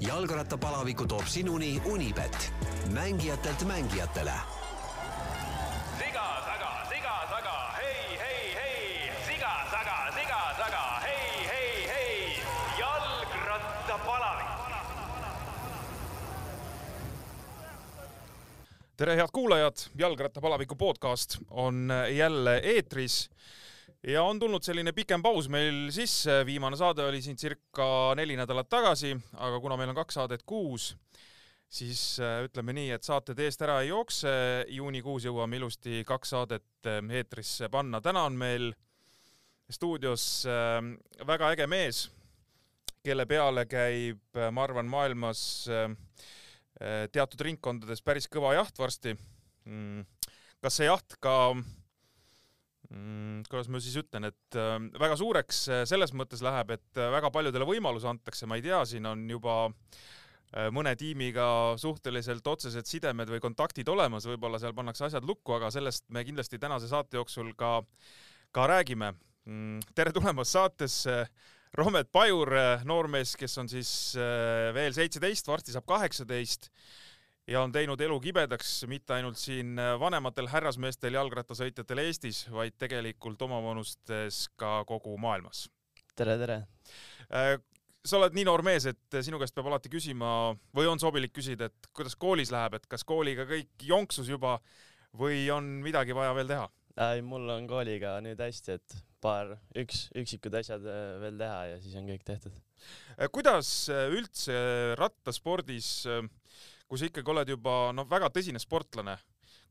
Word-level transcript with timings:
jalgrattapalaviku 0.00 1.06
toob 1.06 1.26
sinuni 1.26 1.82
Unibet, 1.84 2.52
mängijatelt 2.92 3.64
mängijatele. 3.64 4.32
siga 5.98 6.42
taga, 6.46 6.86
siga 6.88 7.26
taga, 7.30 7.74
hei, 7.76 8.18
hei, 8.18 8.54
hei, 8.54 9.12
siga 9.26 9.52
taga, 9.70 10.12
siga 10.14 10.40
taga, 10.58 11.00
hei, 11.02 11.46
hei, 11.46 11.88
hei, 11.88 12.42
jalgrattapalavik. 12.78 14.46
tere, 18.96 19.16
head 19.16 19.28
kuulajad, 19.32 19.76
jalgrattapalaviku 19.98 20.74
podcast 20.76 21.38
on 21.50 21.92
jälle 22.16 22.60
eetris 22.64 23.30
ja 24.06 24.22
on 24.24 24.38
tulnud 24.40 24.64
selline 24.64 24.92
pikem 24.96 25.22
paus 25.22 25.48
meil 25.52 25.88
sisse, 25.92 26.40
viimane 26.48 26.78
saade 26.80 27.04
oli 27.04 27.20
siin 27.22 27.36
circa 27.36 28.14
neli 28.16 28.36
nädalat 28.38 28.68
tagasi, 28.72 29.12
aga 29.36 29.60
kuna 29.60 29.76
meil 29.80 29.92
on 29.92 29.98
kaks 29.98 30.16
saadet 30.16 30.44
kuus, 30.48 30.94
siis 31.70 32.02
äh, 32.22 32.40
ütleme 32.46 32.74
nii, 32.76 32.90
et 32.96 33.06
saated 33.06 33.38
eest 33.44 33.62
ära 33.66 33.80
ei 33.84 33.90
jookse, 33.92 34.30
juunikuus 34.72 35.26
jõuame 35.28 35.60
ilusti 35.60 36.00
kaks 36.08 36.32
saadet 36.34 36.88
äh, 36.88 37.02
eetrisse 37.20 37.68
panna. 37.72 38.00
täna 38.00 38.24
on 38.28 38.38
meil 38.40 38.70
stuudios 39.70 40.46
äh, 40.48 40.80
väga 41.26 41.52
äge 41.54 41.68
mees, 41.70 42.08
kelle 43.04 43.24
peale 43.26 43.64
käib, 43.64 44.20
ma 44.52 44.64
arvan, 44.66 44.84
maailmas 44.84 45.40
teatud 47.12 47.40
ringkondades 47.46 48.02
päris 48.04 48.26
kõva 48.28 48.50
jaht 48.58 48.76
varsti. 48.76 49.14
kas 50.60 50.76
see 50.76 50.84
jaht 50.84 51.16
ka, 51.16 51.54
kuidas 52.90 53.68
ma 53.70 53.80
siis 53.82 53.98
ütlen, 54.00 54.26
et 54.30 54.56
äh, 54.58 54.78
väga 54.98 55.16
suureks 55.18 55.60
äh, 55.70 55.82
selles 55.88 56.10
mõttes 56.16 56.42
läheb, 56.42 56.72
et 56.74 56.98
äh, 56.98 57.10
väga 57.14 57.30
paljudele 57.30 57.68
võimalus 57.68 58.06
antakse, 58.08 58.48
ma 58.50 58.58
ei 58.58 58.64
tea, 58.66 58.82
siin 58.88 59.06
on 59.10 59.28
juba 59.30 59.62
mõne 60.74 60.90
tiimiga 60.98 61.44
suhteliselt 61.78 62.48
otsesed 62.50 62.88
sidemed 62.90 63.28
või 63.30 63.38
kontaktid 63.38 63.86
olemas, 63.86 64.24
võib-olla 64.26 64.58
seal 64.58 64.72
pannakse 64.74 65.04
asjad 65.06 65.22
lukku, 65.22 65.52
aga 65.54 65.68
sellest 65.70 66.08
me 66.10 66.24
kindlasti 66.26 66.58
tänase 66.58 66.88
saate 66.90 67.20
jooksul 67.20 67.52
ka, 67.54 67.76
ka 68.50 68.64
räägime. 68.66 69.12
tere 69.94 70.10
tulemast 70.10 70.50
saatesse, 70.50 71.20
Romet 71.78 72.10
Pajur, 72.10 72.50
noormees, 72.82 73.36
kes 73.38 73.54
on 73.62 73.70
siis 73.70 73.92
veel 74.74 74.90
seitseteist, 74.90 75.46
varsti 75.46 75.70
saab 75.70 75.86
kaheksateist 75.86 76.66
ja 77.48 77.62
on 77.62 77.72
teinud 77.72 78.00
elu 78.00 78.18
kibedaks 78.20 78.84
mitte 78.90 79.14
ainult 79.16 79.38
siin 79.40 79.78
vanematel 80.00 80.50
härrasmeestel 80.50 81.16
jalgrattasõitjatel 81.18 82.04
Eestis, 82.04 82.44
vaid 82.52 82.76
tegelikult 82.78 83.42
omavanustes 83.42 84.46
ka 84.60 84.80
kogu 84.88 85.16
maailmas. 85.20 85.68
tere, 86.16 86.36
tere. 86.38 86.60
sa 88.04 88.18
oled 88.18 88.36
nii 88.36 88.46
noor 88.48 88.62
mees, 88.66 88.86
et 88.86 89.20
sinu 89.24 89.38
käest 89.40 89.54
peab 89.54 89.70
alati 89.70 89.92
küsima 89.92 90.54
või 90.76 90.90
on 90.90 91.00
sobilik 91.00 91.32
küsida, 91.32 91.70
et 91.70 91.90
kuidas 91.96 92.16
koolis 92.16 92.52
läheb, 92.52 92.76
et 92.76 92.86
kas 92.86 93.04
kooliga 93.04 93.46
kõik 93.48 93.86
jonksus 93.88 94.28
juba 94.28 94.58
või 95.16 95.48
on 95.52 95.78
midagi 95.84 96.16
vaja 96.16 96.34
veel 96.36 96.50
teha? 96.50 96.68
ei, 97.00 97.22
mul 97.24 97.48
on 97.48 97.66
kooliga 97.70 98.18
nüüd 98.24 98.40
hästi, 98.40 98.76
et 98.76 98.96
paar, 99.20 99.54
üks, 99.78 100.08
üksikud 100.16 100.54
asjad 100.58 100.84
äh, 100.88 101.16
veel 101.22 101.38
teha 101.40 101.60
ja 101.72 101.78
siis 101.80 101.96
on 102.00 102.08
kõik 102.08 102.24
tehtud. 102.26 102.56
kuidas 103.32 103.70
üldse 103.90 104.56
rattaspordis, 104.98 106.06
kui 106.90 106.98
sa 106.98 107.06
ikkagi 107.06 107.30
oled 107.30 107.52
juba 107.54 107.74
noh, 107.94 108.08
väga 108.10 108.32
tõsine 108.34 108.58
sportlane, 108.58 109.14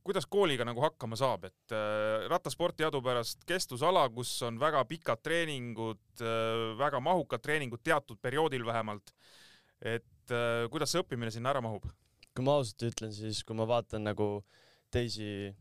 kuidas 0.08 0.24
kooliga 0.32 0.64
nagu 0.68 0.80
hakkama 0.86 1.20
saab, 1.20 1.50
et 1.50 1.76
äh, 1.76 2.28
rattasport 2.32 2.78
teadupärast 2.80 3.44
kestvusala, 3.48 4.06
kus 4.16 4.32
on 4.48 4.60
väga 4.62 4.86
pikad 4.88 5.20
treeningud, 5.26 6.24
väga 6.80 7.02
mahukad 7.04 7.44
treeningud 7.44 7.84
teatud 7.84 8.22
perioodil 8.22 8.64
vähemalt. 8.66 9.12
et 9.80 10.32
äh, 10.32 10.68
kuidas 10.72 10.92
see 10.92 11.04
õppimine 11.04 11.32
sinna 11.32 11.52
ära 11.52 11.62
mahub? 11.64 11.86
kui 12.36 12.46
ma 12.48 12.56
ausalt 12.60 12.88
ütlen, 12.88 13.12
siis 13.12 13.44
kui 13.44 13.58
ma 13.58 13.68
vaatan 13.68 14.06
nagu 14.08 14.30
teisi 14.94 15.52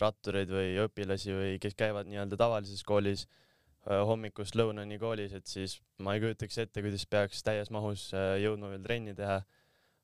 rattureid 0.00 0.50
või 0.50 0.74
õpilasi 0.84 1.34
või 1.34 1.56
kes 1.62 1.76
käivad 1.78 2.08
nii-öelda 2.10 2.38
tavalises 2.40 2.82
koolis 2.86 3.26
äh, 3.26 4.02
hommikust 4.08 4.56
lõunani 4.58 4.98
koolis, 5.00 5.34
et 5.36 5.46
siis 5.46 5.78
ma 6.02 6.16
ei 6.16 6.24
kujutaks 6.24 6.58
ette, 6.64 6.82
kuidas 6.84 7.06
peaks 7.06 7.44
täies 7.46 7.70
mahus 7.74 8.08
äh, 8.16 8.34
jõudma 8.42 8.72
veel 8.72 8.82
trenni 8.86 9.14
teha. 9.14 9.42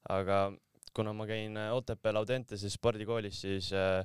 aga 0.08 0.36
kuna 0.94 1.12
ma 1.12 1.26
käin 1.26 1.56
äh, 1.56 1.72
Otepää 1.74 2.12
Audenteses 2.18 2.74
spordikoolis, 2.74 3.40
siis 3.40 3.72
äh, 3.72 4.04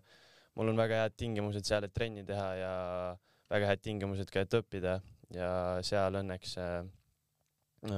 mul 0.55 0.71
on 0.71 0.77
väga 0.77 1.01
head 1.03 1.17
tingimused 1.17 1.65
seal, 1.67 1.87
et 1.87 1.93
trenni 1.93 2.25
teha 2.25 2.47
ja 2.59 2.73
väga 3.51 3.71
head 3.71 3.83
tingimused 3.83 4.31
ka, 4.33 4.45
et 4.45 4.57
õppida 4.59 4.99
ja 5.33 5.49
seal 5.85 6.21
õnneks 6.21 6.55
äh, 6.61 6.79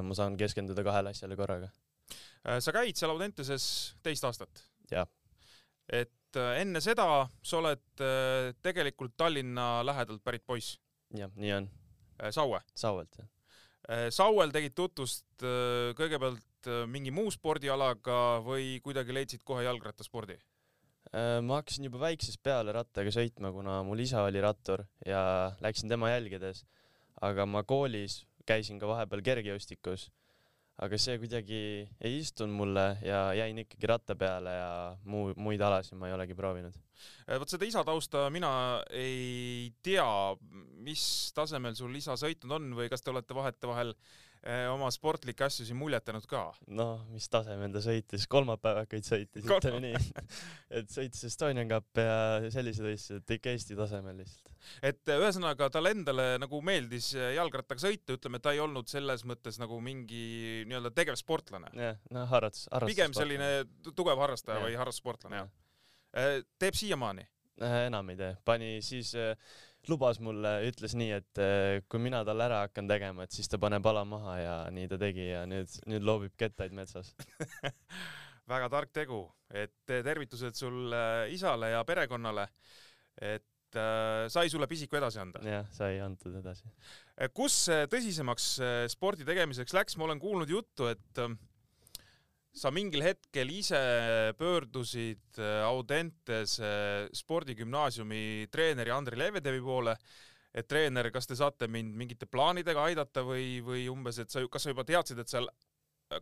ma 0.01 0.17
saan 0.17 0.37
keskenduda 0.39 0.83
kahele 0.83 1.13
asjale 1.13 1.37
korraga. 1.39 1.69
Sa 2.63 2.71
käid 2.71 2.95
seal 2.95 3.11
Audenteses 3.11 3.63
teist 4.03 4.23
aastat? 4.23 4.61
Jah. 4.91 5.07
et 5.91 6.37
enne 6.37 6.79
seda 6.83 7.25
sa 7.43 7.57
oled 7.59 8.03
tegelikult 8.63 9.15
Tallinna 9.19 9.81
lähedalt 9.83 10.23
pärit 10.23 10.45
poiss, 10.47 10.77
jah, 11.15 11.31
nii 11.35 11.53
on, 11.55 11.67
Saue. 12.31 12.61
Sauelt 12.75 13.19
jah. 13.19 13.27
Sauel 14.11 14.51
tegid 14.55 14.75
tutvust 14.75 15.43
kõigepealt 15.99 16.56
äh, 16.67 16.83
mingi 16.89 17.11
muu 17.15 17.31
spordialaga 17.33 18.43
või 18.45 18.77
kuidagi 18.83 19.15
leidsid 19.15 19.43
kohe 19.47 19.65
jalgrattaspordi? 19.65 20.37
Äh, 21.15 21.39
ma 21.45 21.61
hakkasin 21.61 21.87
juba 21.87 22.01
väiksest 22.01 22.41
peale 22.43 22.73
rattaga 22.75 23.11
sõitma, 23.13 23.53
kuna 23.55 23.79
mul 23.87 24.01
isa 24.03 24.25
oli 24.27 24.41
rattur 24.43 24.83
ja 25.07 25.53
läksin 25.63 25.89
tema 25.89 26.11
jälgedes. 26.11 26.65
aga 27.21 27.45
ma 27.49 27.63
koolis 27.63 28.27
käisin 28.45 28.79
ka 28.79 28.87
vahepeal 28.87 29.23
kergejõustikus. 29.25 30.09
aga 30.77 30.97
see 31.01 31.17
kuidagi 31.17 31.59
ei 32.05 32.19
istunud 32.19 32.53
mulle 32.53 32.99
ja 33.01 33.33
jäin 33.33 33.57
ikkagi 33.57 33.87
ratta 33.89 34.15
peale 34.15 34.51
ja 34.53 34.97
muu, 35.09 35.31
muid 35.33 35.61
alasid 35.61 35.97
ma 35.97 36.07
ei 36.07 36.13
olegi 36.13 36.35
proovinud. 36.37 36.75
Äh, 37.25 37.39
vot 37.39 37.49
seda 37.49 37.65
isa 37.65 37.83
tausta 37.87 38.27
mina 38.29 38.83
ei 38.91 39.71
tea, 39.81 40.05
mis 40.83 41.31
tasemel 41.33 41.75
sul 41.79 41.95
isa 41.95 42.19
sõitnud 42.19 42.59
on 42.59 42.73
või 42.77 42.91
kas 42.91 43.01
te 43.01 43.13
olete 43.15 43.37
vahetevahel 43.37 43.95
oma 44.71 44.89
sportlikke 44.93 45.45
asju 45.47 45.65
siin 45.67 45.77
muljetanud 45.79 46.25
ka? 46.29 46.43
noh, 46.71 47.01
mis 47.11 47.27
tasemel 47.31 47.71
ta 47.73 47.81
sõitis, 47.83 48.27
kolmapäevakaid 48.31 49.07
sõitis, 49.07 49.45
ütleme 49.45 49.81
nii. 49.83 50.01
et 50.79 50.91
sõitis 50.93 51.27
Estonian 51.29 51.69
Cup 51.71 52.01
ja 52.01 52.51
sellised 52.53 52.87
et 53.17 53.35
ikka 53.37 53.53
Eesti 53.53 53.77
tasemel 53.79 54.19
lihtsalt. 54.21 54.53
et 54.81 55.13
äh, 55.13 55.21
ühesõnaga 55.21 55.69
tal 55.73 55.91
endale 55.91 56.29
nagu 56.41 56.61
meeldis 56.65 57.11
äh, 57.17 57.33
jalgrattaga 57.37 57.83
sõita, 57.87 58.17
ütleme, 58.17 58.41
ta 58.43 58.55
ei 58.55 58.63
olnud 58.63 58.87
selles 58.91 59.25
mõttes 59.27 59.59
nagu 59.61 59.79
mingi 59.83 60.65
nii-öelda 60.67 60.93
tegevsportlane. 60.95 61.73
jah, 61.75 61.99
noh 62.15 62.27
harratus, 62.31 62.67
harratus. 62.71 62.95
pigem 62.95 63.15
selline 63.17 63.51
tu- 63.83 63.95
tugev 63.97 64.19
harrastaja 64.23 64.61
Jah. 64.61 64.67
või 64.69 64.79
harrastussportlane, 64.79 65.43
jah. 65.43 66.45
teeb 66.59 66.77
siiamaani? 66.77 67.27
Äh, 67.57 67.87
enam 67.87 68.09
ei 68.13 68.17
tee, 68.19 68.35
pani 68.45 68.75
siis 68.85 69.15
äh, 69.17 69.33
lubas 69.91 70.19
mulle, 70.23 70.53
ütles 70.67 70.95
nii, 70.97 71.09
et 71.17 71.41
äh, 71.41 71.81
kui 71.89 72.01
mina 72.03 72.23
talle 72.27 72.47
ära 72.47 72.61
hakkan 72.65 72.89
tegema, 72.89 73.25
et 73.25 73.35
siis 73.35 73.49
ta 73.51 73.59
paneb 73.61 73.85
ala 73.89 74.03
maha 74.07 74.37
ja 74.39 74.55
nii 74.73 74.87
ta 74.91 74.99
tegi 75.01 75.29
ja 75.29 75.43
nüüd, 75.49 75.71
nüüd 75.89 76.07
loobib 76.07 76.37
kettaid 76.39 76.75
metsas. 76.77 77.13
väga 78.51 78.69
tark 78.71 78.93
tegu, 78.95 79.21
et 79.51 79.75
tervitused 79.85 80.55
sulle 80.57 81.03
isale 81.33 81.73
ja 81.73 81.83
perekonnale, 81.87 82.47
et 83.17 83.79
äh, 83.79 84.27
sai 84.31 84.47
sulle 84.51 84.69
pisiku 84.71 84.99
edasi 84.99 85.21
anda. 85.23 85.43
jah, 85.43 85.67
sai 85.75 85.99
antud 86.03 86.37
edasi. 86.39 86.69
kus 87.35 87.59
tõsisemaks 87.91 88.49
äh, 88.63 88.79
spordi 88.91 89.27
tegemiseks 89.27 89.75
läks, 89.75 89.97
ma 89.99 90.07
olen 90.07 90.23
kuulnud 90.23 90.51
juttu, 90.51 90.87
et 90.91 91.23
äh, 91.23 91.35
sa 92.57 92.71
mingil 92.73 93.03
hetkel 93.05 93.51
ise 93.53 93.79
pöördusid 94.39 95.39
äh, 95.41 95.61
Audentes 95.67 96.57
äh, 96.59 97.05
spordigümnaasiumi 97.15 98.47
treeneri 98.51 98.93
Andri 98.93 99.19
Levedevi 99.19 99.61
poole, 99.63 99.93
et 100.57 100.67
treener, 100.69 101.11
kas 101.13 101.29
te 101.29 101.37
saate 101.37 101.69
mind 101.69 101.93
mingite 101.97 102.25
plaanidega 102.29 102.87
aidata 102.89 103.23
või, 103.25 103.59
või 103.65 103.85
umbes, 103.91 104.21
et 104.23 104.33
sa, 104.33 104.41
kas 104.49 104.65
sa 104.65 104.73
juba 104.73 104.87
teadsid, 104.87 105.21
et 105.21 105.29
sa 105.29 105.43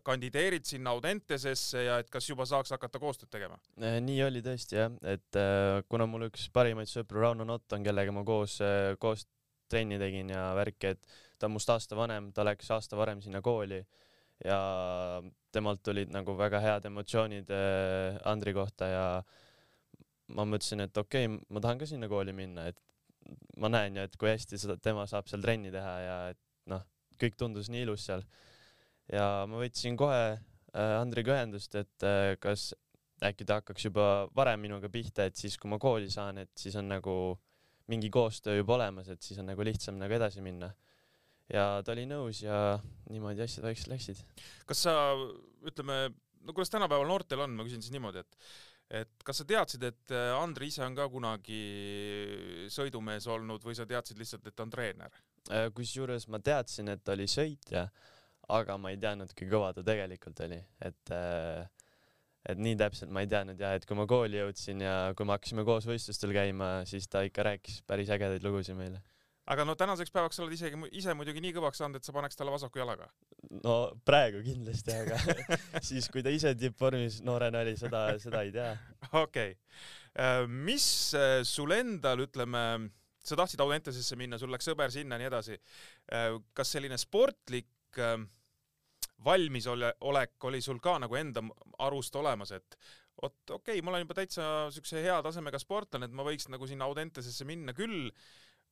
kandideerid 0.04 0.66
sinna 0.66 0.92
Audentesesse 0.96 1.84
ja 1.86 2.00
et 2.02 2.10
kas 2.10 2.26
juba 2.28 2.44
saaks 2.48 2.74
hakata 2.74 3.00
koostööd 3.00 3.30
tegema? 3.32 3.56
Äh, 3.80 4.00
nii 4.04 4.20
oli 4.26 4.42
tõesti 4.44 4.80
jah, 4.80 4.92
et 5.06 5.40
äh, 5.40 5.80
kuna 5.88 6.08
mul 6.10 6.28
üks 6.28 6.50
parimaid 6.52 6.90
sõpru 6.90 7.22
Rauno 7.22 7.46
Nott 7.48 7.72
on, 7.72 7.86
kellega 7.86 8.12
ma 8.12 8.26
koos, 8.26 8.58
koos 9.00 9.24
trenni 9.70 9.96
tegin 9.98 10.34
ja 10.34 10.50
värki, 10.58 10.92
et 10.94 11.16
ta 11.38 11.48
on 11.48 11.56
must 11.56 11.70
aasta 11.72 11.96
vanem, 11.98 12.28
ta 12.34 12.44
läks 12.46 12.68
aasta 12.74 12.98
varem 12.98 13.22
sinna 13.24 13.40
kooli 13.44 13.80
ja 14.44 14.58
temalt 15.54 15.82
tulid 15.84 16.12
nagu 16.12 16.34
väga 16.36 16.60
head 16.60 16.88
emotsioonid 16.90 17.52
äh, 17.54 18.18
Andri 18.28 18.52
kohta 18.56 18.88
ja 18.90 19.04
ma 20.36 20.44
mõtlesin, 20.48 20.82
et 20.84 20.98
okei 20.98 21.28
okay,, 21.28 21.38
ma 21.48 21.62
tahan 21.62 21.80
ka 21.80 21.88
sinna 21.88 22.10
kooli 22.10 22.34
minna, 22.36 22.66
et 22.70 22.80
ma 23.62 23.70
näen 23.72 23.96
ju, 23.96 24.04
et 24.06 24.18
kui 24.20 24.30
hästi 24.30 24.58
seda, 24.60 24.76
tema 24.82 25.06
saab 25.10 25.30
seal 25.30 25.42
trenni 25.44 25.72
teha 25.74 25.94
ja 26.02 26.18
et 26.34 26.40
noh, 26.70 26.82
kõik 27.20 27.38
tundus 27.38 27.70
nii 27.72 27.86
ilus 27.86 28.06
seal. 28.08 28.24
ja 29.12 29.46
ma 29.48 29.62
võtsin 29.62 29.96
kohe 29.98 30.22
äh, 30.34 30.96
Andriga 31.00 31.36
ühendust, 31.38 31.74
et 31.78 32.06
äh, 32.06 32.34
kas 32.42 32.72
äkki 33.24 33.46
ta 33.48 33.60
hakkaks 33.60 33.86
juba 33.88 34.26
varem 34.36 34.60
minuga 34.60 34.90
pihta, 34.92 35.24
et 35.24 35.36
siis, 35.38 35.56
kui 35.56 35.70
ma 35.72 35.78
kooli 35.80 36.10
saan, 36.12 36.42
et 36.42 36.52
siis 36.58 36.76
on 36.76 36.90
nagu 36.90 37.14
mingi 37.88 38.10
koostöö 38.12 38.58
juba 38.58 38.76
olemas, 38.76 39.08
et 39.08 39.22
siis 39.22 39.38
on 39.40 39.48
nagu 39.48 39.64
lihtsam 39.64 39.96
nagu 39.98 40.12
edasi 40.12 40.42
minna. 40.44 40.72
Ja 41.52 41.66
ta 41.84 41.94
oli 41.94 42.06
nõus 42.10 42.42
ja 42.44 42.78
niimoodi 43.12 43.44
asjad 43.44 43.66
vaikselt 43.66 43.92
läksid. 43.94 44.22
kas 44.66 44.86
sa, 44.88 44.94
ütleme, 45.66 46.08
no 46.42 46.54
kuidas 46.56 46.72
tänapäeval 46.72 47.08
noortel 47.10 47.44
on, 47.44 47.54
ma 47.58 47.66
küsin 47.66 47.84
siis 47.84 47.94
niimoodi, 47.94 48.24
et 48.24 48.40
et 49.02 49.24
kas 49.26 49.40
sa 49.40 49.46
teadsid, 49.46 49.82
et 49.82 50.12
äh, 50.14 50.32
Andri 50.38 50.68
ise 50.70 50.84
on 50.86 50.94
ka 50.94 51.08
kunagi 51.10 51.56
sõidumees 52.70 53.26
olnud 53.34 53.64
või 53.66 53.74
sa 53.74 53.86
teadsid 53.88 54.20
lihtsalt, 54.20 54.46
et 54.46 54.54
ta 54.54 54.62
on 54.62 54.70
treener? 54.70 55.16
Äh, 55.50 55.66
kusjuures 55.74 56.28
ma 56.30 56.38
teadsin, 56.38 56.92
et 56.92 57.02
ta 57.02 57.16
oli 57.16 57.26
sõitja, 57.30 57.88
aga 58.54 58.76
ma 58.78 58.92
ei 58.94 59.00
teadnud, 59.02 59.34
kui 59.34 59.50
kõva 59.50 59.72
ta 59.74 59.82
tegelikult 59.86 60.44
oli, 60.46 60.60
et 60.86 61.14
äh, 61.14 61.66
et 62.46 62.62
nii 62.62 62.76
täpselt 62.78 63.10
ma 63.10 63.24
ei 63.24 63.30
teadnud 63.30 63.58
ja 63.58 63.72
et 63.74 63.82
kui 63.88 63.98
ma 63.98 64.04
kooli 64.06 64.38
jõudsin 64.38 64.84
ja 64.84 64.94
kui 65.18 65.26
me 65.26 65.34
hakkasime 65.34 65.64
koos 65.66 65.88
võistlustel 65.90 66.30
käima, 66.30 66.84
siis 66.86 67.10
ta 67.10 67.24
ikka 67.26 67.42
rääkis 67.42 67.80
päris 67.90 68.12
ägedaid 68.14 68.46
lugusid 68.46 68.78
meile 68.78 69.02
aga 69.52 69.66
no 69.66 69.76
tänaseks 69.78 70.12
päevaks 70.14 70.38
sa 70.38 70.44
oled 70.44 70.56
isegi 70.56 70.78
ise 70.98 71.14
muidugi 71.14 71.42
nii 71.42 71.54
kõvaks 71.56 71.80
saanud, 71.82 72.00
et 72.00 72.06
sa 72.06 72.14
paneks 72.14 72.38
talle 72.38 72.54
vasaku 72.54 72.80
jalaga. 72.82 73.08
no 73.62 73.76
praegu 74.08 74.42
kindlasti, 74.46 74.94
aga 74.96 75.18
siis, 75.88 76.08
kui 76.12 76.24
ta 76.26 76.32
ise 76.34 76.54
tippvormis 76.58 77.20
noorena 77.26 77.62
oli, 77.62 77.76
seda, 77.78 78.08
seda 78.22 78.42
ei 78.46 78.52
tea. 78.54 78.72
okei 79.12 79.22
okay., 79.22 79.56
äh, 80.18 80.42
mis 80.50 80.88
äh, 81.18 81.40
sul 81.46 81.76
endal, 81.76 82.26
ütleme, 82.26 82.66
sa 83.26 83.38
tahtsid 83.38 83.62
Audentesesse 83.62 84.18
minna, 84.18 84.38
sul 84.38 84.52
läks 84.54 84.66
sõber 84.66 84.92
sinna 84.94 85.18
nii 85.18 85.30
edasi. 85.30 85.58
Äh, 86.14 86.36
kas 86.56 86.74
selline 86.76 86.98
sportlik 87.00 87.70
valmisolek 89.24 90.44
oli 90.44 90.58
sul 90.60 90.82
ka 90.84 90.98
nagu 91.00 91.16
enda 91.16 91.40
arust 91.86 92.18
olemas, 92.20 92.50
et 92.52 92.76
vot 93.16 93.54
okei 93.56 93.78
okay,, 93.78 93.84
ma 93.84 93.94
olen 93.94 94.04
juba 94.04 94.18
täitsa 94.18 94.48
siukse 94.74 95.00
hea 95.00 95.16
tasemega 95.24 95.60
sportlane, 95.62 96.10
et 96.10 96.16
ma 96.16 96.26
võiks 96.26 96.50
nagu 96.52 96.68
sinna 96.68 96.84
Audentesesse 96.84 97.46
minna 97.48 97.72
küll 97.76 98.10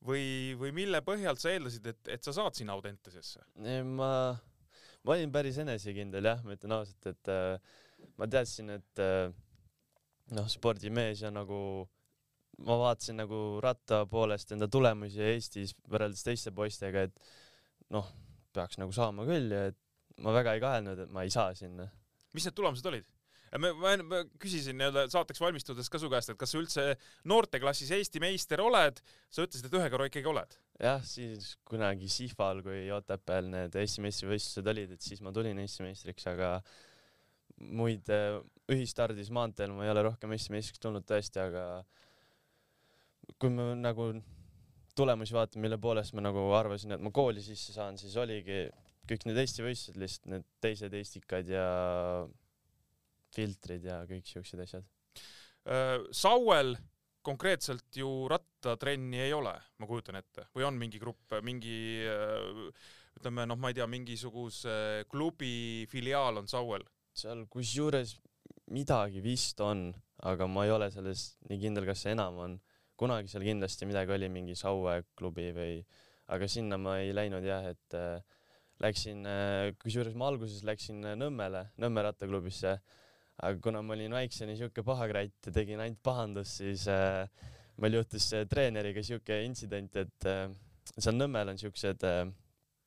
või, 0.05 0.55
või 0.59 0.73
mille 0.75 1.01
põhjalt 1.05 1.41
sa 1.41 1.53
eeldasid, 1.53 1.87
et, 1.93 2.11
et 2.17 2.27
sa 2.27 2.33
saad 2.35 2.57
sinna 2.57 2.75
Audentesesse? 2.75 3.43
ma, 3.87 4.11
ma 5.05 5.15
olin 5.15 5.33
päris 5.33 5.59
enesekindel 5.63 6.31
jah, 6.31 6.43
ma 6.45 6.57
ütlen 6.57 6.77
ausalt, 6.77 7.09
et 7.11 7.31
äh, 7.31 7.75
ma 8.19 8.29
teadsin, 8.31 8.73
et 8.77 9.03
äh, 9.03 9.29
noh, 10.35 10.49
spordimees 10.51 11.23
ja 11.25 11.31
nagu 11.33 11.59
ma 12.65 12.77
vaatasin 12.79 13.19
nagu 13.19 13.39
ratta 13.63 14.05
poolest 14.07 14.53
enda 14.55 14.67
tulemusi 14.71 15.23
Eestis 15.33 15.75
võrreldes 15.91 16.23
teiste 16.23 16.53
poistega, 16.55 17.07
et 17.09 17.33
noh, 17.93 18.07
peaks 18.55 18.79
nagu 18.79 18.95
saama 18.95 19.25
küll 19.27 19.51
ja 19.51 19.65
et 19.71 19.79
ma 20.23 20.31
väga 20.35 20.55
ei 20.55 20.63
kahelnud, 20.63 21.01
et 21.05 21.11
ma 21.11 21.25
ei 21.25 21.33
saa 21.33 21.53
sinna. 21.57 21.89
mis 22.35 22.47
need 22.47 22.55
tulemused 22.55 22.87
olid? 22.87 23.07
Ma, 23.61 23.91
ma, 24.03 24.21
küsisin 24.41 24.77
nii-öelda 24.79 25.05
saateks 25.13 25.41
valmistudes 25.41 25.89
ka 25.91 26.01
su 26.01 26.09
käest, 26.11 26.31
et 26.31 26.39
kas 26.39 26.53
sa 26.53 26.59
üldse 26.59 26.85
noorteklassis 27.29 27.93
Eesti 27.97 28.21
meister 28.23 28.63
oled, 28.63 28.99
sa 29.29 29.45
ütlesid, 29.45 29.69
et 29.69 29.77
ühe 29.79 29.91
korra 29.93 30.09
ikkagi 30.09 30.31
oled. 30.31 30.57
jah, 30.81 31.03
siis 31.07 31.53
kunagi 31.67 32.09
Sihval, 32.11 32.63
kui 32.65 32.85
Otepääl 32.95 33.49
need 33.51 33.77
Eesti 33.81 34.03
meistrivõistlused 34.05 34.71
olid, 34.73 34.95
et 34.97 35.05
siis 35.05 35.23
ma 35.25 35.33
tulin 35.35 35.59
Eesti 35.63 35.85
meistriks, 35.87 36.27
aga 36.31 36.57
muid 37.55 38.09
äh, 38.11 38.39
ühistardis 38.71 39.31
maanteel 39.33 39.71
ma 39.75 39.85
ei 39.85 39.93
ole 39.93 40.07
rohkem 40.09 40.33
Eesti 40.35 40.55
meistriks 40.55 40.81
tulnud 40.83 41.05
tõesti, 41.07 41.39
aga 41.43 41.65
kui 43.39 43.51
ma 43.53 43.71
nagu 43.77 44.09
tulemusi 44.95 45.35
vaatan, 45.35 45.61
mille 45.63 45.77
poolest 45.81 46.15
ma 46.15 46.23
nagu 46.23 46.47
arvasin, 46.55 46.95
et 46.95 47.03
ma 47.03 47.11
kooli 47.15 47.43
sisse 47.43 47.75
saan, 47.75 47.99
siis 47.99 48.15
oligi 48.19 48.65
kõik 49.09 49.27
need 49.27 49.39
Eesti 49.41 49.63
võistlused 49.65 50.01
lihtsalt 50.01 50.31
need 50.31 50.45
teised 50.63 50.95
Eestikad 50.97 51.49
ja 51.51 51.65
filtrid 53.35 53.85
ja 53.87 54.01
kõik 54.09 54.27
siuksed 54.29 54.65
asjad. 54.65 54.85
Äh, 55.65 55.97
Sauel 56.15 56.75
konkreetselt 57.25 57.97
ju 57.97 58.27
rattatrenni 58.29 59.23
ei 59.25 59.33
ole, 59.33 59.55
ma 59.81 59.89
kujutan 59.89 60.19
ette, 60.19 60.45
või 60.53 60.67
on 60.67 60.77
mingi 60.77 61.01
grupp, 61.01 61.39
mingi 61.45 61.77
äh, 62.05 62.91
ütleme 63.17 63.47
noh, 63.49 63.57
ma 63.57 63.71
ei 63.71 63.79
tea, 63.79 63.87
mingisuguse 63.89 65.05
klubi 65.09 65.87
filiaal 65.91 66.43
on 66.43 66.51
Sauel? 66.51 66.85
seal 67.15 67.45
kusjuures 67.47 68.17
midagi 68.75 69.21
vist 69.23 69.61
on, 69.63 69.87
aga 70.27 70.47
ma 70.51 70.65
ei 70.65 70.73
ole 70.75 70.89
selles 70.91 71.35
nii 71.49 71.59
kindel, 71.61 71.85
kas 71.87 72.03
see 72.03 72.15
enam 72.15 72.41
on. 72.43 72.57
kunagi 72.99 73.27
seal 73.27 73.43
kindlasti 73.43 73.87
midagi 73.87 74.13
oli, 74.15 74.29
mingi 74.31 74.55
Saue 74.55 75.01
klubi 75.19 75.49
või, 75.55 75.79
aga 76.31 76.47
sinna 76.47 76.77
ma 76.79 76.97
ei 77.01 77.11
läinud 77.15 77.43
jah, 77.43 77.65
et 77.71 77.97
äh, 77.97 78.21
läksin 78.83 79.25
äh,, 79.27 79.73
kusjuures 79.81 80.15
ma 80.15 80.29
alguses 80.31 80.63
läksin 80.67 81.03
Nõmmele, 81.19 81.65
Nõmme 81.81 82.05
rattaklubisse 82.07 82.77
aga 83.43 83.59
kuna 83.61 83.81
ma 83.83 83.95
olin 83.95 84.15
väiksena 84.15 84.55
siuke 84.55 84.83
pahakratt 84.85 85.49
ja 85.49 85.53
tegin 85.55 85.81
ainult 85.83 86.01
pahandust, 86.03 86.61
siis 86.61 86.85
äh, 86.91 87.25
meil 87.83 87.99
juhtus 87.99 88.29
treeneriga 88.49 89.03
siuke 89.03 89.41
intsident, 89.43 89.95
et 89.99 90.27
äh, 90.29 90.47
seal 90.95 91.17
Nõmmel 91.17 91.51
on 91.51 91.59
siuksed 91.59 92.05
äh, 92.07 92.23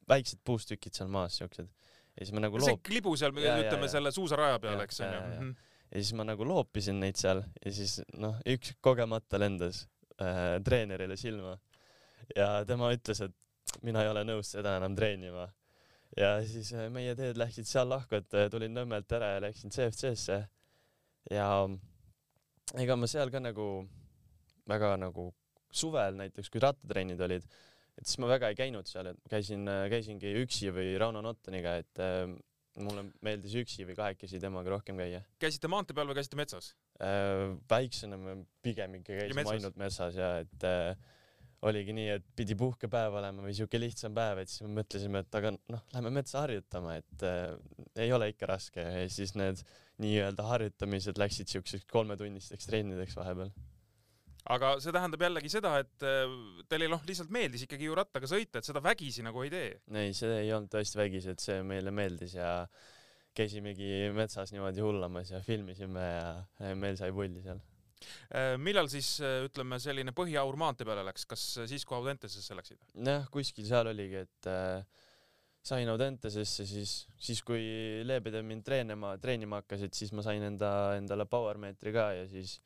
väiksed 0.09 0.41
puustükid 0.47 0.97
seal 0.97 1.11
maas, 1.13 1.37
siuksed. 1.41 1.69
ja 1.69 2.25
siis 2.25 2.33
ma 2.35 2.45
nagu 2.47 2.61
loop-. 2.61 2.71
see 2.71 2.85
klibu 2.91 3.15
seal, 3.21 3.35
ütleme 3.37 3.91
selle 3.93 4.13
suusaraja 4.15 4.61
peal, 4.63 4.81
eks 4.87 5.03
onju. 5.05 5.21
Mhm. 5.27 5.53
ja 5.91 6.03
siis 6.03 6.15
ma 6.17 6.27
nagu 6.29 6.49
loopisin 6.49 7.01
neid 7.03 7.21
seal 7.21 7.43
ja 7.65 7.75
siis 7.75 7.99
noh, 8.17 8.41
üks 8.49 8.75
kogemata 8.85 9.41
lendas 9.41 9.85
äh, 10.21 10.57
treenerile 10.65 11.17
silma 11.21 11.59
ja 12.37 12.65
tema 12.69 12.91
ütles, 12.97 13.23
et 13.25 13.85
mina 13.85 14.03
ei 14.05 14.11
ole 14.11 14.25
nõus 14.25 14.55
seda 14.57 14.79
enam 14.81 14.97
treenima 14.97 15.49
ja 16.19 16.33
siis 16.47 16.73
äh, 16.75 16.89
meie 16.93 17.15
teed 17.19 17.39
läksid 17.41 17.69
seal 17.69 17.89
lahku, 17.91 18.19
et 18.19 18.35
äh, 18.37 18.49
tulin 18.53 18.75
Nõmmelt 18.75 19.13
ära 19.17 19.35
ja 19.37 19.45
läksin 19.45 19.75
CFC-sse. 19.75 20.43
ja 21.31 21.49
ega 22.79 22.97
ma 22.97 23.09
seal 23.11 23.31
ka 23.33 23.43
nagu 23.43 23.69
väga 24.69 24.97
nagu 25.01 25.31
suvel 25.73 26.17
näiteks, 26.19 26.51
kui 26.53 26.63
rattatrennid 26.65 27.21
olid, 27.25 27.45
et 27.99 28.07
siis 28.07 28.21
ma 28.23 28.31
väga 28.31 28.51
ei 28.53 28.59
käinud 28.59 28.89
seal, 28.89 29.11
et 29.13 29.33
käisin, 29.33 29.67
äh, 29.69 29.87
käisingi 29.93 30.33
üksi 30.43 30.73
või 30.75 30.95
Rauno 31.01 31.23
Nottoniga, 31.25 31.77
et 31.83 32.03
äh, 32.03 32.25
mulle 32.79 33.09
meeldis 33.27 33.57
üksi 33.59 33.87
või 33.89 33.97
kahekesi 33.99 34.41
temaga 34.43 34.71
rohkem 34.77 35.01
käia. 35.01 35.23
käisite 35.43 35.71
maantee 35.71 35.97
peal 35.99 36.09
või 36.11 36.19
käisite 36.21 36.39
metsas 36.39 36.73
äh,? 37.03 37.57
väiksena 37.71 38.19
me 38.21 38.37
pigem 38.63 38.99
ikka 39.01 39.17
käisime 39.19 39.45
ainult 39.55 39.81
metsas 39.81 40.19
ja 40.19 40.37
et 40.45 40.67
äh, 40.69 40.93
oligi 41.67 41.95
nii, 41.95 42.11
et 42.19 42.27
pidi 42.39 42.55
puhkepäev 42.59 43.17
olema 43.19 43.43
või 43.43 43.55
siuke 43.57 43.81
lihtsam 43.81 44.15
päev, 44.15 44.43
et 44.43 44.51
siis 44.53 44.63
me 44.67 44.77
mõtlesime, 44.79 45.23
et 45.25 45.39
aga 45.41 45.53
noh, 45.57 45.83
lähme 45.95 46.13
metsa 46.15 46.45
harjutama, 46.45 46.99
et 47.01 47.25
äh, 47.27 47.57
ei 48.05 48.13
ole 48.15 48.31
ikka 48.33 48.51
raske 48.53 48.85
ja 48.85 49.09
siis 49.11 49.35
need 49.39 49.63
nii-öelda 50.03 50.47
harjutamised 50.47 51.19
läksid 51.19 51.51
siukseks 51.51 51.89
kolmetunnisteks 51.91 52.71
trennideks 52.71 53.19
vahepeal. 53.19 53.51
aga 54.55 54.77
see 54.81 54.95
tähendab 54.95 55.25
jällegi 55.27 55.51
seda, 55.51 55.75
et 55.83 56.07
äh, 56.07 56.37
teile 56.71 56.91
noh, 56.93 57.03
lihtsalt 57.09 57.35
meeldis 57.35 57.67
ikkagi 57.67 57.91
ju 57.91 57.99
rattaga 57.99 58.31
sõita, 58.31 58.63
et 58.63 58.69
seda 58.69 58.83
vägisi 58.85 59.27
nagu 59.27 59.43
ei 59.43 59.51
tee? 59.55 59.73
ei, 59.99 60.15
see 60.15 60.45
ei 60.45 60.55
olnud 60.55 60.71
tõesti 60.77 61.03
vägisi, 61.03 61.35
et 61.35 61.43
see 61.43 61.59
meile 61.67 61.91
meeldis 61.95 62.39
ja 62.39 62.53
käisimegi 63.39 64.13
metsas 64.15 64.55
niimoodi 64.55 64.83
hullamas 64.83 65.35
ja 65.35 65.43
filmisime 65.43 66.07
ja 66.07 66.71
meil 66.79 66.97
sai 66.99 67.11
pulli 67.15 67.43
seal 67.43 67.59
millal 68.63 68.89
siis 68.93 69.17
äh, 69.25 69.43
ütleme, 69.49 69.81
selline 69.83 70.15
põhiaur 70.17 70.57
maantee 70.61 70.87
peale 70.89 71.05
läks, 71.07 71.27
kas 71.29 71.45
siis, 71.71 71.85
kui 71.89 71.99
Audentesesse 71.99 72.57
läksid? 72.59 72.81
jah, 72.95 73.29
kuskil 73.35 73.67
seal 73.69 73.91
oligi, 73.91 74.25
et 74.27 74.51
äh, 74.51 75.07
sain 75.69 75.89
Audentesesse, 75.93 76.67
siis, 76.69 76.95
siis 77.21 77.43
kui 77.47 77.63
leebed 78.07 78.39
mind 78.47 78.65
treenima, 78.67 79.17
treenima 79.23 79.63
hakkasid, 79.63 79.95
siis 79.97 80.15
ma 80.17 80.25
sain 80.27 80.45
enda, 80.47 80.73
endale 80.99 81.27
power 81.31 81.61
meetri 81.61 81.93
ka 81.97 82.11
ja 82.21 82.29
siis 82.31 82.59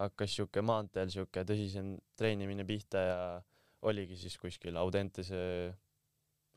hakkas 0.00 0.36
siuke 0.36 0.62
maanteel 0.66 1.10
siuke 1.12 1.44
tõsisem 1.46 1.94
treenimine 2.18 2.66
pihta 2.66 3.02
ja 3.04 3.18
oligi 3.86 4.18
siis 4.18 4.36
kuskil 4.40 4.76
Audentese 4.80 5.38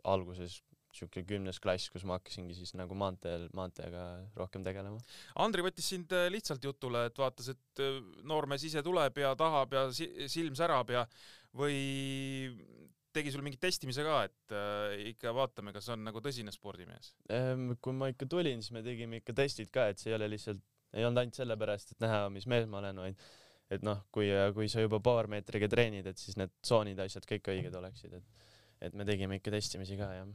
alguses 0.07 0.61
siuke 0.97 1.23
kümnes 1.27 1.59
klass, 1.63 1.91
kus 1.93 2.05
ma 2.07 2.17
hakkasingi 2.17 2.55
siis 2.57 2.73
nagu 2.77 2.97
maanteel, 2.97 3.47
maanteega 3.57 4.03
rohkem 4.37 4.65
tegelema. 4.65 4.99
Andri 5.43 5.65
võttis 5.65 5.87
sind 5.93 6.13
äh, 6.15 6.27
lihtsalt 6.33 6.63
jutule, 6.65 7.07
et 7.09 7.21
vaatas, 7.21 7.51
et 7.53 7.83
äh, 7.83 7.97
noormees 8.27 8.67
ise 8.67 8.83
tuleb 8.85 9.21
ja 9.21 9.33
tahab 9.39 9.75
ja 9.77 9.87
silm 9.93 10.57
särab 10.57 10.93
ja 10.95 11.05
või 11.57 11.79
tegi 13.15 13.33
sul 13.33 13.43
mingit 13.45 13.61
testimise 13.63 14.05
ka, 14.05 14.19
et 14.27 14.55
äh, 14.55 15.09
ikka 15.13 15.33
vaatame, 15.37 15.73
kas 15.75 15.89
on 15.93 16.03
nagu 16.05 16.21
tõsine 16.23 16.53
spordimees 16.53 17.13
ehm,? 17.33 17.71
kui 17.81 17.95
ma 17.97 18.11
ikka 18.13 18.29
tulin, 18.29 18.61
siis 18.61 18.75
me 18.75 18.83
tegime 18.85 19.21
ikka 19.21 19.35
testid 19.37 19.71
ka, 19.73 19.87
et 19.91 20.01
see 20.01 20.11
ei 20.11 20.17
ole 20.19 20.29
lihtsalt, 20.35 20.61
ei 20.93 21.07
olnud 21.07 21.23
ainult 21.23 21.39
sellepärast, 21.39 21.95
et 21.95 22.03
näha, 22.03 22.27
mis 22.33 22.45
mees 22.49 22.67
ma 22.69 22.81
olen, 22.83 23.01
vaid 23.07 23.29
et 23.73 23.83
noh, 23.83 24.03
kui, 24.15 24.29
kui 24.55 24.69
sa 24.71 24.83
juba 24.83 24.99
paar 25.03 25.27
meetriga 25.31 25.67
treenid, 25.71 26.05
et 26.07 26.19
siis 26.21 26.37
need 26.39 26.53
tsoonid, 26.61 26.99
asjad 27.03 27.25
kõik 27.27 27.49
õiged 27.55 27.81
oleksid, 27.81 28.19
et 28.19 28.45
et 28.77 28.93
me 28.93 29.05
tegime 29.09 29.39
ikka 29.39 29.49
testimisi 29.55 29.97
ka, 29.97 30.11
jah 30.19 30.27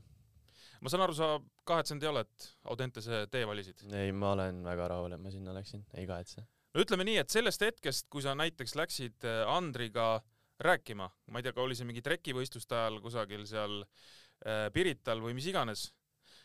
ma 0.83 0.91
saan 0.91 1.05
aru, 1.07 1.15
sa 1.17 1.29
kahetsenud 1.69 2.05
ei 2.05 2.11
ole, 2.11 2.25
et 2.27 2.49
Audentese 2.73 3.25
tee 3.33 3.47
valisid? 3.49 3.85
ei, 3.95 4.13
ma 4.17 4.33
olen 4.37 4.63
väga 4.67 4.91
rahul, 4.95 5.15
et 5.15 5.23
ma 5.23 5.33
sinna 5.33 5.55
läksin, 5.55 5.85
ei 5.99 6.09
kahetse. 6.09 6.45
no 6.75 6.85
ütleme 6.85 7.07
nii, 7.09 7.19
et 7.23 7.35
sellest 7.35 7.63
hetkest, 7.65 8.09
kui 8.13 8.25
sa 8.25 8.35
näiteks 8.39 8.75
läksid 8.79 9.29
äh, 9.29 9.43
Andriga 9.51 10.17
rääkima, 10.63 11.09
ma 11.31 11.41
ei 11.41 11.47
tea, 11.47 11.55
oli 11.63 11.79
see 11.79 11.89
mingi 11.89 12.05
trekivõistluste 12.05 12.77
ajal 12.79 13.01
kusagil 13.05 13.47
seal 13.51 13.83
äh, 13.83 14.67
Pirital 14.75 15.23
või 15.25 15.37
mis 15.39 15.49
iganes, 15.51 15.89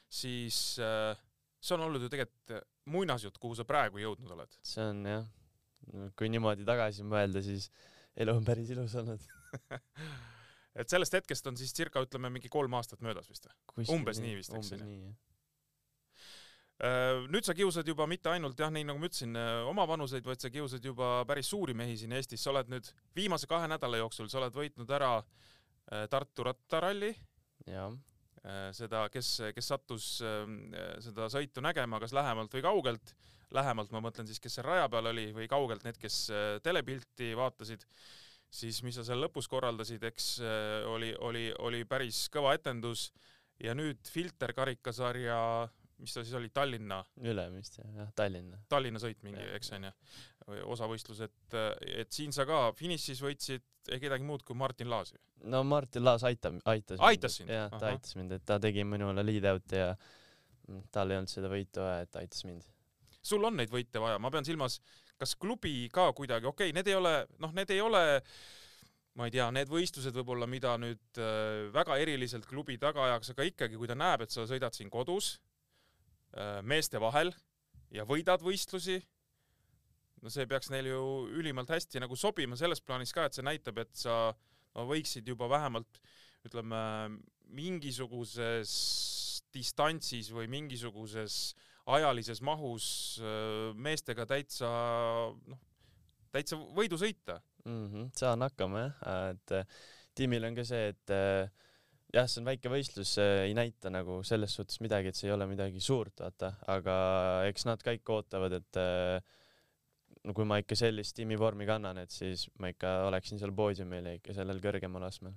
siis 0.08 0.78
äh, 0.84 1.18
see 1.60 1.78
on 1.78 1.88
olnud 1.90 2.06
ju 2.06 2.14
tegelikult 2.14 2.62
muinasjutt, 2.88 3.42
kuhu 3.42 3.58
sa 3.58 3.66
praegu 3.68 4.00
jõudnud 4.00 4.38
oled. 4.38 4.62
see 4.64 4.86
on 4.86 5.04
jah, 5.10 5.28
kui 6.20 6.30
niimoodi 6.32 6.66
tagasi 6.68 7.06
mõelda, 7.08 7.42
siis 7.44 7.72
elu 8.18 8.38
on 8.38 8.46
päris 8.46 8.70
ilus 8.74 8.96
olnud 9.02 9.26
et 10.78 10.90
sellest 10.90 11.18
hetkest 11.18 11.48
on 11.50 11.58
siis 11.60 11.74
circa 11.76 12.04
ütleme 12.06 12.32
mingi 12.34 12.52
kolm 12.54 12.74
aastat 12.78 13.02
möödas 13.06 13.30
vist 13.30 13.50
või? 13.50 13.88
Umbes 13.96 14.22
nii 14.24 14.36
vist, 14.40 14.54
eks, 14.58 14.76
ju? 14.76 14.84
nii 14.84 15.16
Äh, 16.78 17.24
nüüd 17.34 17.42
sa 17.42 17.56
kiusad 17.58 17.88
juba 17.90 18.06
mitte 18.06 18.30
ainult 18.30 18.60
jah, 18.62 18.70
nii 18.70 18.86
nagu 18.86 19.02
ma 19.02 19.08
ütlesin, 19.10 19.32
oma 19.66 19.88
vanuseid, 19.90 20.22
vaid 20.28 20.44
sa 20.44 20.52
kiusad 20.54 20.84
juba 20.86 21.24
päris 21.26 21.50
suuri 21.50 21.74
mehi 21.74 21.96
siin 21.98 22.12
Eestis, 22.14 22.44
sa 22.44 22.52
oled 22.52 22.70
nüüd 22.70 22.92
viimase 23.18 23.50
kahe 23.50 23.66
nädala 23.72 23.98
jooksul, 24.04 24.30
sa 24.30 24.38
oled 24.44 24.54
võitnud 24.54 24.94
ära 24.94 25.16
äh, 25.18 26.06
Tartu 26.12 26.46
rattaralli, 26.46 27.16
jah 27.66 27.96
seda, 28.72 29.02
kes, 29.12 29.30
kes 29.52 29.68
sattus 29.68 30.06
ähm, 30.24 30.70
seda 31.04 31.26
sõitu 31.34 31.60
nägema, 31.60 31.98
kas 32.00 32.14
lähemalt 32.16 32.54
või 32.54 32.62
kaugelt. 32.64 33.10
lähemalt 33.52 33.92
ma 33.92 34.00
mõtlen 34.06 34.28
siis, 34.30 34.40
kes 34.40 34.54
seal 34.56 34.68
raja 34.68 34.86
peal 34.88 35.10
oli 35.10 35.26
või 35.36 35.50
kaugelt 35.52 35.84
need, 35.84 35.98
kes 36.00 36.30
äh, 36.32 36.46
telepilti 36.64 37.34
vaatasid, 37.36 37.84
siis 38.50 38.82
mis 38.86 38.96
sa 38.96 39.06
seal 39.08 39.22
lõpus 39.22 39.50
korraldasid, 39.52 40.04
eks 40.10 40.30
äh, 40.42 40.86
oli, 40.90 41.14
oli, 41.20 41.50
oli 41.60 41.84
päris 41.90 42.26
kõva 42.34 42.56
etendus 42.58 43.10
ja 43.64 43.74
nüüd 43.78 44.08
filterkarikasarja, 44.12 45.40
mis 46.02 46.14
ta 46.14 46.24
siis 46.24 46.36
oli, 46.38 46.52
Tallinna 46.54 47.02
Ülemist 47.26 47.80
jah, 47.82 48.12
Tallinna 48.16 48.60
Tallinna 48.70 49.02
sõit 49.02 49.24
mingi, 49.26 49.42
eks 49.58 49.74
onju, 49.78 49.92
osavõistlus, 50.70 51.24
et, 51.26 51.58
et 52.04 52.12
siin 52.14 52.36
sa 52.36 52.46
ka 52.48 52.68
finišis 52.78 53.24
võitsid 53.24 53.66
ei 53.92 54.02
kedagi 54.04 54.26
muud 54.28 54.44
kui 54.48 54.56
Martin 54.58 54.90
Laasi. 54.92 55.18
no 55.48 55.64
Martin 55.64 56.06
Laas 56.06 56.24
aitab, 56.28 56.60
aitas 56.66 57.02
Aitas 57.04 57.40
sind? 57.40 57.52
jah, 57.52 57.70
ta 57.72 57.80
Ahah. 57.82 57.96
aitas 57.96 58.16
mind, 58.20 58.38
et 58.38 58.46
ta 58.46 58.60
tegi 58.64 58.84
minule 58.88 59.26
lead 59.26 59.48
out'i 59.52 59.82
ja 59.82 59.92
tal 60.92 61.12
ei 61.12 61.20
olnud 61.20 61.32
seda 61.32 61.52
võitu 61.52 61.84
vaja, 61.84 62.06
et 62.06 62.12
ta 62.12 62.24
aitas 62.24 62.44
mind. 62.48 62.68
sul 63.22 63.44
on 63.48 63.58
neid 63.60 63.72
võite 63.74 64.02
vaja, 64.04 64.20
ma 64.20 64.32
pean 64.34 64.48
silmas, 64.48 64.80
kas 65.18 65.36
klubi 65.40 65.90
ka 65.94 66.12
kuidagi, 66.18 66.48
okei 66.50 66.70
okay,, 66.70 66.78
need 66.78 66.88
ei 66.92 66.98
ole, 66.98 67.14
noh, 67.42 67.54
need 67.58 67.74
ei 67.74 67.82
ole 67.82 68.04
ma 69.18 69.26
ei 69.26 69.34
tea, 69.34 69.48
need 69.54 69.70
võistlused 69.72 70.14
võib-olla, 70.20 70.46
mida 70.50 70.76
nüüd 70.78 71.20
äh, 71.22 71.68
väga 71.74 71.98
eriliselt 72.04 72.46
klubi 72.50 72.78
taga 72.82 73.08
ajaks, 73.08 73.34
aga 73.34 73.48
ikkagi, 73.50 73.78
kui 73.80 73.90
ta 73.90 73.98
näeb, 73.98 74.24
et 74.24 74.34
sa 74.34 74.46
sõidad 74.46 74.78
siin 74.78 74.92
kodus 74.94 75.34
äh, 76.38 76.60
meeste 76.62 77.02
vahel 77.02 77.34
ja 77.94 78.06
võidad 78.06 78.44
võistlusi, 78.46 79.00
no 80.22 80.34
see 80.34 80.46
peaks 80.50 80.70
neil 80.74 80.92
ju 80.92 81.02
ülimalt 81.40 81.74
hästi 81.74 82.04
nagu 82.04 82.18
sobima 82.20 82.58
selles 82.60 82.84
plaanis 82.84 83.14
ka, 83.16 83.26
et 83.26 83.38
see 83.38 83.46
näitab, 83.46 83.82
et 83.82 83.94
sa 83.98 84.36
no 84.78 84.86
võiksid 84.90 85.28
juba 85.34 85.50
vähemalt 85.50 86.02
ütleme 86.46 86.80
mingisuguses 87.58 88.72
distantsis 89.56 90.30
või 90.36 90.50
mingisuguses 90.52 91.56
ajalises 91.88 92.42
mahus 92.46 92.88
äh, 93.24 93.72
meestega 93.76 94.28
täitsa 94.30 94.70
noh, 95.34 95.62
täitsa 96.34 96.60
võidu 96.76 97.00
sõita. 97.00 97.40
mm. 97.66 97.86
-hmm, 97.88 98.10
saan 98.18 98.44
hakkama 98.46 98.84
jah, 98.84 99.08
et 99.32 99.56
äh, 99.62 99.80
tiimil 100.16 100.50
on 100.50 100.58
ka 100.58 100.66
see, 100.68 100.92
et 100.94 101.14
äh, 101.14 101.48
jah, 102.14 102.28
see 102.28 102.42
on 102.42 102.50
väike 102.50 102.72
võistlus, 102.72 103.16
ei 103.22 103.56
näita 103.58 103.92
nagu 103.94 104.22
selles 104.28 104.56
suhtes 104.56 104.82
midagi, 104.84 105.12
et 105.12 105.20
see 105.20 105.30
ei 105.30 105.36
ole 105.36 105.48
midagi 105.48 105.84
suurt, 105.84 106.20
vaata, 106.24 106.54
aga 106.68 106.96
eks 107.50 107.68
nad 107.68 107.84
kõik 107.84 108.16
ootavad, 108.16 108.58
et 108.62 108.80
no 110.24 110.34
kui 110.36 110.48
ma 110.48 110.60
ikka 110.62 110.76
sellist 110.80 111.16
tiimivormi 111.20 111.68
kannan, 111.68 112.00
et 112.04 112.12
siis 112.12 112.48
ma 112.60 112.72
ikka 112.72 113.04
oleksin 113.08 113.40
seal 113.40 113.54
poodiumil 113.56 114.08
ja 114.12 114.16
ikka 114.20 114.36
sellel 114.36 114.64
kõrgemal 114.64 115.04
astmel. 115.08 115.36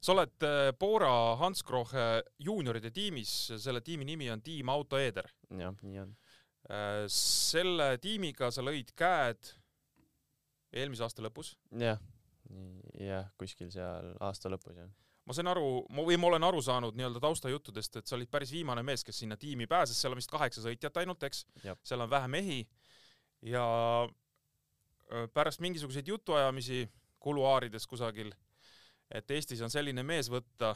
Sa 0.00 0.14
oled 0.14 0.46
äh, 0.46 0.70
Bora 0.78 1.36
Hansgrohe 1.40 2.08
juunioride 2.44 2.90
tiimis, 2.94 3.34
selle 3.58 3.82
tiimi 3.84 4.06
nimi 4.08 4.30
on 4.30 4.42
Tiim 4.42 4.68
Auto 4.72 4.98
Eder. 4.98 5.30
jah, 5.50 5.74
nii 5.82 6.02
on. 6.04 6.16
selle 7.08 7.94
tiimiga 8.02 8.50
sa 8.52 8.60
lõid 8.60 8.90
käed 8.98 9.54
eelmise 10.74 11.06
aasta 11.06 11.24
lõpus. 11.24 11.54
jah, 11.80 12.00
jah, 13.00 13.28
kuskil 13.40 13.70
seal 13.72 14.14
aasta 14.20 14.50
lõpus 14.52 14.76
jah. 14.76 14.90
ma 15.24 15.36
sain 15.36 15.50
aru, 15.50 15.86
või 15.92 16.18
ma 16.20 16.30
olen 16.30 16.46
aru 16.50 16.60
saanud 16.64 16.96
nii-öelda 16.98 17.22
taustajuttudest, 17.24 18.00
et 18.00 18.06
sa 18.10 18.16
olid 18.16 18.30
päris 18.32 18.52
viimane 18.52 18.84
mees, 18.86 19.04
kes 19.04 19.22
sinna 19.24 19.36
tiimi 19.40 19.66
pääses, 19.70 19.98
seal 20.00 20.14
on 20.14 20.20
vist 20.20 20.32
kaheksa 20.32 20.64
sõitjat 20.64 21.02
ainult, 21.02 21.24
eks 21.28 21.44
seal 21.82 22.04
on 22.04 22.10
vähe 22.10 22.30
mehi 22.32 22.62
ja 23.46 23.64
pärast 25.32 25.60
mingisuguseid 25.64 26.08
jutuajamisi 26.08 26.86
kuluaarides 27.20 27.86
kusagil, 27.86 28.32
et 29.10 29.30
Eestis 29.30 29.62
on 29.64 29.72
selline 29.72 30.02
mees 30.06 30.28
võtta, 30.32 30.74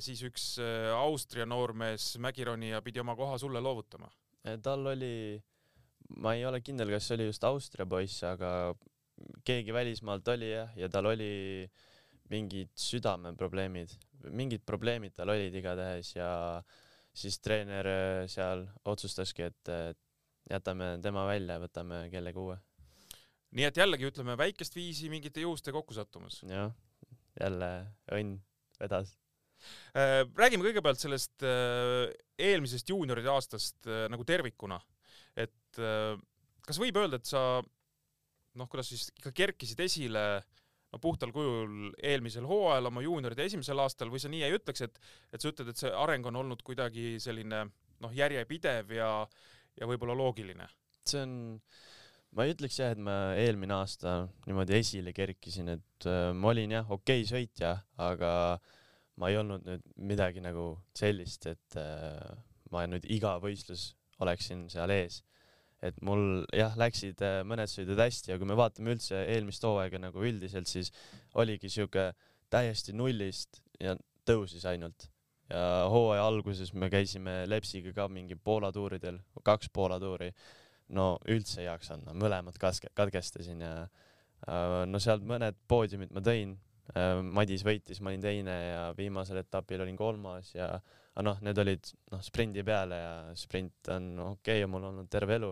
siis 0.00 0.22
üks 0.24 0.54
öö, 0.58 0.94
Austria 0.96 1.44
noormees 1.46 2.14
Mägironija 2.24 2.80
pidi 2.82 3.02
oma 3.02 3.12
koha 3.16 3.36
sulle 3.38 3.60
loovutama. 3.60 4.08
tal 4.62 4.86
oli, 4.86 5.36
ma 6.22 6.32
ei 6.34 6.46
ole 6.48 6.62
kindel, 6.64 6.90
kas 6.94 7.08
see 7.08 7.18
oli 7.18 7.26
just 7.28 7.44
Austria 7.44 7.86
poiss, 7.86 8.22
aga 8.24 8.50
keegi 9.44 9.74
välismaalt 9.74 10.28
oli 10.28 10.50
jah, 10.50 10.72
ja 10.76 10.88
tal 10.88 11.10
oli 11.12 11.68
mingid 12.32 12.72
südameprobleemid, 12.80 13.92
mingid 14.34 14.64
probleemid 14.66 15.14
tal 15.16 15.30
olid 15.34 15.54
igatahes 15.54 16.14
ja 16.16 16.30
siis 17.16 17.38
treener 17.40 17.88
äh, 17.88 18.22
seal 18.30 18.66
otsustaski, 18.84 19.48
et 19.50 19.72
äh, 19.72 19.90
jätame 20.50 20.96
tema 21.02 21.26
välja, 21.28 21.58
võtame 21.62 22.06
kellegi 22.12 22.42
uue. 22.42 22.58
nii 23.56 23.64
et 23.68 23.78
jällegi 23.78 24.10
ütleme 24.10 24.36
väikest 24.38 24.74
viisi 24.76 25.08
mingite 25.10 25.40
juhuste 25.40 25.72
kokkusattumus. 25.72 26.42
jah, 26.50 26.72
jälle 27.40 27.70
õnn 28.16 28.36
vedas. 28.80 29.14
Äh, 29.96 30.22
räägime 30.36 30.66
kõigepealt 30.66 31.00
sellest 31.00 31.44
äh, 31.46 32.10
eelmisest 32.38 32.92
juunioride 32.92 33.32
aastast 33.32 33.88
äh, 33.88 34.04
nagu 34.12 34.26
tervikuna, 34.28 34.78
et 35.36 35.80
äh, 35.80 36.18
kas 36.66 36.80
võib 36.82 36.98
öelda, 37.00 37.20
et 37.20 37.28
sa 37.28 37.62
noh, 38.56 38.68
kuidas 38.68 38.90
siis 38.92 39.08
ikka 39.16 39.32
kerkisid 39.36 39.80
esile 39.84 40.26
no 40.92 41.00
puhtal 41.02 41.32
kujul 41.34 41.90
eelmisel 41.98 42.46
hooajal 42.48 42.90
oma 42.90 43.02
juunioride 43.04 43.48
esimesel 43.48 43.80
aastal 43.82 44.12
või 44.12 44.22
sa 44.22 44.30
nii 44.32 44.44
ei 44.46 44.56
ütleks, 44.56 44.84
et 44.86 45.00
et 45.32 45.42
sa 45.42 45.50
ütled, 45.50 45.72
et 45.72 45.80
see 45.80 45.92
areng 45.92 46.28
on 46.30 46.40
olnud 46.44 46.62
kuidagi 46.66 47.16
selline 47.22 47.66
noh, 48.04 48.14
järjepidev 48.16 48.92
ja 48.96 49.10
ja 49.76 49.88
võib-olla 49.88 50.16
loogiline. 50.16 50.68
see 51.06 51.22
on, 51.22 51.34
ma 52.36 52.44
ei 52.44 52.52
ütleks 52.52 52.76
jah, 52.80 52.92
et 52.92 53.00
ma 53.00 53.16
eelmine 53.40 53.78
aasta 53.78 54.26
niimoodi 54.44 54.76
esile 54.76 55.12
kerkisin, 55.16 55.70
et 55.72 56.08
äh, 56.08 56.32
ma 56.36 56.52
olin 56.52 56.74
jah, 56.76 56.90
okei 56.92 57.22
okay 57.24 57.30
sõitja, 57.30 57.72
aga 58.02 58.32
ma 59.16 59.30
ei 59.32 59.38
olnud 59.40 59.64
nüüd 59.64 59.86
midagi 60.10 60.42
nagu 60.44 60.74
sellist, 60.96 61.48
et 61.48 61.78
äh, 61.80 62.20
ma 62.72 62.84
nüüd 62.90 63.08
iga 63.08 63.38
võistlus 63.40 63.94
oleksin 64.20 64.66
seal 64.72 64.92
ees. 64.92 65.22
et 65.84 65.96
mul 66.04 66.44
jah, 66.56 66.76
läksid 66.76 67.20
äh, 67.24 67.40
mõned 67.48 67.72
sõidud 67.72 68.00
hästi 68.00 68.32
ja 68.32 68.38
kui 68.40 68.48
me 68.48 68.56
vaatame 68.58 68.92
üldse 68.96 69.18
eelmist 69.32 69.64
hooaega 69.64 70.00
nagu 70.00 70.24
üldiselt, 70.24 70.68
siis 70.68 70.92
oligi 71.36 71.72
siuke 71.72 72.10
täiesti 72.52 72.92
nullist 72.96 73.62
ja 73.80 73.96
tõusis 74.28 74.64
ainult. 74.68 75.08
ja 75.48 75.86
hooaja 75.88 76.24
alguses 76.26 76.72
me 76.74 76.88
käisime 76.90 77.44
Lepsiga 77.46 77.92
ka 77.96 78.08
mingi 78.12 78.36
Poola 78.36 78.72
tuuridel, 78.74 79.20
kaks 79.44 79.68
Poola 79.72 80.00
tuuri 80.02 80.32
no 80.94 81.16
üldse 81.32 81.62
ei 81.62 81.70
jaksanud, 81.70 82.14
mõlemad 82.18 82.58
kaske-, 82.60 82.92
katkestasin 82.96 83.64
ja 83.64 83.72
äh, 83.86 84.84
no 84.86 85.00
sealt 85.02 85.26
mõned 85.26 85.58
poodiumid 85.68 86.14
ma 86.14 86.22
tõin 86.24 86.54
äh,. 86.94 87.18
Madis 87.22 87.64
võitis, 87.66 87.98
ma 88.00 88.12
olin 88.12 88.22
teine 88.22 88.54
ja 88.54 88.82
viimasel 88.98 89.40
etapil 89.42 89.82
olin 89.82 89.96
kolmas 89.98 90.52
ja 90.54 90.76
aga 91.16 91.24
noh, 91.24 91.40
need 91.42 91.58
olid 91.58 91.88
noh 92.12 92.22
sprindi 92.22 92.62
peale 92.66 92.98
ja 93.00 93.14
sprint 93.38 93.90
on 93.94 94.12
okei 94.28 94.60
okay,, 94.60 94.70
mul 94.70 94.84
olnud 94.90 95.08
terve 95.10 95.38
elu. 95.40 95.50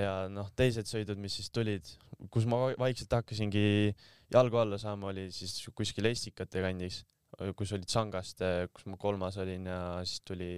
ja 0.00 0.14
noh, 0.32 0.48
teised 0.56 0.88
sõidud, 0.88 1.18
mis 1.20 1.36
siis 1.38 1.50
tulid, 1.54 1.86
kus 2.30 2.46
ma 2.48 2.58
va- 2.64 2.76
vaikselt 2.86 3.12
hakkasingi 3.20 3.92
jalgu 4.32 4.60
alla 4.60 4.78
saama, 4.78 5.10
oli 5.10 5.28
siis 5.34 5.66
kuskil 5.76 6.06
Estikate 6.10 6.62
kandis, 6.62 7.02
kus 7.58 7.74
olid 7.76 7.90
Sangast, 7.90 8.42
kus 8.72 8.86
ma 8.86 8.98
kolmas 8.98 9.38
olin 9.42 9.66
ja 9.66 9.80
siis 10.06 10.22
tuli 10.26 10.50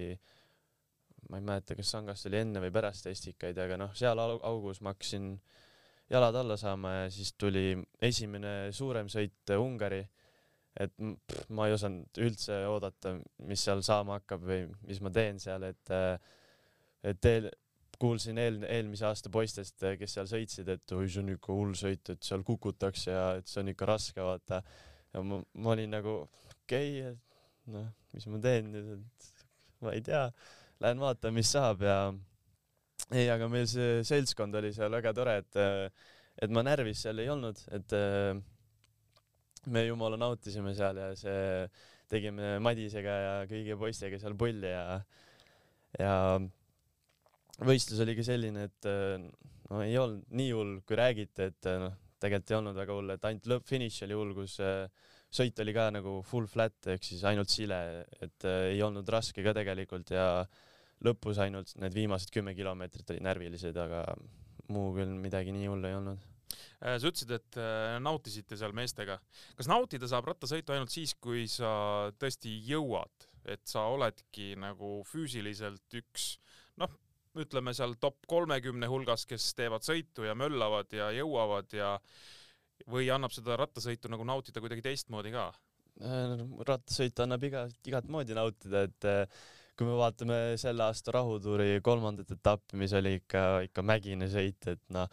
ma 1.29 1.39
ei 1.39 1.45
mäleta, 1.45 1.75
kas 1.77 1.91
Sangast 1.93 2.27
oli 2.29 2.39
enne 2.41 2.61
või 2.63 2.71
pärast 2.73 3.07
Estikaid, 3.11 3.57
aga 3.59 3.77
noh, 3.79 3.93
seal 3.97 4.19
au- 4.19 4.41
augus 4.49 4.81
ma 4.81 4.93
hakkasin 4.93 5.33
jalad 6.11 6.35
alla 6.35 6.57
saama 6.59 6.91
ja 6.93 7.09
siis 7.11 7.33
tuli 7.39 7.77
esimene 8.01 8.71
suurem 8.71 9.09
sõit 9.11 9.55
Ungari. 9.57 10.03
et 10.73 10.89
pff, 10.97 11.49
ma 11.53 11.67
ei 11.69 11.75
osanud 11.75 12.17
üldse 12.17 12.55
oodata, 12.65 13.11
mis 13.45 13.61
seal 13.61 13.83
saama 13.85 14.15
hakkab 14.17 14.41
või 14.41 14.63
mis 14.87 15.01
ma 15.05 15.11
teen 15.13 15.37
seal, 15.39 15.67
et 15.67 15.91
et 17.03 17.25
eel, 17.29 17.49
kuulsin 17.99 18.39
eel, 18.41 18.57
eelmise 18.65 19.05
aasta 19.05 19.29
poistest, 19.29 19.85
kes 19.99 20.15
seal 20.17 20.25
sõitsid, 20.31 20.71
et 20.73 20.95
oi, 20.95 21.05
see 21.05 21.21
on 21.21 21.29
ikka 21.35 21.53
hull 21.53 21.75
sõit, 21.77 22.09
et 22.09 22.25
seal 22.25 22.41
kukutakse 22.47 23.13
ja 23.13 23.27
et 23.37 23.47
see 23.51 23.61
on 23.61 23.69
ikka 23.69 23.85
raske, 23.85 24.21
vaata. 24.23 24.63
ja 25.13 25.21
ma, 25.21 25.39
ma 25.53 25.75
olin 25.75 25.93
nagu 25.93 26.15
okei 26.23 26.89
okay,, 27.03 27.13
et 27.13 27.71
noh, 27.75 27.87
mis 28.15 28.27
ma 28.33 28.41
teen 28.41 28.73
nüüd, 28.73 28.91
et 28.97 29.31
ma 29.85 29.93
ei 29.93 30.01
tea 30.01 30.25
lähen 30.83 30.99
vaatan, 30.99 31.35
mis 31.35 31.51
saab 31.53 31.83
ja 31.85 31.97
ei, 33.11 33.27
aga 33.31 33.47
meil 33.51 33.67
see 33.71 34.01
seltskond 34.07 34.55
oli 34.59 34.73
seal 34.75 34.91
väga 34.93 35.13
tore, 35.15 35.37
et 35.43 35.61
et 36.41 36.49
ma 36.53 36.63
närvis 36.65 37.03
seal 37.05 37.21
ei 37.21 37.29
olnud, 37.29 37.59
et 37.77 37.93
äh, 37.97 38.33
me 39.71 39.85
jumala 39.85 40.17
nautisime 40.19 40.73
seal 40.75 40.99
ja 40.99 41.11
see, 41.17 41.67
tegime 42.11 42.57
Madisega 42.63 43.15
ja 43.21 43.35
kõigi 43.49 43.77
poistega 43.79 44.19
seal 44.21 44.35
pulli 44.37 44.71
ja 44.71 44.99
ja 45.99 46.13
võistlus 47.63 48.01
oli 48.03 48.17
ka 48.17 48.25
selline, 48.25 48.67
et 48.69 48.89
äh, 48.89 49.17
no 49.69 49.83
ei 49.85 49.97
olnud 49.99 50.25
nii 50.33 50.51
hull, 50.55 50.77
kui 50.87 50.97
räägiti, 50.99 51.51
et 51.51 51.69
äh, 51.69 51.79
noh, 51.85 51.95
tegelikult 52.23 52.51
ei 52.51 52.59
olnud 52.59 52.79
väga 52.79 52.97
hull, 52.97 53.13
et 53.13 53.25
ainult 53.29 53.49
lõppfiniš 53.51 54.03
oli 54.07 54.17
hull, 54.17 54.35
kus 54.37 54.57
äh, 54.63 54.87
sõit 55.33 55.59
oli 55.63 55.73
ka 55.75 55.87
nagu 55.93 56.19
full 56.27 56.49
flat 56.49 56.91
ehk 56.93 57.05
siis 57.05 57.23
ainult 57.29 57.53
sile, 57.53 57.79
et 58.21 58.49
äh, 58.49 58.73
ei 58.73 58.81
olnud 58.85 59.09
raske 59.09 59.45
ka 59.45 59.55
tegelikult 59.55 60.13
ja 60.13 60.27
lõpus 61.03 61.39
ainult 61.43 61.73
need 61.81 61.95
viimased 61.95 62.31
kümme 62.33 62.55
kilomeetrit 62.57 63.09
olid 63.15 63.25
närvilised, 63.25 63.77
aga 63.77 64.05
muu 64.71 64.93
küll 64.95 65.17
midagi 65.19 65.51
nii 65.55 65.67
hullu 65.71 65.89
ei 65.89 65.97
olnud 65.99 66.29
Äh, 66.83 66.97
sa 66.99 67.09
ütlesid, 67.09 67.31
et 67.31 67.57
äh, 67.59 67.97
nautisite 68.03 68.57
seal 68.59 68.73
meestega. 68.75 69.19
kas 69.57 69.69
nautida 69.71 70.09
saab 70.09 70.27
rattasõitu 70.31 70.75
ainult 70.75 70.91
siis, 70.93 71.15
kui 71.15 71.45
sa 71.51 72.11
tõesti 72.19 72.51
jõuad, 72.67 73.27
et 73.47 73.63
sa 73.67 73.85
oledki 73.91 74.53
nagu 74.59 74.97
füüsiliselt 75.07 75.99
üks 75.99 76.33
noh, 76.81 76.91
ütleme 77.39 77.73
seal 77.75 77.95
top 78.03 78.25
kolmekümne 78.29 78.89
hulgas, 78.91 79.25
kes 79.29 79.53
teevad 79.57 79.85
sõitu 79.87 80.27
ja 80.27 80.35
möllavad 80.37 80.91
ja 80.95 81.09
jõuavad 81.15 81.71
ja 81.75 81.95
või 82.91 83.07
annab 83.13 83.31
seda 83.31 83.55
rattasõitu 83.59 84.11
nagu 84.11 84.25
nautida 84.27 84.59
kuidagi 84.63 84.83
teistmoodi 84.83 85.33
ka? 85.33 85.49
Äh, 86.03 86.35
rattasõitu 86.67 87.23
annab 87.23 87.47
iga, 87.47 87.67
igat 87.87 88.11
moodi 88.11 88.35
nautida, 88.35 88.87
et 88.89 89.11
kui 89.77 89.87
me 89.89 89.95
vaatame 89.97 90.39
selle 90.61 90.85
aasta 90.85 91.15
rahutuuri 91.15 91.79
kolmandat 91.85 92.29
etappi, 92.35 92.77
mis 92.81 92.93
oli 92.97 93.15
ikka, 93.19 93.43
ikka 93.67 93.85
mägine 93.85 94.29
sõit, 94.31 94.67
et 94.69 94.81
noh, 94.93 95.09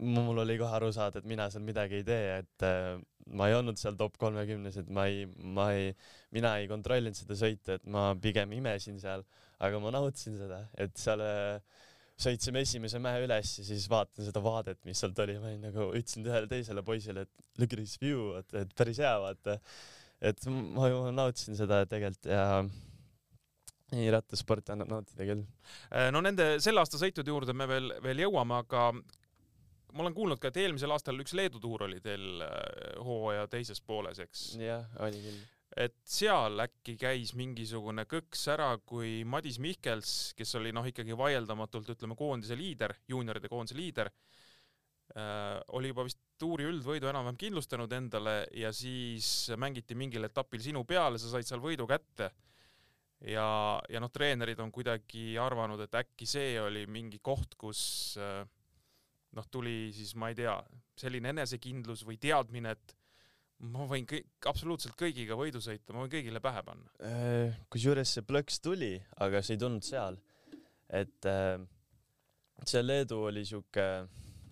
mul 0.00 0.44
oli 0.44 0.58
kohe 0.60 0.76
aru 0.78 0.90
saada, 0.94 1.18
et 1.18 1.28
mina 1.28 1.48
seal 1.50 1.64
midagi 1.66 2.00
ei 2.00 2.06
tee, 2.06 2.28
et 2.44 2.66
äh, 2.66 2.94
ma 3.34 3.48
ei 3.50 3.56
olnud 3.58 3.80
seal 3.80 3.98
top 3.98 4.16
kolmekümnes, 4.20 4.78
et 4.82 4.88
ma 4.94 5.08
ei, 5.10 5.26
ma 5.58 5.70
ei, 5.74 5.90
mina 6.34 6.54
ei 6.60 6.70
kontrollinud 6.70 7.18
seda 7.18 7.36
sõitu, 7.38 7.74
et 7.76 7.90
ma 7.90 8.10
pigem 8.22 8.54
imesin 8.60 9.00
seal, 9.02 9.26
aga 9.64 9.82
ma 9.82 9.92
nautisin 9.94 10.38
seda, 10.38 10.62
et 10.78 10.94
seal 11.00 11.24
äh, 11.24 11.84
sõitsime 12.18 12.62
esimese 12.66 12.98
mäe 13.02 13.22
üles 13.26 13.52
ja 13.60 13.66
siis 13.66 13.86
vaatan 13.90 14.26
seda 14.26 14.42
vaadet, 14.42 14.80
mis 14.86 14.98
sealt 15.02 15.18
oli, 15.22 15.38
ma 15.42 15.52
olin 15.52 15.68
nagu, 15.68 15.90
ütlesin 15.94 16.26
ühele 16.26 16.50
teisele 16.50 16.82
poisile, 16.86 17.26
et 17.26 17.62
look 17.62 17.74
at 17.74 17.82
this 17.82 17.98
view, 18.02 18.32
et, 18.38 18.54
et 18.62 18.74
päris 18.78 18.98
hea, 19.02 19.14
vaata. 19.22 19.58
et 20.18 20.46
ma 20.50 20.88
ju 20.90 21.02
nautisin 21.14 21.58
seda 21.58 21.84
tegelikult 21.86 22.26
ja 22.26 22.44
ei, 23.96 24.08
rattasporti 24.12 24.74
annab 24.74 24.90
nautida 24.92 25.26
küll. 25.28 25.44
Äh, 25.88 26.10
no 26.14 26.22
nende 26.24 26.56
selle 26.64 26.82
aasta 26.82 27.00
sõitude 27.00 27.32
juurde 27.32 27.54
me 27.56 27.68
veel, 27.70 27.92
veel 28.04 28.24
jõuame, 28.26 28.60
aga 28.64 28.88
ma 28.92 30.04
olen 30.04 30.16
kuulnud 30.16 30.40
ka, 30.40 30.50
et 30.50 30.60
eelmisel 30.64 30.92
aastal 30.92 31.20
üks 31.22 31.34
Leedu 31.36 31.60
tuur 31.62 31.86
oli 31.88 32.00
teil 32.04 32.42
äh, 32.44 32.98
hooaja 33.04 33.46
teises 33.50 33.80
pooles, 33.84 34.20
eks? 34.24 34.50
jah, 34.60 34.84
oli 35.04 35.22
küll. 35.24 35.38
et 35.86 35.96
seal 36.08 36.60
äkki 36.64 36.98
käis 37.00 37.32
mingisugune 37.38 38.04
kõks 38.10 38.44
ära, 38.52 38.70
kui 38.84 39.22
Madis 39.24 39.60
Mihkels, 39.62 40.34
kes 40.36 40.56
oli 40.60 40.74
noh, 40.76 40.86
ikkagi 40.88 41.16
vaieldamatult 41.16 41.94
ütleme 41.96 42.18
koondise 42.18 42.58
liider, 42.58 42.96
juunioride 43.08 43.48
koondise 43.52 43.78
liider 43.78 44.12
äh,, 45.16 45.56
oli 45.78 45.94
juba 45.94 46.04
vist 46.08 46.20
tuuri 46.38 46.68
üldvõidu 46.68 47.08
enam-vähem 47.10 47.40
kindlustanud 47.40 47.92
endale 47.96 48.42
ja 48.54 48.70
siis 48.76 49.48
mängiti 49.58 49.96
mingil 49.98 50.28
etapil 50.28 50.62
sinu 50.62 50.84
peale, 50.86 51.18
sa 51.18 51.32
said 51.32 51.48
seal 51.48 51.64
võidu 51.64 51.88
kätte 51.88 52.28
ja, 53.26 53.48
ja 53.90 54.02
noh, 54.02 54.12
treenerid 54.14 54.60
on 54.62 54.70
kuidagi 54.74 55.32
arvanud, 55.40 55.80
et 55.84 55.98
äkki 56.00 56.28
see 56.28 56.54
oli 56.62 56.84
mingi 56.90 57.20
koht, 57.24 57.56
kus 57.58 57.80
äh, 58.20 58.44
noh, 59.36 59.48
tuli 59.50 59.90
siis 59.94 60.14
ma 60.18 60.30
ei 60.32 60.38
tea, 60.38 60.54
selline 60.98 61.32
enesekindlus 61.34 62.04
või 62.06 62.18
teadmine, 62.22 62.74
et 62.74 62.94
ma 63.66 63.86
võin 63.90 64.06
kõik, 64.06 64.28
absoluutselt 64.46 64.94
kõigiga 64.98 65.36
võidu 65.38 65.60
sõita, 65.62 65.92
ma 65.92 66.04
võin 66.04 66.12
kõigile 66.12 66.42
pähe 66.42 66.62
panna. 66.66 66.92
Äh, 67.02 67.58
kusjuures 67.72 68.14
see 68.14 68.26
plõks 68.26 68.62
tuli, 68.62 68.94
aga 69.24 69.42
see 69.42 69.56
ei 69.58 69.62
tulnud 69.64 69.86
seal. 69.86 70.20
et 70.88 71.26
äh, 71.28 71.58
see 72.64 72.82
Leedu 72.82 73.20
oli 73.28 73.44
sihuke, 73.44 73.84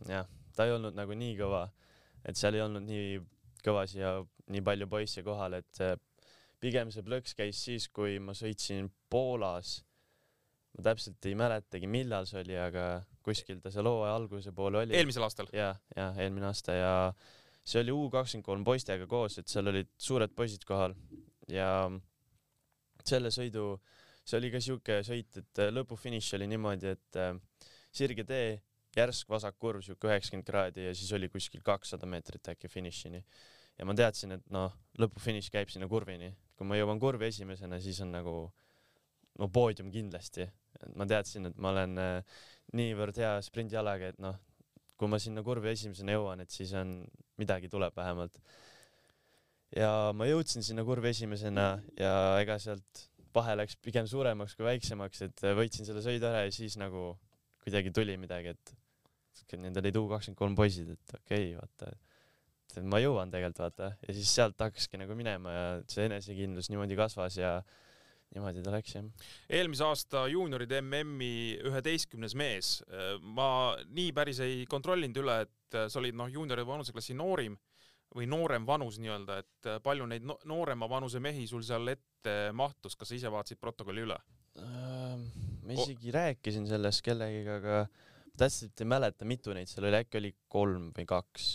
jah, 0.09 0.27
ta 0.57 0.67
ei 0.67 0.75
olnud 0.75 0.97
nagu 0.99 1.15
nii 1.17 1.37
kõva, 1.39 1.65
et 2.27 2.37
seal 2.37 2.59
ei 2.59 2.65
olnud 2.67 2.85
nii 2.85 3.21
kõvasi 3.65 4.03
ja 4.03 4.19
nii 4.53 4.63
palju 4.63 4.87
poisse 4.91 5.25
kohal, 5.27 5.57
et 5.59 5.81
pigem 6.63 6.93
see 6.95 7.05
plõks 7.07 7.37
käis 7.39 7.61
siis, 7.69 7.89
kui 7.89 8.19
ma 8.23 8.35
sõitsin 8.37 8.89
Poolas. 9.11 9.83
ma 10.77 10.85
täpselt 10.91 11.25
ei 11.29 11.35
mäletagi, 11.39 11.89
millal 11.89 12.27
see 12.29 12.43
oli, 12.43 12.57
aga 12.61 12.87
kuskil 13.25 13.61
ta 13.63 13.73
seal 13.73 13.89
hooaja 13.89 14.15
alguse 14.17 14.53
poole 14.53 14.85
oli. 14.85 14.97
eelmisel 14.97 15.27
aastal? 15.27 15.49
ja, 15.53 15.75
ja 15.97 16.13
eelmine 16.23 16.51
aasta 16.51 16.77
ja 16.77 16.93
see 17.67 17.83
oli 17.83 17.95
U 17.95 18.11
kakskümmend 18.13 18.47
kolm 18.47 18.67
poistega 18.67 19.09
koos, 19.11 19.39
et 19.41 19.51
seal 19.51 19.73
olid 19.73 19.91
suured 19.99 20.35
poisid 20.37 20.65
kohal 20.69 20.95
ja 21.51 21.71
selle 23.07 23.31
sõidu, 23.35 23.77
see 24.27 24.39
oli 24.41 24.53
ka 24.55 24.61
siuke 24.63 25.01
sõit, 25.07 25.43
et 25.43 25.63
lõpufiniš 25.75 26.33
oli 26.39 26.49
niimoodi, 26.51 26.95
et 26.97 27.19
äh, 27.23 27.35
sirge 27.95 28.27
tee, 28.27 28.57
järsk 28.97 29.29
vasak 29.31 29.59
kurv, 29.61 29.83
siuke 29.85 30.09
üheksakümmend 30.09 30.47
kraadi 30.47 30.89
ja 30.89 30.95
siis 30.97 31.13
oli 31.17 31.29
kuskil 31.33 31.63
kakssada 31.65 32.09
meetrit 32.09 32.49
äkki 32.55 32.71
finišini. 32.73 33.23
ja 33.79 33.85
ma 33.85 33.95
teadsin, 33.95 34.39
et 34.39 34.47
noh, 34.51 34.73
lõpufiniš 34.99 35.51
käib 35.53 35.71
sinna 35.73 35.89
kurvini, 35.89 36.31
kui 36.57 36.69
ma 36.69 36.79
jõuan 36.79 37.01
kurvi 37.01 37.29
esimesena, 37.31 37.79
siis 37.83 38.01
on 38.05 38.15
nagu 38.17 38.37
no 39.41 39.49
poodium 39.53 39.91
kindlasti. 39.93 40.49
ma 40.97 41.07
teadsin, 41.09 41.49
et 41.49 41.57
ma 41.57 41.73
olen 41.73 41.99
äh, 42.01 42.39
niivõrd 42.77 43.17
hea 43.17 43.33
sprindijalaga, 43.45 44.13
et 44.13 44.19
noh, 44.21 44.37
kui 45.01 45.09
ma 45.09 45.21
sinna 45.21 45.45
kurvi 45.45 45.71
esimesena 45.73 46.17
jõuan, 46.17 46.43
et 46.45 46.53
siis 46.53 46.73
on, 46.77 46.99
midagi 47.41 47.71
tuleb 47.73 47.97
vähemalt. 47.97 48.41
ja 49.77 50.13
ma 50.17 50.29
jõudsin 50.29 50.65
sinna 50.65 50.85
kurvi 50.87 51.11
esimesena 51.13 51.69
ja 51.99 52.13
ega 52.41 52.59
sealt 52.63 53.07
vahe 53.37 53.57
läks 53.59 53.77
pigem 53.85 54.07
suuremaks 54.09 54.55
kui 54.57 54.65
väiksemaks, 54.65 55.23
et 55.27 55.47
võitsin 55.59 55.89
selle 55.89 56.05
sõidu 56.05 56.29
ära 56.29 56.47
ja 56.47 56.53
siis 56.55 56.79
nagu 56.81 57.11
kuidagi 57.65 57.93
tuli 57.93 58.17
midagi, 58.21 58.55
et 58.55 59.57
nendel 59.61 59.85
olid 59.85 59.99
U 60.01 60.07
kakskümmend 60.11 60.39
kolm 60.39 60.55
poisid, 60.59 60.93
et 60.95 61.17
okei 61.19 61.51
okay,, 61.53 61.59
vaata 61.59 61.91
et 62.81 62.87
ma 62.87 63.01
jõuan 63.03 63.33
tegelikult 63.33 63.65
vaata. 63.65 63.91
Ja 64.07 64.15
siis 64.17 64.31
sealt 64.35 64.61
hakkaski 64.61 65.01
nagu 65.01 65.17
minema 65.19 65.53
ja 65.53 65.67
see 65.91 66.07
enesekindlus 66.09 66.71
niimoodi 66.73 66.99
kasvas 66.99 67.39
ja 67.41 67.59
niimoodi 68.35 68.65
ta 68.65 68.75
läks 68.75 68.97
jah. 68.97 69.07
eelmise 69.59 69.87
aasta 69.87 70.27
juunioride 70.31 70.81
MM-i 70.83 71.57
üheteistkümnes 71.69 72.35
mees, 72.39 72.81
ma 73.23 73.49
nii 73.87 74.13
päris 74.17 74.43
ei 74.45 74.65
kontrollinud 74.71 75.23
üle, 75.23 75.41
et 75.47 75.79
sa 75.91 76.01
olid 76.01 76.17
noh, 76.19 76.31
juunioride 76.33 76.67
vanuseklassi 76.69 77.17
noorim 77.17 77.57
või 78.17 78.29
noorem 78.31 78.67
vanus 78.67 79.01
nii-öelda, 79.03 79.39
et 79.43 79.71
palju 79.85 80.07
neid 80.09 80.25
no 80.27 80.39
noorema 80.49 80.89
vanuse 80.89 81.21
mehi 81.23 81.47
sul 81.51 81.65
seal 81.67 81.89
ette 81.93 82.37
mahtus, 82.57 82.97
kas 82.97 83.11
sa 83.11 83.19
ise 83.19 83.33
vaatasid 83.33 83.61
protokolli 83.63 84.07
üle? 84.07 84.19
ma 84.57 85.75
isegi 85.75 86.09
o 86.09 86.15
rääkisin 86.17 86.65
sellest 86.71 87.03
kellegagi, 87.05 87.51
aga 87.59 87.81
täpselt 88.41 88.81
ei 88.81 88.89
mäleta, 88.89 89.27
mitu 89.29 89.53
neid 89.57 89.69
seal 89.69 89.85
oli, 89.89 90.01
äkki 90.01 90.21
oli 90.21 90.33
kolm 90.49 90.91
või 90.97 91.09
kaks 91.09 91.51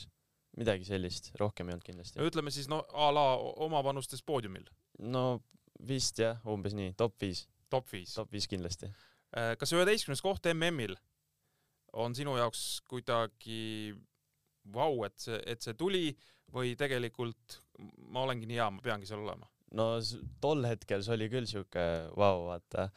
midagi 0.59 0.87
sellist, 0.87 1.31
rohkem 1.39 1.69
ei 1.69 1.77
olnud 1.77 1.85
kindlasti. 1.87 2.19
ütleme 2.19 2.51
siis 2.51 2.67
no 2.71 2.81
a 2.93 3.11
la 3.13 3.25
omavanustes 3.65 4.23
poodiumil. 4.27 4.67
no 4.99 5.41
vist 5.87 6.19
jah, 6.19 6.41
umbes 6.47 6.75
nii, 6.77 6.93
top 6.99 7.15
viis. 7.21 7.47
top 7.69 7.87
viis? 7.91 8.13
top 8.15 8.31
viis 8.33 8.47
kindlasti. 8.51 8.91
Äh, 9.31 9.55
kas 9.59 9.73
üheteistkümnes 9.75 10.23
koht 10.23 10.49
MM-il 10.53 10.97
on 11.93 12.15
sinu 12.15 12.35
jaoks 12.39 12.81
kuidagi 12.87 13.93
vau, 14.73 15.03
et 15.07 15.17
see, 15.19 15.39
et 15.47 15.63
see 15.63 15.75
tuli 15.79 16.11
või 16.51 16.75
tegelikult 16.79 17.61
ma 18.11 18.25
olengi 18.25 18.47
nii 18.49 18.59
hea, 18.59 18.69
ma 18.75 18.83
peangi 18.83 19.09
seal 19.09 19.23
olema? 19.23 19.47
no 19.77 19.93
tol 20.43 20.67
hetkel 20.67 21.03
see 21.05 21.15
oli 21.15 21.29
küll 21.31 21.47
siuke 21.47 21.85
vau, 22.19 22.45
vaata, 22.49 22.89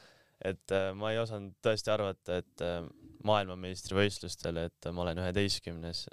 et 0.43 0.75
äh, 0.75 0.90
ma 0.99 1.12
ei 1.14 1.21
osanud 1.23 1.55
tõesti 1.62 1.93
arvata, 1.95 2.40
et 2.43 2.64
äh, 2.67 2.83
maailmameistrivõistlustel, 3.25 4.59
et 4.67 4.90
ma 4.93 5.05
olen 5.07 5.23
üheteistkümnes, 5.23 6.09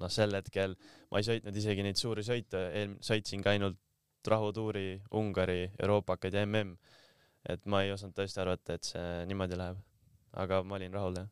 noh, 0.00 0.10
sel 0.12 0.34
hetkel 0.36 0.76
ma 1.10 1.20
ei 1.20 1.26
sõitnud 1.26 1.56
isegi 1.60 1.86
neid 1.86 2.00
suuri 2.00 2.24
sõite, 2.26 2.60
eel-, 2.80 2.98
sõitsin 3.04 3.44
ka 3.44 3.54
ainult 3.54 3.80
rahutuuri, 4.24 5.02
Ungari, 5.20 5.68
Euroopakad 5.78 6.34
ja 6.34 6.46
mm. 6.46 6.76
et 7.52 7.66
ma 7.68 7.82
ei 7.84 7.92
osanud 7.92 8.16
tõesti 8.16 8.40
arvata, 8.40 8.78
et 8.78 8.88
see 8.88 9.26
niimoodi 9.28 9.58
läheb. 9.60 9.82
aga 10.32 10.62
ma 10.66 10.74
olin 10.74 10.94
rahul, 10.94 11.18
jah. 11.20 11.28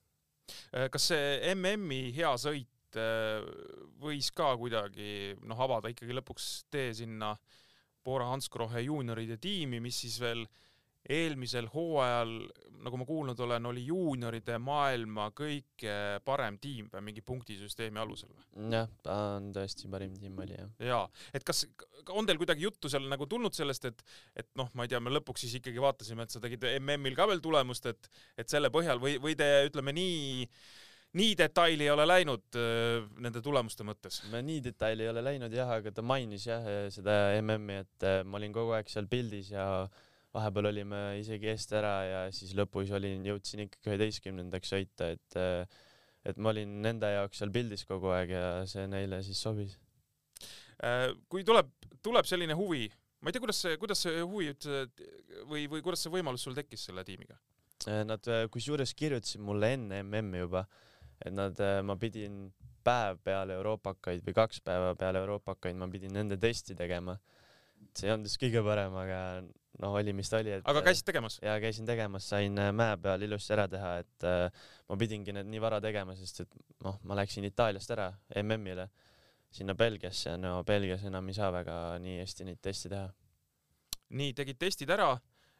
Äh, 0.76 0.88
kas 0.92 1.08
see 1.10 1.54
MM-i 1.54 2.12
hea 2.14 2.34
sõit 2.38 2.98
äh, 3.00 3.40
võis 4.02 4.30
ka 4.36 4.52
kuidagi 4.60 5.34
noh, 5.42 5.58
avada 5.58 5.90
ikkagi 5.90 6.14
lõpuks 6.14 6.50
tee 6.70 6.92
sinna 6.94 7.32
Bora 8.04 8.28
Hansgrohe 8.28 8.82
juunioride 8.82 9.38
tiimi, 9.40 9.80
mis 9.80 10.02
siis 10.04 10.20
veel 10.20 10.44
äh, 10.44 10.71
eelmisel 11.10 11.66
hooajal, 11.72 12.34
nagu 12.82 12.98
ma 12.98 13.06
kuulnud 13.06 13.40
olen, 13.42 13.66
oli 13.70 13.84
juunioride 13.88 14.58
maailma 14.62 15.28
kõige 15.34 15.94
parem 16.26 16.58
tiim 16.62 16.88
või 16.92 17.08
mingi 17.08 17.24
punktisüsteemi 17.26 17.98
alusel 18.02 18.30
või? 18.30 18.68
jah, 18.74 18.90
ta 19.02 19.16
on 19.38 19.48
tõesti 19.54 19.90
parim 19.90 20.14
tiim 20.18 20.38
oli 20.44 20.54
jah. 20.54 20.68
jaa, 20.92 21.02
et 21.34 21.46
kas 21.46 21.64
on 22.14 22.28
teil 22.28 22.38
kuidagi 22.38 22.66
juttu 22.66 22.90
seal 22.92 23.08
nagu 23.10 23.26
tulnud 23.30 23.54
sellest, 23.54 23.90
et, 23.90 24.04
et 24.44 24.48
noh, 24.58 24.70
ma 24.78 24.86
ei 24.86 24.92
tea, 24.92 25.02
me 25.02 25.14
lõpuks 25.14 25.42
siis 25.46 25.58
ikkagi 25.58 25.82
vaatasime, 25.82 26.26
et 26.26 26.34
sa 26.34 26.42
tegid 26.42 26.68
MM-il 26.78 27.18
ka 27.18 27.26
veel 27.30 27.42
tulemust, 27.42 27.90
et, 27.90 28.10
et 28.38 28.54
selle 28.54 28.70
põhjal 28.74 29.02
või, 29.02 29.18
või 29.22 29.34
te 29.38 29.50
ütleme 29.66 29.94
nii 29.98 30.46
nii 31.18 31.34
detaili 31.36 31.84
ei 31.84 31.90
ole 31.92 32.06
läinud 32.08 32.56
äh, 32.56 33.02
nende 33.20 33.42
tulemuste 33.44 33.84
mõttes? 33.84 34.22
me 34.32 34.38
nii 34.46 34.62
detaili 34.70 35.04
ei 35.04 35.10
ole 35.10 35.26
läinud 35.26 35.52
jah, 35.52 35.74
aga 35.74 35.90
ta 35.92 36.06
mainis 36.06 36.46
jah 36.46 36.70
seda 36.94 37.34
MM-i, 37.42 37.82
et 37.82 38.08
äh, 38.08 38.22
ma 38.24 38.38
olin 38.38 38.54
kogu 38.54 38.72
aeg 38.78 38.88
seal 38.88 39.10
pildis 39.10 39.50
ja 39.52 39.66
äh, 39.82 40.08
vahepeal 40.32 40.70
olime 40.70 41.00
isegi 41.20 41.50
eest 41.52 41.72
ära 41.76 41.94
ja 42.06 42.20
siis 42.34 42.54
lõpus 42.56 42.92
olin, 42.96 43.24
jõudsin 43.26 43.66
ikkagi 43.66 43.92
üheteistkümnendaks 43.92 44.74
sõita, 44.74 45.12
et 45.16 45.38
et 46.22 46.38
ma 46.38 46.52
olin 46.52 46.76
nende 46.84 47.08
jaoks 47.10 47.40
seal 47.42 47.50
pildis 47.50 47.82
kogu 47.88 48.12
aeg 48.14 48.30
ja 48.30 48.44
see 48.70 48.84
neile 48.86 49.18
siis 49.26 49.40
sobis. 49.42 49.74
Äh, 50.82 51.10
kui 51.28 51.42
tuleb 51.46 51.70
tuleb 52.02 52.26
selline 52.26 52.54
huvi, 52.58 52.86
ma 53.22 53.30
ei 53.30 53.34
tea, 53.34 53.42
kuidas 53.42 53.60
see, 53.64 53.78
kuidas 53.80 54.04
see 54.04 54.22
huvi 54.22 54.52
üldse 54.52 54.84
või, 55.50 55.66
või 55.70 55.82
kuidas 55.84 56.02
see 56.04 56.12
võimalus 56.14 56.46
sul 56.46 56.56
tekkis 56.58 56.88
selle 56.88 57.04
tiimiga? 57.06 57.38
Nad 58.06 58.26
äh, 58.30 58.46
kusjuures 58.54 58.94
kirjutasid 58.94 59.42
mulle 59.42 59.72
enne 59.76 60.02
MM-i 60.06 60.42
juba, 60.44 60.64
et 61.22 61.34
nad, 61.34 61.58
ma 61.86 61.98
pidin 61.98 62.44
päev 62.82 63.18
peale 63.22 63.54
euroopakaid 63.58 64.24
või 64.26 64.34
kaks 64.36 64.62
päeva 64.66 64.94
peale 64.98 65.22
euroopakaid 65.22 65.78
ma 65.78 65.86
pidin 65.90 66.14
nende 66.16 66.38
testi 66.40 66.74
tegema. 66.78 67.18
see 67.94 68.08
ei 68.08 68.14
olnud 68.14 68.30
just 68.30 68.40
kõige 68.42 68.62
parem, 68.64 68.94
aga 68.98 69.18
noh, 69.82 69.96
oli 69.98 70.14
mis 70.16 70.30
ta 70.30 70.40
oli, 70.42 70.54
et 70.58 70.68
aga 70.68 70.82
käisid 70.86 71.06
tegemas? 71.08 71.38
ja 71.42 71.56
käisin 71.62 71.88
tegemas, 71.88 72.28
sain 72.32 72.58
äh, 72.60 72.70
mäe 72.76 72.96
peal 73.02 73.24
ilusti 73.26 73.54
ära 73.56 73.66
teha, 73.70 73.94
et 74.02 74.26
äh, 74.28 74.66
ma 74.88 74.98
pidingi 75.00 75.34
need 75.34 75.50
nii 75.50 75.62
vara 75.62 75.80
tegema, 75.82 76.16
sest 76.18 76.44
et 76.46 76.60
noh, 76.84 77.00
ma 77.08 77.18
läksin 77.18 77.46
Itaaliast 77.48 77.94
ära 77.94 78.10
MM-ile 78.42 78.88
sinna 79.52 79.74
Belgiasse, 79.76 80.36
no 80.40 80.62
Belgias 80.64 81.04
enam 81.08 81.28
ei 81.28 81.36
saa 81.36 81.50
väga 81.52 81.76
nii 82.02 82.20
hästi 82.22 82.48
neid 82.48 82.62
teste 82.64 82.92
teha. 82.92 83.10
nii, 84.16 84.32
tegid 84.36 84.60
testid 84.60 84.92
ära, 84.92 85.10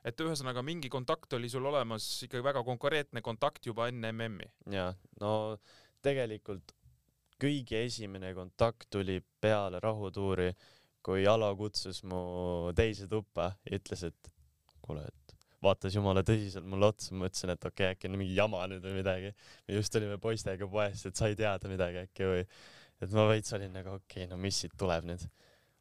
et 0.05 0.21
ühesõnaga 0.21 0.63
mingi 0.65 0.91
kontakt 0.93 1.33
oli 1.37 1.51
sul 1.53 1.67
olemas, 1.69 2.07
ikkagi 2.27 2.45
väga 2.45 2.63
konkreetne 2.67 3.23
kontakt 3.25 3.67
juba 3.67 3.89
enne 3.93 4.13
MM-i. 4.13 4.49
ja 4.77 4.93
no 5.21 5.59
tegelikult 6.03 6.75
kõige 7.43 7.83
esimene 7.87 8.33
kontakt 8.37 8.87
tuli 8.91 9.19
peale 9.41 9.81
rahutuuri, 9.83 10.53
kui 11.03 11.27
Alo 11.29 11.51
kutsus 11.59 12.03
mu 12.09 12.23
teise 12.79 13.09
tuppa 13.11 13.53
ja 13.67 13.79
ütles, 13.79 14.05
et 14.09 14.33
kuule, 14.83 15.05
et 15.07 15.37
vaatas 15.63 15.95
jumala 15.95 16.25
tõsiselt 16.27 16.67
mulle 16.69 16.91
otsa, 16.91 17.13
ma 17.15 17.27
mõtlesin, 17.27 17.53
et 17.55 17.67
okei 17.69 17.87
okay,, 17.87 17.97
äkki 17.97 18.11
on 18.11 18.19
mingi 18.19 18.37
jama 18.37 18.65
nüüd 18.71 18.83
või 18.87 18.99
midagi. 18.99 19.33
me 19.69 19.79
just 19.79 19.99
olime 19.99 20.19
poistega 20.23 20.69
poest, 20.71 21.07
et 21.07 21.19
sai 21.19 21.37
teada 21.39 21.71
midagi 21.71 22.03
äkki 22.03 22.29
või, 22.29 22.43
et 23.03 23.15
ma 23.15 23.27
veits 23.31 23.55
olin 23.59 23.73
nagu 23.79 23.97
okei 23.97 24.25
okay,, 24.25 24.31
no 24.31 24.41
mis 24.43 24.59
siit 24.65 24.75
tuleb 24.79 25.07
nüüd. 25.11 25.27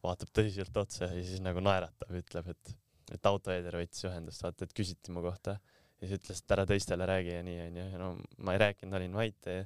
vaatab 0.02 0.32
tõsiselt 0.34 0.78
otsa 0.82 1.12
ja 1.12 1.22
siis 1.22 1.42
nagu 1.46 1.62
naeratab, 1.62 2.14
ütleb, 2.18 2.48
et, 2.54 2.74
et 3.14 3.28
autoeeder 3.30 3.78
võttis 3.78 4.06
ühendust, 4.10 4.42
vaata, 4.42 4.66
et 4.66 4.74
küsiti 4.74 5.14
mu 5.14 5.22
kohta 5.22 5.60
ja 6.02 6.08
siis 6.08 6.18
ütles, 6.18 6.42
et 6.42 6.54
ära 6.56 6.66
teistele 6.70 7.06
räägi 7.06 7.36
ja 7.36 7.44
nii 7.46 7.60
onju, 7.68 7.86
no 8.02 8.12
ma 8.42 8.56
ei 8.56 8.62
rääkinud, 8.64 8.98
olin 8.98 9.18
vait 9.18 9.50
ja, 9.50 9.66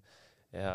ja 0.51 0.73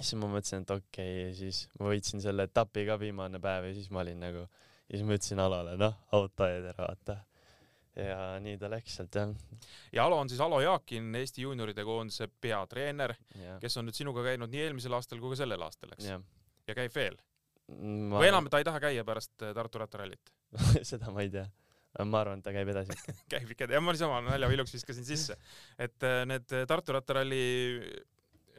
siis 0.00 0.18
ma 0.20 0.28
mõtlesin, 0.30 0.64
et 0.64 0.72
okei 0.74 1.14
okay,, 1.22 1.36
siis 1.36 1.62
ma 1.80 1.90
võitsin 1.90 2.22
selle 2.24 2.46
etapi 2.48 2.84
ka 2.88 2.98
viimane 3.00 3.40
päev 3.42 3.70
ja 3.70 3.76
siis 3.76 3.88
ma 3.94 4.02
olin 4.02 4.20
nagu, 4.26 4.44
ja 4.44 4.92
siis 4.92 5.06
ma 5.06 5.16
ütlesin 5.16 5.42
Alole, 5.42 5.76
noh, 5.80 5.96
autoeeder, 6.16 6.76
vaata. 6.78 7.18
ja 7.96 8.18
nii 8.44 8.58
ta 8.60 8.70
läks 8.72 8.98
sealt 8.98 9.16
jah, 9.16 9.32
ja 9.96 10.04
Alo 10.04 10.20
on 10.20 10.32
siis 10.32 10.40
Alo 10.44 10.60
Jaakin, 10.60 11.14
Eesti 11.22 11.46
juunioride 11.46 11.84
koondise 11.88 12.28
peatreener, 12.28 13.16
jah, 13.40 13.60
kes 13.62 13.80
on 13.80 13.88
nüüd 13.88 13.96
sinuga 13.96 14.24
käinud 14.26 14.52
nii 14.52 14.66
eelmisel 14.66 14.96
aastal 14.98 15.22
kui 15.22 15.32
ka 15.32 15.42
sellel 15.44 15.64
aastal, 15.64 15.94
eks? 15.96 16.10
jah. 16.10 16.24
ja 16.68 16.76
käib 16.76 16.94
veel? 16.96 17.16
ma 17.66 18.20
või 18.20 18.28
enam 18.30 18.50
ta 18.50 18.60
ei 18.60 18.66
taha 18.68 18.82
käia 18.82 19.04
pärast 19.06 19.42
äh, 19.42 19.54
Tartu 19.56 19.80
rattarallit? 19.82 20.34
seda 20.90 21.08
ma 21.10 21.24
ei 21.24 21.32
tea. 21.32 21.46
ma 22.04 22.20
arvan, 22.20 22.44
et 22.44 22.46
ta 22.46 22.52
käib 22.54 22.68
edasi 22.74 23.14
käib 23.32 23.48
ikka, 23.56 23.70
ja 23.72 23.80
ma 23.80 23.96
niisama 23.96 24.20
nalja 24.28 24.52
viluks 24.52 24.76
viskasin 24.76 25.08
sisse, 25.08 25.38
et 25.80 26.04
äh, 26.04 26.20
need 26.28 26.52
Tartu 26.68 26.98
rattaralli 26.98 27.40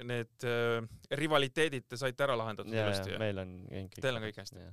need 0.06 0.48
äh, 0.48 0.82
rivaliteedid 1.18 1.88
te 1.90 2.00
saite 2.00 2.26
ära 2.28 2.36
lahendatud 2.38 2.74
ja, 2.74 2.88
ilusti 2.88 3.18
meil 3.22 3.44
on 3.44 3.54
kõik. 3.70 4.02
Teil 4.02 4.20
on 4.20 4.28
kõik 4.28 4.42
hästi.. 4.44 4.66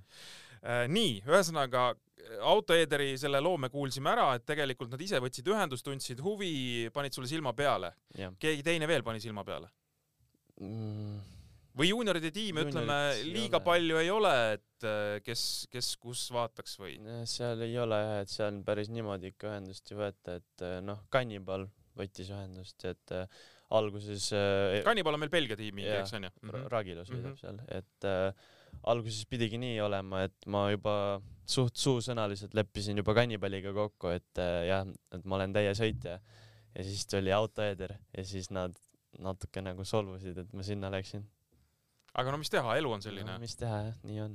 Äh, 0.64 0.84
nii, 0.92 1.20
ühesõnaga 1.28 1.92
autoeederi 2.48 3.14
selle 3.20 3.40
loo 3.44 3.58
me 3.60 3.68
kuulsime 3.72 4.12
ära, 4.14 4.30
et 4.36 4.46
tegelikult 4.48 4.92
nad 4.94 5.02
ise 5.04 5.20
võtsid 5.22 5.48
ühendust, 5.52 5.84
tundsid 5.86 6.20
huvi, 6.24 6.90
panid 6.94 7.16
sulle 7.16 7.28
silma 7.30 7.52
peale. 7.56 7.94
keegi 8.40 8.64
teine 8.64 8.88
veel 8.88 9.04
pani 9.06 9.20
silma 9.20 9.44
peale? 9.44 9.70
mm,. 10.60 11.22
või 11.78 11.90
juunioride 11.90 12.30
tiimi, 12.34 12.64
ütleme 12.68 12.98
liiga 13.26 13.58
ole. 13.58 13.66
palju 13.66 14.00
ei 14.00 14.10
ole, 14.14 14.34
et 14.56 14.88
äh, 14.88 15.16
kes, 15.26 15.66
kes 15.72 15.94
kus 16.00 16.26
vaataks 16.34 16.78
või? 16.80 16.98
seal 17.30 17.64
ei 17.66 17.76
ole 17.80 18.00
jah, 18.00 18.20
et 18.24 18.32
seal 18.32 18.60
päris 18.66 18.92
niimoodi 18.94 19.32
ikka 19.34 19.50
ühendust 19.52 19.90
ei 19.92 20.00
võeta, 20.00 20.38
et 20.40 20.66
eh, 20.66 20.78
noh, 20.84 21.04
Kannibal 21.12 21.66
võttis 21.98 22.30
ühendust, 22.34 22.86
et 22.88 23.14
äh, 23.14 23.42
alguses 23.70 24.28
äh, 24.36 24.82
Kannibal 24.84 25.16
on 25.16 25.22
meil 25.24 25.32
Belgia 25.32 25.56
tiimi, 25.56 25.86
eks 26.00 26.12
onju 26.18 26.30
Ra-? 26.52 26.64
Ragilo 26.78 27.04
sõidab 27.08 27.32
Mhm. 27.32 27.38
seal, 27.40 27.60
et 27.68 28.08
äh, 28.08 28.32
alguses 28.90 29.24
pidigi 29.30 29.58
nii 29.58 29.80
olema, 29.80 30.24
et 30.28 30.46
ma 30.50 30.66
juba 30.72 31.20
suht 31.46 31.76
suusõnaliselt 31.80 32.54
leppisin 32.54 32.96
juba 33.00 33.14
kannibaliga 33.14 33.72
kokku, 33.72 34.08
et 34.16 34.38
äh, 34.42 34.66
jah, 34.68 34.86
et 35.12 35.24
ma 35.24 35.36
olen 35.38 35.52
täiesõitja 35.56 36.18
ja 36.74 36.82
siis 36.84 37.06
tuli 37.06 37.32
autoeeder 37.32 37.96
ja 38.16 38.24
siis 38.24 38.50
nad 38.50 38.74
natuke 39.22 39.62
nagu 39.62 39.84
solvusid, 39.86 40.38
et 40.42 40.52
ma 40.52 40.62
sinna 40.66 40.90
läksin. 40.90 41.24
aga 42.14 42.30
no 42.30 42.38
mis 42.38 42.50
teha, 42.50 42.76
elu 42.76 42.90
on 42.92 43.02
selline 43.02 43.30
no,. 43.32 43.38
mis 43.42 43.54
teha 43.56 43.78
jah, 43.88 43.96
nii 44.04 44.20
on. 44.24 44.34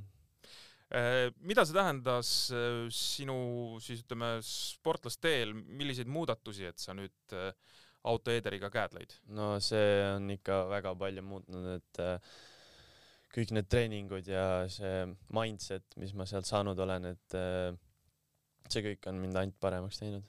mida 1.45 1.65
see 1.67 1.75
tähendas 1.75 2.29
äh, 2.55 2.87
sinu 2.89 3.77
siis 3.83 4.01
ütleme 4.05 4.39
sportlasteel, 4.41 5.53
milliseid 5.53 6.07
muudatusi, 6.09 6.65
et 6.65 6.79
sa 6.81 6.95
nüüd 6.97 7.35
äh, 7.37 7.51
autoeederiga 8.07 8.69
käed 8.73 8.95
lõid? 8.95 9.15
no 9.35 9.51
see 9.63 9.99
on 10.13 10.29
ikka 10.35 10.61
väga 10.71 10.95
palju 10.99 11.25
muutnud, 11.25 11.67
et 11.79 12.01
äh, 12.03 12.33
kõik 13.35 13.53
need 13.55 13.69
treeningud 13.69 14.29
ja 14.29 14.45
see 14.71 15.05
mindset, 15.35 15.85
mis 16.01 16.15
ma 16.17 16.27
sealt 16.29 16.49
saanud 16.49 16.79
olen, 16.85 17.11
et 17.13 17.37
äh, 17.37 17.71
see 18.69 18.85
kõik 18.85 19.09
on 19.11 19.21
mind 19.21 19.39
ainult 19.41 19.59
paremaks 19.61 20.01
teinud. 20.01 20.27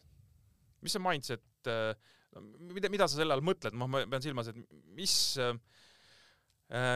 mis 0.80 0.96
see 0.96 1.04
mindset, 1.04 1.44
mida, 2.72 2.90
mida 2.92 3.08
sa 3.08 3.20
selle 3.20 3.36
all 3.36 3.44
mõtled, 3.44 3.76
ma 3.76 4.04
pean 4.08 4.24
silmas, 4.24 4.48
et 4.48 4.58
mis, 4.96 5.14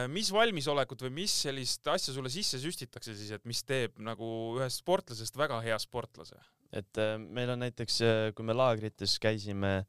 mis 0.09 0.31
valmisolekut 0.33 1.05
või 1.05 1.13
mis 1.21 1.35
sellist 1.45 1.85
asja 1.93 2.15
sulle 2.15 2.31
sisse 2.33 2.59
süstitakse 2.63 3.13
siis, 3.13 3.35
et 3.37 3.45
mis 3.45 3.61
teeb 3.67 3.99
nagu 4.01 4.27
ühest 4.57 4.81
sportlasest 4.81 5.37
väga 5.37 5.61
hea 5.65 5.77
sportlase? 5.81 6.41
et 6.75 6.99
äh, 6.99 7.15
meil 7.19 7.53
on 7.53 7.61
näiteks, 7.63 8.01
kui 8.35 8.47
me 8.47 8.55
laagrites 8.55 9.15
käisime 9.21 9.85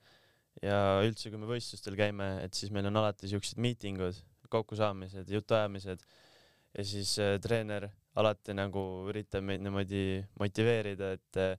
ja 0.62 0.80
üldse, 1.04 1.30
kui 1.30 1.40
me 1.40 1.48
võistlustel 1.50 1.96
käime, 1.98 2.36
et 2.44 2.56
siis 2.56 2.72
meil 2.74 2.88
on 2.88 3.02
alati 3.02 3.28
siuksed 3.30 3.60
miitingud, 3.62 4.18
kokkusaamised, 4.52 5.30
jutuajamised. 5.32 6.04
Ja 6.76 6.84
siis 6.84 7.14
äh, 7.22 7.36
treener 7.42 7.88
alati 8.16 8.54
nagu 8.56 8.82
üritab 9.10 9.44
meid 9.44 9.64
niimoodi 9.64 10.20
motiveerida, 10.40 11.14
et 11.16 11.40
äh, 11.40 11.56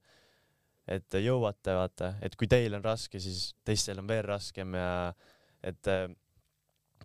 et 0.88 1.18
jõuate, 1.20 1.74
vaata, 1.76 2.14
et 2.24 2.36
kui 2.40 2.48
teil 2.48 2.78
on 2.78 2.84
raske, 2.86 3.20
siis 3.20 3.52
teistel 3.68 4.00
on 4.00 4.08
veel 4.08 4.24
raskem 4.24 4.78
ja 4.78 5.12
et 5.60 5.90
äh, 5.92 6.06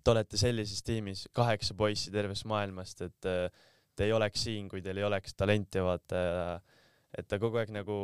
te 0.03 0.13
olete 0.13 0.39
sellises 0.39 0.85
tiimis 0.87 1.27
kaheksa 1.35 1.75
poissi 1.79 2.13
tervest 2.15 2.47
maailmast, 2.51 3.03
et 3.09 3.29
äh, 3.29 3.65
te 3.97 4.07
ei 4.07 4.15
oleks 4.15 4.45
siin, 4.47 4.69
kui 4.71 4.83
teil 4.83 5.01
ei 5.01 5.07
oleks 5.07 5.35
talenti, 5.35 5.83
vaata. 5.85 6.23
Et 7.13 7.27
ta 7.29 7.37
kogu 7.37 7.59
aeg 7.61 7.69
nagu 7.75 7.97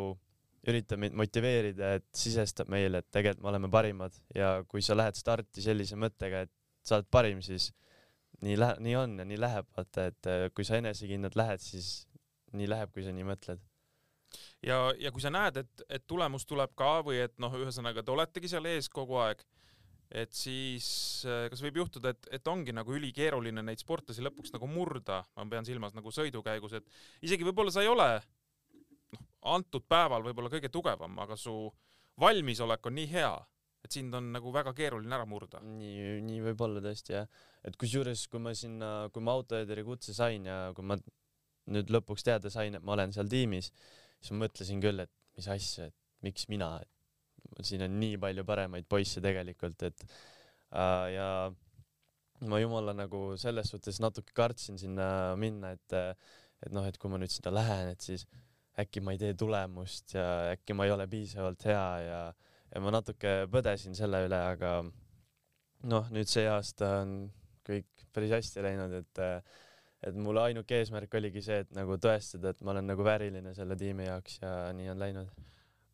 üritab 0.67 1.01
meid 1.01 1.15
motiveerida, 1.17 1.95
et 1.99 2.07
sisestab 2.17 2.71
meile, 2.73 3.03
et 3.03 3.11
tegelikult 3.15 3.45
me 3.45 3.53
oleme 3.53 3.71
parimad 3.73 4.17
ja 4.35 4.59
kui 4.69 4.83
sa 4.85 4.97
lähed 4.99 5.19
starti 5.19 5.63
sellise 5.65 5.99
mõttega, 6.01 6.45
et 6.47 6.53
sa 6.87 6.99
oled 6.99 7.09
parim, 7.13 7.43
siis 7.45 7.71
nii 8.45 8.59
lähe-, 8.59 8.79
nii 8.85 8.97
on 8.99 9.19
ja 9.23 9.27
nii 9.29 9.41
läheb, 9.41 9.69
vaata, 9.77 10.09
et 10.11 10.31
äh, 10.31 10.47
kui 10.55 10.67
sa 10.67 10.79
enesekindlalt 10.81 11.39
lähed, 11.39 11.63
siis 11.63 12.09
nii 12.59 12.69
läheb, 12.71 12.93
kui 12.95 13.05
sa 13.07 13.15
nii 13.15 13.27
mõtled. 13.29 13.63
ja, 14.67 14.81
ja 14.99 15.13
kui 15.15 15.23
sa 15.25 15.33
näed, 15.33 15.63
et, 15.63 15.85
et 15.89 16.07
tulemus 16.07 16.47
tuleb 16.47 16.75
ka 16.79 16.99
või 17.07 17.23
et 17.25 17.39
noh, 17.41 17.55
ühesõnaga 17.55 18.03
te 18.03 18.15
oletegi 18.15 18.51
seal 18.51 18.67
ees 18.69 18.91
kogu 18.93 19.21
aeg, 19.23 19.45
et 20.11 20.33
siis 20.35 20.89
äh, 21.29 21.47
kas 21.53 21.63
võib 21.65 21.83
juhtuda, 21.83 22.15
et, 22.15 22.31
et 22.39 22.51
ongi 22.51 22.75
nagu 22.75 22.95
ülikeeruline 22.97 23.63
neid 23.63 23.83
sportlasi 23.83 24.25
lõpuks 24.25 24.55
nagu 24.55 24.71
murda, 24.71 25.23
ma 25.37 25.47
pean 25.51 25.69
silmas 25.69 25.95
nagu 25.97 26.13
sõidu 26.15 26.43
käigus, 26.45 26.79
et 26.79 27.27
isegi 27.29 27.47
võib-olla 27.47 27.75
sa 27.75 27.85
ei 27.85 27.93
ole 27.93 28.11
noh, 29.15 29.29
antud 29.55 29.87
päeval 29.89 30.25
võib-olla 30.27 30.51
kõige 30.53 30.71
tugevam, 30.73 31.19
aga 31.25 31.37
su 31.39 31.55
valmisolek 32.21 32.89
on 32.91 32.99
nii 32.99 33.11
hea, 33.13 33.33
et 33.85 33.95
sind 33.95 34.15
on 34.19 34.33
nagu 34.35 34.51
väga 34.55 34.75
keeruline 34.77 35.15
ära 35.15 35.27
murda. 35.29 35.61
nii, 35.63 36.19
nii 36.27 36.43
võib 36.49 36.65
olla 36.67 36.83
tõesti 36.85 37.15
jah, 37.15 37.29
et 37.65 37.79
kusjuures, 37.79 38.27
kui 38.33 38.43
ma 38.43 38.55
sinna, 38.59 38.91
kui 39.15 39.23
ma 39.25 39.37
autoeederi 39.39 39.85
kutse 39.87 40.15
sain 40.17 40.49
ja 40.49 40.59
kui 40.77 40.87
ma 40.87 40.99
nüüd 41.69 41.93
lõpuks 41.93 42.25
teada 42.27 42.51
sain, 42.51 42.75
et 42.75 42.85
ma 42.85 42.97
olen 42.97 43.13
seal 43.15 43.29
tiimis, 43.31 43.71
siis 44.19 44.33
ma 44.35 44.47
mõtlesin 44.47 44.83
küll, 44.83 45.05
et 45.05 45.13
mis 45.39 45.49
asja, 45.53 45.89
et 45.91 46.27
miks 46.27 46.49
mina, 46.51 46.73
et 46.83 47.67
siin 47.69 47.85
on 47.87 47.95
nii 48.01 48.19
palju 48.21 48.45
paremaid 48.49 48.89
poisse 48.91 49.23
tegelikult, 49.23 49.85
et 49.87 50.05
äh, 50.73 51.07
ja 51.15 51.29
ma 52.49 52.61
jumala 52.63 52.95
nagu 52.95 53.37
selles 53.41 53.71
suhtes 53.73 53.99
natuke 54.03 54.35
kartsin 54.37 54.79
sinna 54.81 55.37
minna, 55.39 55.75
et 55.77 55.99
et 56.59 56.73
noh, 56.75 56.83
et 56.89 56.97
kui 56.99 57.11
ma 57.11 57.21
nüüd 57.23 57.31
sinna 57.31 57.53
lähen, 57.55 57.93
et 57.93 58.03
siis 58.03 58.25
äkki 58.79 59.03
ma 59.03 59.15
ei 59.15 59.21
tee 59.21 59.35
tulemust 59.39 60.15
ja 60.15 60.27
äkki 60.53 60.77
ma 60.77 60.87
ei 60.87 60.95
ole 60.95 61.09
piisavalt 61.11 61.65
hea 61.69 61.89
ja 62.05 62.21
ja 62.69 62.83
ma 62.85 62.93
natuke 62.93 63.47
põdesin 63.51 63.97
selle 63.97 64.21
üle, 64.27 64.39
aga 64.53 64.73
noh, 65.89 66.11
nüüd 66.13 66.29
see 66.29 66.45
aasta 66.51 66.99
on 67.03 67.15
kõik 67.69 68.09
päris 68.15 68.35
hästi 68.37 68.65
läinud, 68.65 68.95
et 69.03 69.23
et 70.09 70.15
mul 70.15 70.39
ainuke 70.39 70.77
eesmärk 70.79 71.15
oligi 71.19 71.43
see, 71.43 71.63
et 71.65 71.73
nagu 71.75 71.97
tõestada, 71.99 72.53
et 72.53 72.61
ma 72.63 72.71
olen 72.71 72.87
nagu 72.87 73.03
vääriline 73.03 73.51
selle 73.57 73.75
tiimi 73.79 74.07
jaoks 74.07 74.39
ja 74.43 74.53
nii 74.77 74.93
on 74.93 75.01
läinud, 75.01 75.33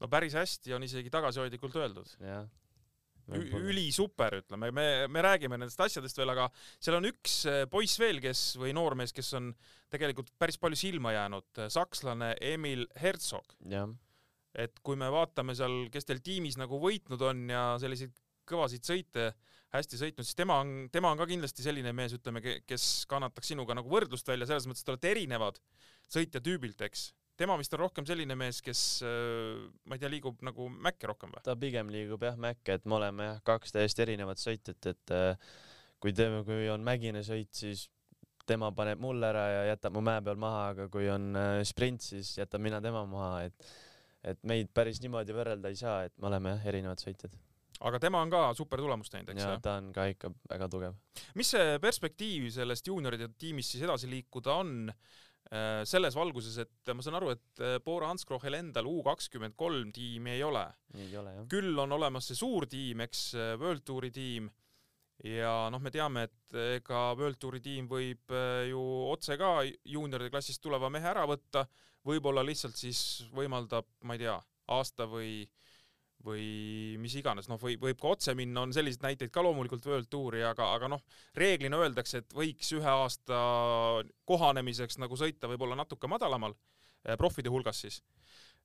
no 0.02 0.10
päris 0.12 0.36
hästi 0.36 0.74
on 0.76 0.84
isegi 0.84 1.12
tagasihoidlikult 1.14 1.78
öeldud. 1.80 2.12
ülisuper, 3.32 4.40
ütleme, 4.42 4.70
me, 4.74 4.86
me 5.08 5.24
räägime 5.24 5.58
nendest 5.58 5.80
asjadest 5.80 6.18
veel, 6.20 6.32
aga 6.34 6.48
seal 6.76 6.98
on 6.98 7.08
üks 7.08 7.38
eh, 7.50 7.62
poiss 7.70 7.98
veel, 8.00 8.20
kes 8.24 8.54
või 8.60 8.74
noormees, 8.76 9.14
kes 9.16 9.32
on 9.38 9.52
tegelikult 9.92 10.32
päris 10.40 10.58
palju 10.60 10.78
silma 10.78 11.14
jäänud, 11.14 11.64
sakslane 11.72 12.34
Emil 12.52 12.86
Herzog. 13.00 13.56
et 14.54 14.78
kui 14.86 14.98
me 14.98 15.08
vaatame 15.10 15.56
seal, 15.58 15.88
kes 15.92 16.06
teil 16.06 16.20
tiimis 16.22 16.58
nagu 16.60 16.78
võitnud 16.82 17.22
on 17.26 17.48
ja 17.50 17.64
selliseid 17.82 18.14
kõvasid 18.48 18.84
sõite 18.86 19.32
hästi 19.74 19.98
sõitnud, 19.98 20.26
siis 20.26 20.38
tema 20.38 20.60
on, 20.62 20.86
tema 20.92 21.10
on 21.10 21.18
ka 21.18 21.26
kindlasti 21.26 21.64
selline 21.64 21.90
mees, 21.96 22.14
ütleme, 22.14 22.42
kes 22.68 22.84
kannataks 23.10 23.50
sinuga 23.50 23.74
nagu 23.74 23.90
võrdlust 23.90 24.28
välja, 24.28 24.46
selles 24.46 24.68
mõttes, 24.70 24.84
et 24.84 24.88
te 24.88 24.94
olete 24.94 25.10
erinevad 25.10 25.58
sõitjatüübilt, 26.14 26.84
eks. 26.86 27.08
Tema 27.40 27.56
vist 27.60 27.74
on 27.74 27.82
rohkem 27.84 28.06
selline 28.08 28.36
mees, 28.38 28.60
kes 28.64 28.82
äh, 29.06 29.64
ma 29.88 29.96
ei 29.96 30.02
tea, 30.02 30.10
liigub 30.12 30.42
nagu 30.46 30.68
mäkke 30.72 31.10
rohkem 31.10 31.34
või? 31.34 31.44
ta 31.46 31.56
pigem 31.58 31.90
liigub 31.92 32.22
jah 32.26 32.38
mäkke, 32.40 32.78
et 32.78 32.86
me 32.88 32.98
oleme 32.98 33.30
jah 33.30 33.40
kaks 33.46 33.74
täiesti 33.74 34.04
erinevat 34.06 34.42
sõitjat, 34.42 34.90
et 34.92 35.14
äh, 35.14 35.56
kui 36.02 36.14
teeme, 36.16 36.42
kui 36.46 36.68
on 36.72 36.84
mägine 36.86 37.24
sõit, 37.26 37.50
siis 37.56 37.88
tema 38.46 38.68
paneb 38.76 39.00
mulle 39.00 39.30
ära 39.30 39.46
ja 39.48 39.64
jätab 39.72 39.96
mu 39.96 40.04
mäe 40.04 40.20
peal 40.24 40.38
maha, 40.40 40.68
aga 40.74 40.88
kui 40.92 41.08
on 41.10 41.32
äh, 41.40 41.62
sprint, 41.66 42.04
siis 42.04 42.36
jätan 42.38 42.62
mina 42.64 42.82
tema 42.84 43.06
maha, 43.08 43.48
et 43.48 43.74
et 44.24 44.38
meid 44.48 44.70
päris 44.72 45.02
niimoodi 45.04 45.34
võrrelda 45.36 45.68
ei 45.68 45.76
saa, 45.76 45.98
et 46.06 46.14
me 46.16 46.30
oleme 46.30 46.54
jah 46.54 46.70
erinevad 46.70 47.02
sõitjad 47.02 47.34
aga 47.84 47.98
tema 48.00 48.22
on 48.24 48.30
ka 48.32 48.46
super 48.56 48.80
tulemust 48.80 49.12
teinud, 49.12 49.32
eks 49.34 49.42
ja 49.42 49.50
ju? 49.52 49.60
ta 49.64 49.74
on 49.80 49.90
ka 49.94 50.06
ikka 50.12 50.30
väga 50.50 50.68
tugev. 50.72 50.94
mis 51.38 51.50
see 51.56 51.76
perspektiiv 51.82 52.48
sellest 52.54 52.88
juunioride 52.88 53.28
tiimist 53.38 53.74
siis 53.74 53.84
edasi 53.84 54.08
liikuda 54.10 54.56
on 54.62 54.88
selles 55.86 56.16
valguses, 56.16 56.56
et 56.62 56.92
ma 56.96 57.04
saan 57.04 57.18
aru, 57.18 57.30
et 57.34 57.62
äh, 57.62 57.76
Bora 57.84 58.08
Hansgrohel 58.10 58.56
endal 58.58 58.88
U 58.90 59.02
kakskümmend 59.06 59.54
kolm 59.60 59.92
tiimi 59.94 60.32
ei 60.34 60.42
ole, 60.42 60.64
küll 61.52 61.78
on 61.78 61.92
olemas 61.94 62.30
see 62.30 62.38
suur 62.38 62.66
tiim, 62.70 63.04
eks 63.04 63.24
äh, 63.36 63.54
World 63.60 63.84
Touri 63.86 64.10
tiim. 64.14 64.48
Ja 65.24 65.68
noh, 65.70 65.78
me 65.78 65.92
teame, 65.94 66.24
et 66.26 66.56
ega 66.80 67.04
World 67.14 67.38
Touri 67.38 67.60
tiim 67.62 67.86
võib 67.90 68.32
äh, 68.34 68.64
ju 68.70 68.80
otse 69.12 69.36
ka 69.38 69.60
juunioride 69.62 70.32
klassist 70.32 70.62
tuleva 70.64 70.90
mehe 70.90 71.06
ära 71.06 71.22
võtta, 71.30 71.66
võib-olla 72.04 72.42
lihtsalt 72.44 72.76
siis 72.76 73.00
võimaldab, 73.36 73.86
ma 74.04 74.16
ei 74.16 74.24
tea, 74.24 74.34
aasta 74.74 75.06
või 75.08 75.44
või 76.24 76.96
mis 77.00 77.14
iganes, 77.20 77.48
noh, 77.50 77.58
või 77.60 77.76
võib 77.80 77.98
ka 78.00 78.14
otse 78.14 78.34
minna, 78.36 78.64
on 78.64 78.72
selliseid 78.74 79.04
näiteid 79.04 79.32
ka 79.32 79.42
loomulikult 79.44 79.84
World 79.88 80.08
Touri, 80.12 80.42
aga, 80.46 80.70
aga 80.76 80.88
noh, 80.94 81.02
reeglina 81.36 81.80
öeldakse, 81.84 82.22
et 82.22 82.36
võiks 82.36 82.70
ühe 82.76 82.90
aasta 82.90 83.40
kohanemiseks 84.28 84.98
nagu 85.02 85.18
sõita 85.20 85.50
võib-olla 85.50 85.76
natuke 85.78 86.08
madalamal, 86.10 86.56
profide 87.20 87.52
hulgas 87.52 87.82
siis. 87.84 88.00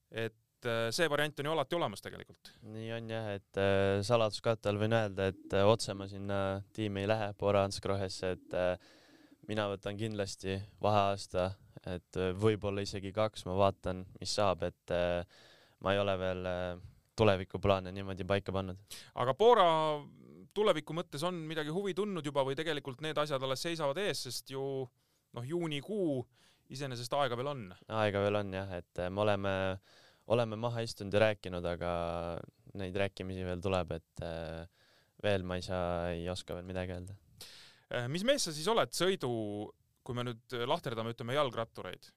et 0.09 0.65
eh, 0.65 0.85
see 0.95 1.09
variant 1.11 1.41
on 1.41 1.49
ju 1.49 1.51
alati 1.51 1.75
olemas 1.75 2.01
tegelikult. 2.01 2.53
nii 2.75 2.93
on 2.95 3.09
jah, 3.11 3.27
et 3.35 3.59
äh, 3.59 3.99
saladuskatte 4.07 4.71
all 4.71 4.79
võin 4.79 4.95
öelda, 4.95 5.27
et 5.33 5.57
otse 5.59 5.93
ma 5.93 6.07
sinna 6.07 6.39
tiimi 6.75 7.03
ei 7.03 7.11
lähe, 7.11 7.33
Bora 7.39 7.65
Hansgrohesse, 7.65 8.31
et 8.37 8.55
mina 9.49 9.65
võtan 9.71 9.97
kindlasti 9.99 10.55
vaheaasta, 10.81 11.51
et 11.89 12.19
võib-olla 12.39 12.83
isegi 12.85 13.11
kaks, 13.15 13.43
ma 13.49 13.57
vaatan, 13.59 14.05
mis 14.21 14.31
saab, 14.35 14.63
et 14.67 14.95
ma 15.83 15.93
ei 15.95 15.99
ole 15.99 16.15
veel 16.19 16.47
tulevikuplaane 17.19 17.93
niimoodi 17.95 18.27
paika 18.27 18.55
pannud. 18.55 18.79
aga 19.19 19.35
Bora 19.37 19.69
tuleviku 20.55 20.95
mõttes 20.97 21.23
on 21.27 21.37
midagi 21.47 21.73
huvi 21.73 21.93
tundnud 21.97 22.25
juba 22.25 22.43
või 22.47 22.57
tegelikult 22.57 23.03
need 23.05 23.17
asjad 23.21 23.43
alles 23.45 23.63
seisavad 23.63 23.99
ees, 24.01 24.25
sest 24.27 24.51
ju 24.53 24.63
noh, 25.37 25.45
juunikuu 25.45 26.23
iseenesest 26.73 27.13
aega 27.17 27.37
veel 27.39 27.51
on. 27.53 27.63
aega 28.01 28.21
veel 28.25 28.39
on 28.41 28.53
jah, 28.53 28.75
et 28.79 29.01
äh, 29.01 29.09
me 29.13 29.23
oleme, 29.25 29.53
oleme 30.33 30.59
maha 30.59 30.83
istunud 30.85 31.15
ja 31.15 31.23
rääkinud, 31.27 31.65
aga 31.65 31.91
neid 32.79 32.97
rääkimisi 33.01 33.45
veel 33.47 33.63
tuleb, 33.63 33.95
et 33.97 34.25
äh, 34.25 34.61
veel 35.23 35.45
ma 35.47 35.57
ei 35.59 35.65
saa, 35.65 35.89
ei 36.13 36.27
oska 36.31 36.57
veel 36.57 36.69
midagi 36.69 36.95
öelda. 36.95 37.17
Eh, 37.89 38.05
mis 38.11 38.23
mees 38.27 38.45
sa 38.45 38.53
siis 38.53 38.69
oled 38.69 38.93
sõidu, 38.93 39.31
kui 40.05 40.17
me 40.17 40.27
nüüd 40.27 40.57
lahterdame, 40.69 41.15
ütleme 41.15 41.35
jalgrattureid, 41.35 42.11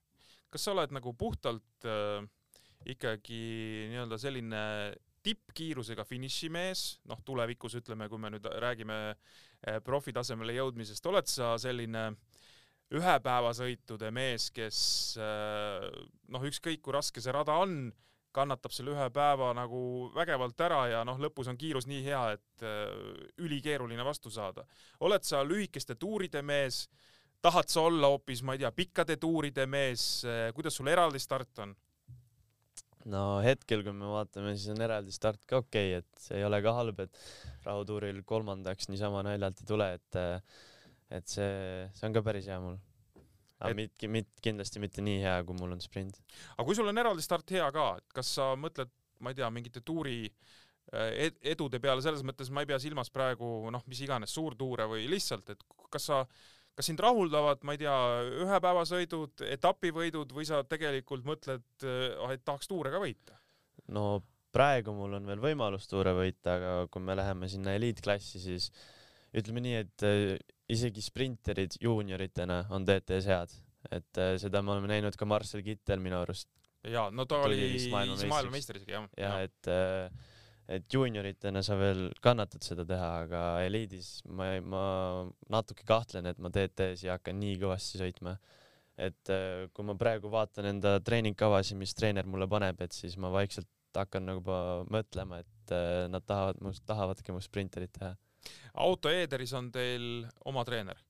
kas 0.52 0.66
sa 0.66 0.74
oled 0.74 0.92
nagu 0.92 1.14
puhtalt 1.18 1.88
äh, 1.88 2.20
ikkagi 2.90 3.42
nii-öelda 3.92 4.18
selline 4.18 4.62
tippkiirusega 5.22 6.04
finišimees, 6.06 6.84
noh 7.10 7.20
tulevikus 7.24 7.76
ütleme, 7.78 8.08
kui 8.10 8.20
me 8.20 8.32
nüüd 8.34 8.46
räägime 8.62 8.98
eh, 9.12 9.78
profitasemele 9.84 10.56
jõudmisest, 10.58 11.06
oled 11.06 11.28
sa 11.30 11.54
selline 11.62 12.08
ühepäevasõitude 12.92 14.10
mees, 14.14 14.50
kes 14.54 14.78
eh, 15.22 15.86
noh, 16.34 16.48
ükskõik 16.48 16.82
kui 16.82 16.96
raske 16.96 17.22
see 17.22 17.34
rada 17.34 17.60
on, 17.62 17.92
kannatab 18.32 18.72
selle 18.72 18.94
ühe 18.94 19.06
päeva 19.12 19.50
nagu 19.54 20.10
vägevalt 20.16 20.60
ära 20.64 20.82
ja 20.88 21.02
noh, 21.04 21.20
lõpus 21.20 21.50
on 21.52 21.60
kiirus 21.60 21.86
nii 21.90 22.02
hea, 22.06 22.24
et 22.34 22.66
eh, 22.66 23.30
ülikeeruline 23.46 24.04
vastu 24.06 24.32
saada. 24.32 24.66
oled 25.00 25.22
sa 25.28 25.44
lühikeste 25.46 25.94
tuuride 26.00 26.42
mees, 26.42 26.88
tahad 27.42 27.70
sa 27.70 27.86
olla 27.86 28.10
hoopis, 28.10 28.42
ma 28.42 28.56
ei 28.56 28.64
tea, 28.64 28.74
pikkade 28.74 29.16
tuuride 29.22 29.66
mees, 29.66 30.24
kuidas 30.54 30.74
sul 30.78 30.90
eraldi 30.90 31.22
start 31.22 31.62
on? 31.62 31.74
No 33.10 33.40
hetkel, 33.42 33.82
kui 33.86 33.94
me 33.96 34.10
vaatame, 34.12 34.54
siis 34.56 34.70
on 34.74 34.82
eraldi 34.84 35.12
start 35.14 35.42
ka 35.48 35.62
okei 35.62 35.96
okay,, 35.96 36.02
et 36.02 36.22
see 36.22 36.38
ei 36.38 36.46
ole 36.46 36.60
ka 36.62 36.74
halb, 36.76 37.00
et 37.02 37.22
rahutuuril 37.66 38.22
kolmandaks 38.28 38.90
niisama 38.92 39.24
naljalt 39.26 39.62
ei 39.62 39.68
tule, 39.68 39.88
et 39.98 40.20
et 41.12 41.28
see, 41.28 41.52
see 41.92 42.08
on 42.08 42.14
ka 42.16 42.22
päris 42.24 42.46
hea 42.48 42.58
mul. 42.62 42.78
aga 43.62 43.70
Et- 43.70 43.76
mit, 43.78 44.06
mit, 44.10 44.28
kindlasti 44.42 44.80
mitte 44.82 45.02
nii 45.04 45.20
hea, 45.22 45.36
kui 45.46 45.54
mul 45.58 45.74
on 45.74 45.80
sprint. 45.82 46.18
aga 46.56 46.64
kui 46.66 46.78
sul 46.78 46.88
on 46.88 46.98
eraldi 46.98 47.22
start 47.22 47.50
hea 47.50 47.68
ka, 47.74 47.88
et 47.98 48.16
kas 48.20 48.34
sa 48.38 48.52
mõtled, 48.58 48.90
ma 49.20 49.30
ei 49.30 49.38
tea, 49.38 49.50
mingite 49.54 49.82
tuuri 49.86 50.16
äh, 50.92 51.26
ed- 51.28 51.38
edude 51.54 51.78
peale, 51.82 52.02
selles 52.02 52.24
mõttes 52.26 52.50
ma 52.50 52.62
ei 52.64 52.70
pea 52.70 52.78
silmas 52.82 53.10
praegu 53.10 53.70
noh, 53.70 53.84
mis 53.86 54.00
iganes 54.02 54.34
suurtuure 54.34 54.88
või 54.90 55.06
lihtsalt, 55.10 55.54
et 55.54 55.62
kas 55.92 56.08
sa, 56.10 56.24
kas 56.76 56.88
sind 56.88 57.00
rahuldavad, 57.04 57.62
ma 57.68 57.76
ei 57.76 57.82
tea, 57.82 57.96
ühepäevasõidud, 58.46 59.44
etapivõidud 59.58 60.32
või 60.34 60.46
sa 60.48 60.62
tegelikult 60.64 61.26
mõtled, 61.28 61.64
et 61.82 62.44
tahaks 62.46 62.70
tuure 62.70 62.92
ka 62.94 63.02
võita? 63.02 63.38
no 63.92 64.22
praegu 64.52 64.94
mul 64.96 65.16
on 65.18 65.28
veel 65.28 65.40
võimalus 65.42 65.88
tuure 65.90 66.12
võita, 66.16 66.56
aga 66.56 66.72
kui 66.92 67.04
me 67.04 67.16
läheme 67.18 67.48
sinna 67.50 67.74
eliitklassi, 67.78 68.40
siis 68.42 68.68
ütleme 69.36 69.62
nii, 69.64 69.76
et 69.80 70.04
äh, 70.06 70.36
isegi 70.72 71.04
sprinterid 71.04 71.78
juunioritena 71.82 72.66
on 72.76 72.86
DTS 72.88 73.28
head, 73.32 73.54
et 73.90 74.20
äh, 74.20 74.34
seda 74.40 74.62
me 74.64 74.74
oleme 74.74 74.92
näinud 74.92 75.16
ka 75.18 75.28
Marcel 75.28 75.64
Kittel 75.66 76.02
minu 76.04 76.20
arust. 76.20 76.50
Ja 76.88 77.08
no 77.14 77.24
ta 77.30 77.44
oli 77.46 77.88
maailmameister 77.92 78.80
isegi 78.80 78.96
jah. 78.96 79.08
Ja 79.16 79.34
et 79.46 79.70
äh, 79.70 80.10
et 80.70 80.86
juunioritena 80.94 81.62
sa 81.64 81.76
veel 81.78 82.06
kannatad 82.22 82.64
seda 82.64 82.84
teha, 82.86 83.10
aga 83.26 83.42
eliidis 83.66 84.20
ma, 84.30 84.54
ma 84.62 84.82
natuke 85.52 85.86
kahtlen, 85.88 86.28
et 86.30 86.40
ma 86.42 86.52
DT-s 86.52 87.04
ei 87.06 87.12
hakka 87.12 87.34
nii 87.36 87.58
kõvasti 87.62 88.00
sõitma. 88.02 88.36
et 89.02 89.30
äh, 89.32 89.68
kui 89.72 89.86
ma 89.88 89.96
praegu 89.98 90.30
vaatan 90.30 90.68
enda 90.74 90.98
treeningkavasid, 91.00 91.78
mis 91.80 91.94
treener 91.96 92.26
mulle 92.28 92.46
paneb, 92.48 92.80
et 92.84 92.92
siis 92.92 93.16
ma 93.16 93.30
vaikselt 93.32 93.68
hakkan 93.96 94.26
nagu 94.28 94.42
juba 94.42 94.58
mõtlema, 94.92 95.40
et 95.42 95.72
äh, 95.74 96.04
nad 96.12 96.24
tahavad 96.28 96.60
must, 96.64 96.84
tahavadki 96.86 97.32
mu 97.32 97.40
sprinterit 97.40 97.92
teha. 97.96 98.12
auto 98.74 99.10
Ederis 99.10 99.52
on 99.56 99.70
teil 99.72 100.26
oma 100.44 100.64
treener, 100.68 101.00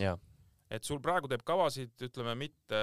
jaa, 0.00 0.16
et 0.70 0.86
sul 0.86 1.02
praegu 1.02 1.28
teeb 1.28 1.44
kavasid, 1.46 1.92
ütleme 2.08 2.34
mitte 2.38 2.82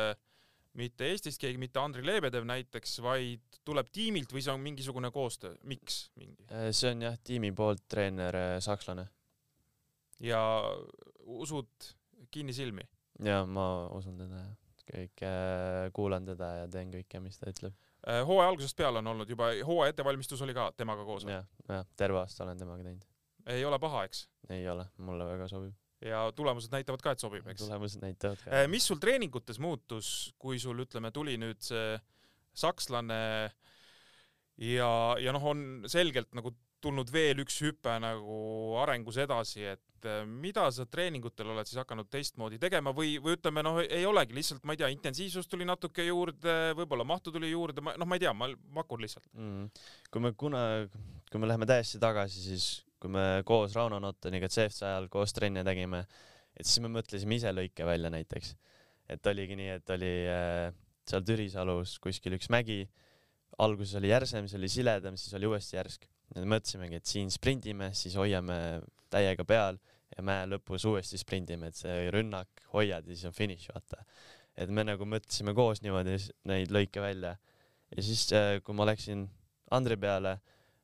mitte 0.80 1.10
Eestist 1.12 1.42
keegi, 1.42 1.60
mitte 1.62 1.82
Andri 1.82 2.06
Lebedev 2.06 2.46
näiteks, 2.50 2.98
vaid 3.06 3.60
tuleb 3.66 3.90
tiimilt 3.94 4.34
või 4.34 4.44
see 4.44 4.54
on 4.54 4.64
mingisugune 4.64 5.12
koostöö, 5.14 5.56
miks 5.70 6.08
mingi? 6.20 6.48
Äh, 6.52 6.72
see 6.76 6.92
on 6.94 7.06
jah, 7.06 7.20
tiimi 7.24 7.54
poolt 7.56 7.86
treener 7.92 8.38
äh, 8.38 8.56
sakslane 8.64 9.08
ja 10.24 10.42
usud 11.24 11.90
kinnisilmi. 12.34 12.84
ja 13.26 13.44
ma 13.46 13.88
usun 13.94 14.18
teda 14.20 14.42
ja 14.42 14.52
kõike 14.84 15.30
äh, 15.30 15.88
kuulan 15.96 16.28
teda 16.28 16.50
ja 16.62 16.68
teen 16.72 16.92
kõike, 16.94 17.22
mis 17.24 17.40
ta 17.40 17.52
ütleb. 17.52 17.76
hooaja 18.28 18.50
algusest 18.52 18.78
peale 18.78 19.00
on 19.00 19.14
olnud 19.14 19.30
juba, 19.30 19.52
hooaja 19.66 19.94
ettevalmistus 19.94 20.42
oli 20.44 20.56
ka 20.58 20.72
temaga 20.78 21.06
koos 21.08 21.28
või? 21.28 21.38
jah, 21.38 21.48
jah, 21.70 21.88
terve 22.00 22.20
aasta 22.24 22.44
olen 22.48 22.60
temaga 22.60 22.84
teinud. 22.90 23.08
ei 23.54 23.66
ole 23.66 23.80
paha, 23.80 24.04
eks? 24.10 24.28
ei 24.50 24.68
ole, 24.70 24.90
mulle 24.98 25.30
väga 25.30 25.48
sobib. 25.52 25.78
Ja 26.04 26.26
tulemused 26.36 26.74
näitavad 26.74 27.04
ka, 27.04 27.14
et 27.16 27.24
sobib, 27.24 27.48
eks? 27.48 27.64
tulemused 27.66 28.04
näitavad 28.04 28.44
ka. 28.44 28.64
mis 28.72 28.88
sul 28.90 29.00
treeningutes 29.02 29.60
muutus, 29.64 30.34
kui 30.42 30.60
sul 30.62 30.84
ütleme, 30.86 31.14
tuli 31.16 31.38
nüüd 31.42 31.62
see 31.64 31.98
sakslane 32.54 33.22
ja, 34.62 34.92
ja 35.22 35.34
noh, 35.34 35.50
on 35.54 35.66
selgelt 35.90 36.34
nagu 36.38 36.54
tulnud 36.84 37.10
veel 37.14 37.42
üks 37.44 37.62
hüpe 37.64 37.96
nagu 38.04 38.38
arengus 38.84 39.18
edasi, 39.24 39.64
et 39.72 40.08
eh, 40.10 40.24
mida 40.28 40.66
sa 40.76 40.86
treeningutel 40.90 41.54
oled 41.54 41.70
siis 41.70 41.80
hakanud 41.80 42.10
teistmoodi 42.12 42.60
tegema 42.62 42.94
või, 42.96 43.16
või 43.24 43.38
ütleme 43.38 43.64
noh, 43.66 43.80
ei 43.84 44.04
olegi 44.10 44.36
lihtsalt, 44.36 44.66
ma 44.68 44.76
ei 44.76 44.82
tea, 44.82 44.92
intensiivsust 44.96 45.52
tuli 45.52 45.68
natuke 45.68 46.06
juurde, 46.08 46.58
võib-olla 46.78 47.08
mahtu 47.08 47.34
tuli 47.34 47.54
juurde, 47.54 47.84
noh, 47.86 48.08
ma 48.10 48.20
ei 48.20 48.26
tea, 48.26 48.34
ma 48.36 48.52
pakun 48.82 49.04
lihtsalt. 49.06 49.30
mm.. 49.32 49.86
kui 50.12 50.26
me 50.26 50.34
kuna, 50.36 50.64
kui 51.32 51.42
me 51.44 51.50
läheme 51.50 51.70
täiesti 51.70 52.02
tagasi, 52.04 52.44
siis 52.50 52.68
kui 53.04 53.12
me 53.12 53.44
koos 53.44 53.74
Rauno 53.76 53.98
Nottoniga 54.00 54.48
CFC 54.48 54.86
ajal 54.88 55.10
koos 55.12 55.36
trenne 55.36 55.60
tegime, 55.68 56.06
et 56.56 56.64
siis 56.64 56.80
me 56.86 56.92
mõtlesime 56.94 57.36
ise 57.36 57.52
lõike 57.52 57.84
välja 57.84 58.12
näiteks. 58.14 58.56
et 59.12 59.28
oligi 59.28 59.58
nii, 59.60 59.72
et 59.76 59.90
oli 59.92 60.12
äh, 60.32 60.70
seal 61.04 61.26
Türisalus 61.28 61.98
kuskil 62.00 62.38
üks 62.38 62.48
mägi, 62.54 62.86
alguses 63.60 63.98
oli 64.00 64.14
järsem, 64.14 64.48
siis 64.48 64.56
oli 64.62 64.70
siledam, 64.72 65.18
siis 65.20 65.36
oli 65.36 65.50
uuesti 65.52 65.76
järsk. 65.76 66.08
ja 66.34 66.46
mõtlesimegi, 66.48 67.02
et 67.02 67.12
siin 67.12 67.32
sprindime, 67.32 67.92
siis 67.94 68.16
hoiame 68.16 68.56
täiega 69.12 69.44
peal 69.46 69.82
ja 70.16 70.24
mäe 70.24 70.48
lõpus 70.54 70.88
uuesti 70.88 71.20
sprindime, 71.20 71.68
et 71.70 71.78
see 71.78 72.08
rünnak 72.16 72.64
hoiad 72.72 73.04
ja 73.04 73.18
siis 73.18 73.28
on 73.28 73.36
finiš, 73.36 73.68
vaata. 73.74 74.06
et 74.56 74.72
me 74.72 74.88
nagu 74.88 75.04
mõtlesime 75.04 75.52
koos 75.58 75.84
niimoodi 75.84 76.16
neid 76.48 76.72
lõike 76.72 77.04
välja 77.04 77.36
ja 77.92 78.08
siis, 78.08 78.30
kui 78.64 78.80
ma 78.80 78.88
läksin 78.88 79.28
Andri 79.74 79.98
peale, 80.00 80.38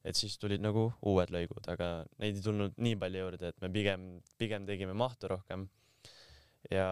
et 0.09 0.17
siis 0.17 0.39
tulid 0.41 0.63
nagu 0.63 0.87
uued 1.09 1.29
lõigud, 1.33 1.67
aga 1.69 1.89
neid 2.21 2.39
ei 2.39 2.45
tulnud 2.45 2.79
nii 2.81 2.97
palju 3.01 3.21
juurde, 3.21 3.51
et 3.51 3.61
me 3.61 3.69
pigem, 3.73 4.09
pigem 4.41 4.65
tegime 4.65 4.95
mahtu 4.97 5.29
rohkem 5.35 5.67
ja 6.73 6.89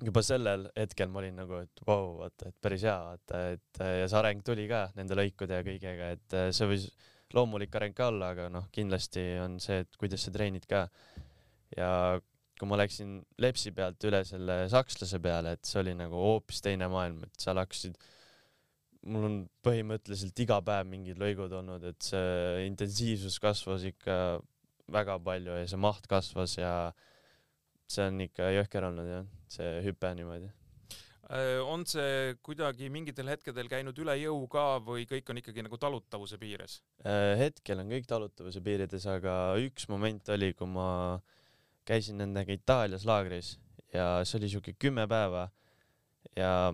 juba 0.00 0.22
sellel 0.24 0.66
hetkel 0.78 1.10
ma 1.12 1.20
olin 1.20 1.36
nagu, 1.42 1.60
et 1.66 1.84
vau 1.84 2.06
wow,, 2.06 2.12
vaata, 2.22 2.48
et 2.48 2.58
päris 2.64 2.86
hea, 2.88 2.96
vaata, 3.10 3.42
et 3.56 3.82
ja 4.02 4.08
see 4.08 4.20
areng 4.22 4.44
tuli 4.46 4.64
ka 4.70 4.86
nende 4.96 5.18
lõikude 5.18 5.60
ja 5.60 5.66
kõigega, 5.66 6.12
et 6.16 6.38
see 6.56 6.68
võis 6.70 6.88
loomulik 7.36 7.74
areng 7.76 7.96
ka 7.96 8.08
olla, 8.12 8.32
aga 8.34 8.48
noh, 8.52 8.68
kindlasti 8.74 9.24
on 9.42 9.58
see, 9.62 9.82
et 9.84 10.00
kuidas 10.00 10.24
sa 10.24 10.32
treenid 10.34 10.66
ka. 10.68 10.86
ja 11.76 11.90
kui 12.60 12.68
ma 12.68 12.76
läksin 12.78 13.16
Lepsi 13.42 13.72
pealt 13.74 14.04
üle 14.06 14.20
selle 14.28 14.56
sakslase 14.70 15.18
peale, 15.22 15.56
et 15.56 15.66
see 15.66 15.80
oli 15.80 15.94
nagu 15.98 16.18
hoopis 16.20 16.60
teine 16.62 16.88
maailm, 16.92 17.22
et 17.26 17.40
seal 17.42 17.58
hakkasid, 17.58 17.96
mul 19.02 19.26
on 19.26 19.36
põhimõtteliselt 19.66 20.38
iga 20.44 20.60
päev 20.64 20.88
mingid 20.90 21.20
lõigud 21.20 21.52
olnud, 21.58 21.84
et 21.90 22.06
see 22.06 22.66
intensiivsus 22.68 23.38
kasvas 23.42 23.86
ikka 23.88 24.16
väga 24.92 25.18
palju 25.22 25.58
ja 25.58 25.68
see 25.68 25.80
maht 25.80 26.06
kasvas 26.10 26.56
ja 26.58 26.72
see 27.90 28.08
on 28.08 28.20
ikka 28.26 28.52
jõhker 28.56 28.88
olnud 28.88 29.08
jah, 29.08 29.30
see 29.50 29.78
hüpe 29.86 30.12
niimoodi. 30.18 30.50
Äh, 31.32 31.58
on 31.64 31.86
see 31.88 32.34
kuidagi 32.44 32.90
mingitel 32.92 33.30
hetkedel 33.32 33.70
käinud 33.70 33.96
üle 34.02 34.14
jõu 34.20 34.44
ka 34.52 34.76
või 34.84 35.06
kõik 35.08 35.30
on 35.32 35.40
ikkagi 35.40 35.64
nagu 35.64 35.78
talutavuse 35.80 36.38
piires? 36.40 36.80
Äh, 37.06 37.34
hetkel 37.40 37.80
on 37.82 37.90
kõik 37.92 38.08
talutavuse 38.10 38.60
piirides, 38.64 39.06
aga 39.08 39.56
üks 39.62 39.88
moment 39.88 40.28
oli, 40.34 40.52
kui 40.58 40.68
ma 40.68 40.88
käisin 41.88 42.20
nendega 42.20 42.54
Itaalias 42.54 43.06
laagris 43.08 43.56
ja 43.94 44.20
see 44.28 44.38
oli 44.38 44.50
siuke 44.52 44.76
kümme 44.78 45.06
päeva 45.10 45.48
ja 46.36 46.72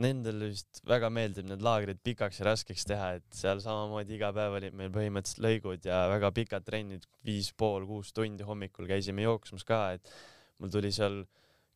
nendele 0.00 0.48
vist 0.52 0.80
väga 0.88 1.10
meeldib 1.12 1.48
need 1.50 1.64
laagrid 1.64 2.00
pikaks 2.04 2.40
ja 2.40 2.46
raskeks 2.48 2.86
teha, 2.88 3.08
et 3.18 3.36
seal 3.36 3.60
samamoodi 3.60 4.16
iga 4.16 4.30
päev 4.32 4.56
olid 4.56 4.76
meil 4.78 4.92
põhimõtteliselt 4.94 5.44
lõigud 5.44 5.88
ja 5.88 6.06
väga 6.12 6.30
pikad 6.36 6.64
trennid, 6.64 7.04
viis 7.26 7.50
pool, 7.52 7.84
kuus 7.88 8.14
tundi 8.16 8.46
hommikul 8.46 8.88
käisime 8.88 9.26
jooksmas 9.26 9.66
ka, 9.68 9.82
et 9.98 10.14
mul 10.62 10.72
tuli 10.72 10.92
seal 10.94 11.22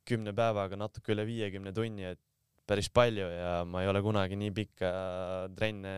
kümne 0.07 0.33
päevaga 0.37 0.79
natuke 0.79 1.13
üle 1.13 1.27
viiekümne 1.29 1.75
tunni, 1.77 2.15
et 2.15 2.23
päris 2.67 2.89
palju 2.89 3.27
ja 3.31 3.53
ma 3.69 3.83
ei 3.85 3.91
ole 3.91 4.01
kunagi 4.03 4.39
nii 4.39 4.55
pikka 4.55 4.91
trenne 5.59 5.95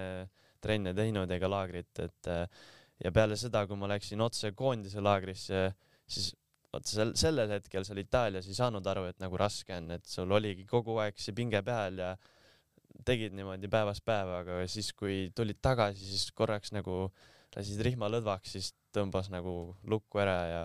trenne 0.63 0.95
teinud 0.97 1.31
ega 1.31 1.51
laagrit, 1.51 2.03
et 2.03 2.31
ja 2.99 3.13
peale 3.15 3.39
seda, 3.39 3.65
kui 3.67 3.79
ma 3.79 3.91
läksin 3.93 4.23
otse 4.25 4.53
koondise 4.59 5.03
laagrisse, 5.05 5.69
siis 6.09 6.33
vot 6.73 6.89
sel, 6.89 7.15
sellel 7.19 7.53
hetkel 7.57 7.87
seal 7.87 8.01
Itaalias 8.03 8.49
ei 8.49 8.57
saanud 8.57 8.87
aru, 8.93 9.07
et 9.11 9.23
nagu 9.23 9.39
raske 9.41 9.77
on, 9.77 9.93
et 9.97 10.09
sul 10.09 10.33
oligi 10.37 10.67
kogu 10.69 10.99
aeg 11.03 11.21
see 11.21 11.37
pinge 11.37 11.63
peal 11.65 12.01
ja 12.03 12.13
tegid 13.09 13.37
niimoodi 13.37 13.71
päevast 13.73 14.05
päeva, 14.07 14.43
aga 14.43 14.61
siis, 14.71 14.91
kui 14.97 15.29
tulid 15.37 15.61
tagasi, 15.65 16.05
siis 16.05 16.29
korraks 16.37 16.75
nagu 16.77 17.07
lasid 17.57 17.81
rihma 17.85 18.11
lõdvaks, 18.13 18.53
siis 18.57 18.73
tõmbas 18.95 19.31
nagu 19.33 19.55
lukku 19.89 20.21
ära 20.21 20.39
ja 20.49 20.63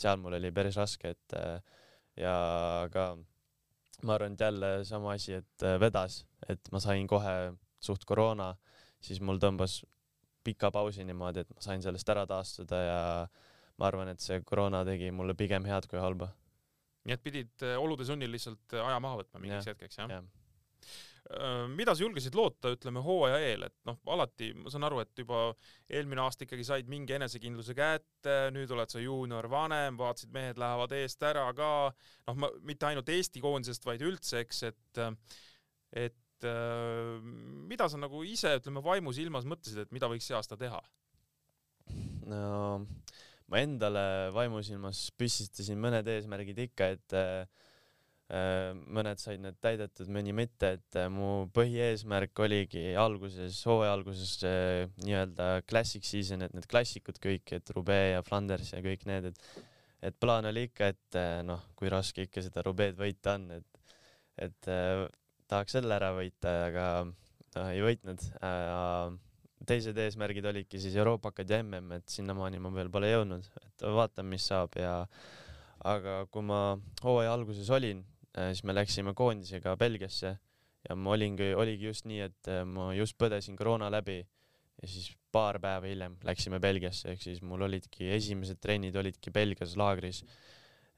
seal 0.00 0.18
mul 0.22 0.38
oli 0.38 0.52
päris 0.54 0.78
raske, 0.80 1.12
et 1.14 1.36
äh, 1.38 1.78
ja 2.20 2.34
aga 2.86 3.12
ma 4.02 4.16
arvan, 4.16 4.34
et 4.34 4.44
jälle 4.44 4.72
sama 4.88 5.14
asi, 5.16 5.36
et 5.42 5.66
äh, 5.66 5.78
vedas, 5.80 6.22
et 6.48 6.72
ma 6.72 6.80
sain 6.82 7.06
kohe 7.10 7.52
suht 7.82 8.06
koroona, 8.08 8.52
siis 9.02 9.20
mul 9.20 9.40
tõmbas 9.42 9.82
pika 10.42 10.72
pausi 10.74 11.04
niimoodi, 11.06 11.44
et 11.44 11.54
ma 11.54 11.62
sain 11.62 11.82
sellest 11.84 12.08
ära 12.10 12.24
taastuda 12.26 12.82
ja 12.82 13.00
ma 13.80 13.88
arvan, 13.88 14.12
et 14.12 14.20
see 14.24 14.42
koroona 14.46 14.84
tegi 14.88 15.10
mulle 15.14 15.34
pigem 15.38 15.66
head 15.68 15.88
kui 15.90 16.00
halba. 16.02 16.30
nii 17.08 17.16
et 17.16 17.22
pidid 17.24 17.66
äh, 17.66 17.78
olude 17.80 18.06
sunnil 18.08 18.30
lihtsalt 18.34 18.76
äh, 18.76 18.84
aja 18.84 19.00
maha 19.02 19.22
võtma 19.22 19.42
mingiks 19.42 19.66
Jah, 19.66 19.74
hetkeks, 19.74 19.98
jah 20.02 20.16
jah.? 20.18 20.30
mida 21.72 21.94
sa 21.94 22.02
julgesid 22.02 22.34
loota, 22.36 22.72
ütleme 22.74 23.00
hooaja 23.00 23.38
eel, 23.46 23.62
et 23.68 23.74
noh, 23.88 23.96
alati 24.10 24.50
ma 24.58 24.72
saan 24.72 24.84
aru, 24.84 24.98
et 25.00 25.22
juba 25.22 25.44
eelmine 25.88 26.20
aasta 26.20 26.44
ikkagi 26.44 26.66
said 26.66 26.90
mingi 26.90 27.14
enesekindluse 27.16 27.76
kätte, 27.78 28.34
nüüd 28.52 28.70
oled 28.74 28.90
sa 28.92 29.00
juunior 29.00 29.46
vanem, 29.48 29.96
vaatasid, 30.00 30.32
mehed 30.34 30.60
lähevad 30.60 30.92
eest 30.98 31.22
ära 31.24 31.46
ka, 31.56 31.70
noh, 32.28 32.40
ma 32.42 32.50
mitte 32.66 32.90
ainult 32.90 33.08
Eesti 33.14 33.40
koondisest, 33.40 33.86
vaid 33.88 34.04
üldse, 34.04 34.42
eks, 34.42 34.62
et 34.72 35.02
et 36.02 36.48
äh, 36.50 37.22
mida 37.70 37.88
sa 37.88 38.02
nagu 38.02 38.24
ise, 38.26 38.56
ütleme 38.58 38.82
vaimusilmas 38.84 39.46
mõtlesid, 39.48 39.86
et 39.86 39.94
mida 39.94 40.10
võiks 40.12 40.28
see 40.28 40.36
aasta 40.36 40.58
teha? 40.58 40.82
no 42.28 42.42
ma 43.52 43.60
endale 43.60 44.04
vaimusilmas 44.32 45.10
püstitasin 45.20 45.80
mõned 45.80 46.08
eesmärgid 46.08 46.62
ikka, 46.64 46.88
et 46.96 47.16
äh, 47.18 47.42
äh, 48.32 48.70
mõned 48.72 49.20
said 49.20 49.42
need 49.44 49.58
täidetud, 49.62 50.08
mõni 50.12 50.32
mitte, 50.36 50.74
et 50.78 50.98
äh, 50.98 51.10
mu 51.12 51.50
põhieesmärk 51.54 52.40
oligi 52.46 52.86
alguses, 52.98 53.60
hooaja 53.68 53.92
alguses 53.98 54.38
äh, 54.48 54.86
nii-öelda 55.04 55.50
classic 55.68 56.08
season, 56.08 56.46
et 56.46 56.56
need 56.56 56.68
klassikud 56.70 57.20
kõik, 57.22 57.52
et 57.58 57.74
Roubaix 57.76 58.14
ja 58.14 58.24
Flanders 58.26 58.72
ja 58.72 58.80
kõik 58.84 59.06
need, 59.10 59.32
et 59.32 59.68
et 60.02 60.16
plaan 60.18 60.48
oli 60.48 60.64
ikka, 60.66 60.88
et 60.90 61.18
äh, 61.18 61.40
noh, 61.46 61.60
kui 61.78 61.90
raske 61.92 62.24
ikka 62.26 62.42
seda 62.42 62.64
Roubaix'd 62.66 62.98
võita 62.98 63.36
on, 63.38 63.50
et 63.60 63.68
et 64.42 64.70
äh, 64.72 65.04
tahaks 65.52 65.76
selle 65.76 65.94
ära 65.94 66.08
võita, 66.16 66.54
aga 66.70 66.86
noh, 67.04 67.68
ei 67.68 67.84
võitnud 67.84 68.24
äh, 68.40 69.12
teised 69.68 69.98
eesmärgid 69.98 70.46
olidki 70.50 70.80
siis 70.82 70.96
Euroopakad 70.98 71.50
ja 71.50 71.62
mm, 71.62 71.98
et 71.98 72.08
sinnamaani 72.08 72.60
ma 72.62 72.72
veel 72.74 72.90
pole 72.92 73.10
jõudnud, 73.12 73.46
et 73.66 73.84
vaatame, 73.98 74.34
mis 74.34 74.46
saab 74.50 74.78
ja 74.80 74.94
aga 75.84 76.22
kui 76.30 76.44
ma 76.46 76.78
hooaja 77.02 77.32
alguses 77.34 77.70
olin, 77.74 78.04
siis 78.32 78.62
me 78.64 78.74
läksime 78.74 79.14
koondisega 79.18 79.76
Belgiasse 79.76 80.36
ja 80.88 80.96
ma 80.98 81.14
olingi, 81.14 81.52
oligi 81.58 81.88
just 81.90 82.06
nii, 82.10 82.22
et 82.26 82.50
äh, 82.50 82.62
ma 82.68 82.90
just 82.96 83.16
põdesin 83.20 83.58
koroona 83.58 83.90
läbi 83.92 84.18
ja 84.22 84.88
siis 84.88 85.12
paar 85.32 85.60
päeva 85.62 85.88
hiljem 85.88 86.16
läksime 86.26 86.58
Belgiasse, 86.62 87.12
ehk 87.12 87.22
siis 87.22 87.42
mul 87.46 87.62
olidki 87.68 88.10
esimesed 88.16 88.60
trennid 88.62 88.96
olidki 88.98 89.30
Belgias 89.34 89.76
laagris. 89.78 90.24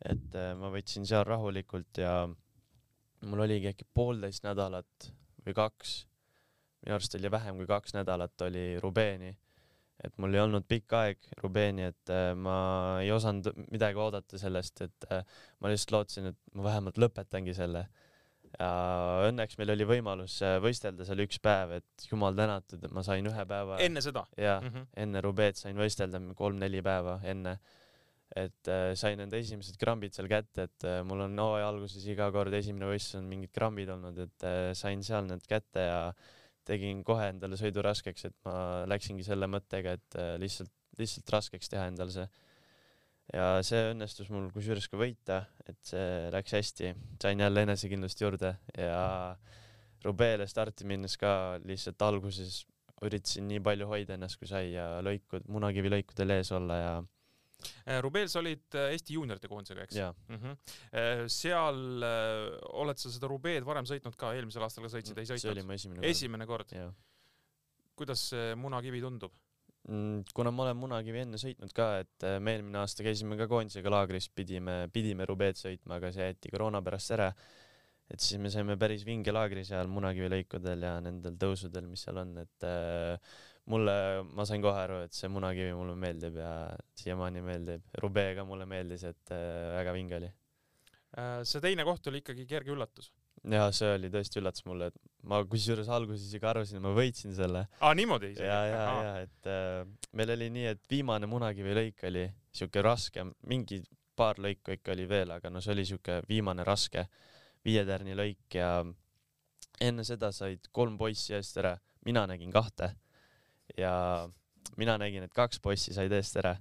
et 0.05 0.35
äh, 0.37 0.55
ma 0.59 0.73
võtsin 0.75 1.07
seal 1.07 1.25
rahulikult 1.29 2.01
ja 2.03 2.25
mul 3.25 3.45
oligi 3.45 3.71
äkki 3.71 3.87
poolteist 3.95 4.45
nädalat 4.45 5.11
või 5.45 5.55
kaks 5.57 6.01
minu 6.85 6.99
arust 6.99 7.17
oli 7.19 7.31
vähem 7.33 7.59
kui 7.61 7.67
kaks 7.69 7.97
nädalat 7.97 8.47
oli 8.47 8.65
Rubeeni, 8.83 9.33
et 10.05 10.17
mul 10.21 10.35
ei 10.37 10.43
olnud 10.43 10.67
pikk 10.69 10.97
aeg 10.99 11.29
Rubeeni, 11.43 11.89
et 11.93 12.13
äh, 12.13 12.33
ma 12.37 12.57
ei 13.03 13.13
osanud 13.15 13.53
midagi 13.71 14.01
oodata 14.01 14.41
sellest, 14.41 14.83
et 14.85 15.07
äh, 15.11 15.23
ma 15.61 15.71
lihtsalt 15.73 15.95
lootsin, 15.97 16.33
et 16.33 16.41
ma 16.55 16.67
vähemalt 16.69 17.01
lõpetangi 17.01 17.55
selle. 17.57 17.87
ja 18.55 18.67
õnneks 19.27 19.57
meil 19.59 19.73
oli 19.75 19.87
võimalus 19.89 20.37
äh, 20.47 20.59
võistelda 20.63 21.07
seal 21.07 21.25
üks 21.25 21.41
päev, 21.43 21.73
et 21.81 22.05
jumal 22.11 22.37
tänatud, 22.39 22.85
et 22.85 22.93
ma 22.95 23.03
sain 23.03 23.27
ühe 23.27 23.47
päeva 23.51 23.81
enne 23.83 24.03
seda 24.05 24.27
ja 24.39 24.61
mm? 24.61 24.69
-hmm. 24.69 24.85
enne 25.07 25.25
Rubeed 25.25 25.59
sain 25.59 25.81
võistelda 25.81 26.21
kolm-neli 26.39 26.83
päeva 26.83 27.19
enne, 27.25 27.57
et 28.37 28.71
äh, 28.71 28.93
sain 28.99 29.21
enda 29.21 29.39
esimesed 29.39 29.79
krambid 29.81 30.15
seal 30.15 30.29
kätte, 30.31 30.69
et 30.69 30.87
äh, 30.87 31.01
mul 31.07 31.25
on 31.27 31.39
hooaja 31.39 31.69
alguses 31.71 32.07
iga 32.11 32.31
kord 32.35 32.55
esimene 32.55 32.87
võistlus 32.93 33.21
on 33.23 33.29
mingid 33.31 33.53
krambid 33.55 33.91
olnud, 33.95 34.19
et 34.27 34.47
äh, 34.47 34.71
sain 34.79 35.03
seal 35.07 35.27
need 35.31 35.47
kätte 35.51 35.89
ja 35.89 35.99
tegin 36.69 37.03
kohe 37.07 37.29
endale 37.33 37.59
sõidu 37.61 37.85
raskeks, 37.85 38.29
et 38.31 38.37
ma 38.47 38.57
läksingi 38.91 39.27
selle 39.27 39.49
mõttega, 39.51 39.97
et 39.99 40.19
äh, 40.21 40.35
lihtsalt, 40.41 40.73
lihtsalt 40.99 41.33
raskeks 41.37 41.73
teha 41.73 41.87
endale 41.91 42.15
see. 42.15 42.27
ja 43.33 43.49
see 43.65 43.91
õnnestus 43.93 44.31
mul 44.33 44.51
kusjuures 44.55 44.89
ka 44.91 45.01
võita, 45.01 45.41
et 45.69 45.81
see 45.87 46.31
läks 46.35 46.57
hästi, 46.59 46.95
sain 47.23 47.41
jälle 47.41 47.65
enesekindlust 47.67 48.21
juurde 48.21 48.57
ja 48.79 49.03
Rubeele 50.05 50.45
starti 50.47 50.85
minnes 50.85 51.17
ka 51.17 51.57
lihtsalt 51.65 52.03
alguses 52.05 52.65
üritasin 53.05 53.47
nii 53.49 53.63
palju 53.65 53.89
hoida 53.89 54.17
ennast 54.17 54.39
kui 54.41 54.49
sai 54.49 54.75
ja 54.75 55.01
lõikud, 55.05 55.47
munakivi 55.53 55.93
lõikudel 55.93 56.37
ees 56.37 56.53
olla 56.55 56.77
ja, 56.79 56.93
Rubeels 58.05 58.37
olid 58.41 58.79
äh, 58.79 58.93
Eesti 58.97 59.19
juunioride 59.19 59.51
koondisega, 59.51 59.87
eks? 59.87 60.01
mm. 60.29 60.41
-hmm. 60.43 61.31
seal 61.33 62.09
äh, 62.09 62.51
oled 62.83 63.01
sa 63.01 63.13
seda 63.13 63.31
Rubeed 63.31 63.67
varem 63.67 63.89
sõitnud 63.89 64.19
ka, 64.21 64.35
eelmisel 64.39 64.67
aastal 64.67 64.87
ka 64.87 64.95
sõitsid, 64.97 65.19
ei 65.19 65.31
see 65.31 65.39
oli 65.39 65.65
sõitnud? 65.65 65.71
mu 65.71 65.79
esimene 65.79 66.01
kord. 66.01 66.11
esimene 66.11 66.51
kord. 66.51 66.77
kuidas 67.95 68.29
see 68.33 68.55
munakivi 68.59 69.01
tundub? 69.05 69.35
Mm, 69.89 70.23
kuna 70.33 70.49
ma 70.51 70.65
olen 70.65 70.79
munakivi 70.81 71.21
enne 71.27 71.37
sõitnud 71.41 71.73
ka, 71.77 71.91
et 72.01 72.25
äh, 72.25 72.39
me 72.41 72.55
eelmine 72.57 72.79
aasta 72.81 73.05
käisime 73.05 73.37
ka 73.37 73.45
koondisega 73.51 73.91
laagris, 73.93 74.31
pidime, 74.33 74.87
pidime 74.95 75.27
Rubeed 75.29 75.61
sõitma, 75.61 75.99
aga 75.99 76.09
see 76.15 76.25
jäeti 76.31 76.53
koroona 76.55 76.81
pärast 76.85 77.13
ära. 77.13 77.29
et 78.09 78.21
siis 78.21 78.41
me 78.41 78.51
saime 78.53 78.77
päris 78.81 79.05
vinge 79.05 79.33
laagri 79.33 79.65
seal 79.65 79.89
munakivi 79.93 80.31
lõikudel 80.33 80.83
ja 80.85 80.95
nendel 81.05 81.37
tõusudel, 81.41 81.85
mis 81.89 82.05
seal 82.05 82.21
on, 82.21 82.33
et 82.41 82.67
äh, 82.69 83.37
mulle, 83.71 83.97
ma 84.37 84.45
sain 84.49 84.63
kohe 84.65 84.81
aru, 84.85 85.01
et 85.07 85.17
see 85.17 85.31
munakivi 85.33 85.73
mulle 85.77 85.97
meeldib 85.99 86.39
ja 86.41 86.53
siiamaani 87.01 87.43
meeldib. 87.45 87.85
Rubee 88.03 88.35
ka 88.37 88.45
mulle 88.49 88.67
meeldis, 88.69 89.05
et 89.09 89.35
äh, 89.35 89.75
väga 89.79 89.95
vinge 89.97 90.19
oli. 90.19 90.31
Äh, 91.17 91.43
see 91.49 91.63
teine 91.65 91.87
koht 91.87 92.07
oli 92.11 92.21
ikkagi 92.25 92.47
kerge 92.51 92.75
üllatus. 92.75 93.13
ja 93.51 93.67
see 93.77 93.91
oli 93.99 94.09
tõesti 94.13 94.41
üllatus 94.41 94.65
mulle, 94.65 94.89
et 94.89 94.95
ma 95.29 95.43
kusjuures 95.49 95.89
alguses 95.93 96.29
isegi 96.29 96.47
arvasin, 96.49 96.79
et 96.81 96.85
ma 96.85 96.95
võitsin 96.97 97.35
selle. 97.37 97.67
aa, 97.81 97.93
niimoodi 97.97 98.33
isegi? 98.33 98.49
ja, 98.49 98.61
ja, 98.71 98.87
ja 99.05 99.13
et 99.27 99.51
äh, 99.53 100.09
meil 100.17 100.33
oli 100.37 100.49
nii, 100.55 100.67
et 100.73 100.91
viimane 100.91 101.29
Munakivi 101.29 101.77
lõik 101.77 102.07
oli 102.09 102.25
siuke 102.55 102.83
raske, 102.85 103.27
mingi 103.51 103.83
paar 104.17 104.41
lõiku 104.41 104.77
ikka 104.77 104.95
oli 104.95 105.07
veel, 105.11 105.35
aga 105.37 105.51
no 105.51 105.61
see 105.65 105.75
oli 105.75 105.87
siuke 105.89 106.21
viimane 106.29 106.65
raske 106.65 107.07
viietärni 107.65 108.17
lõik 108.17 108.59
ja 108.59 108.71
enne 109.83 110.05
seda 110.07 110.31
said 110.33 110.69
kolm 110.73 110.97
poissi 111.01 111.35
eest 111.37 111.59
ära, 111.61 111.75
mina 112.07 112.27
nägin 112.31 112.53
kahte 112.55 112.95
ja 113.79 113.95
mina 114.81 114.97
nägin, 115.01 115.27
et 115.27 115.35
kaks 115.35 115.61
poissi 115.63 115.95
said 115.97 116.13
eest 116.13 116.41
ära. 116.43 116.57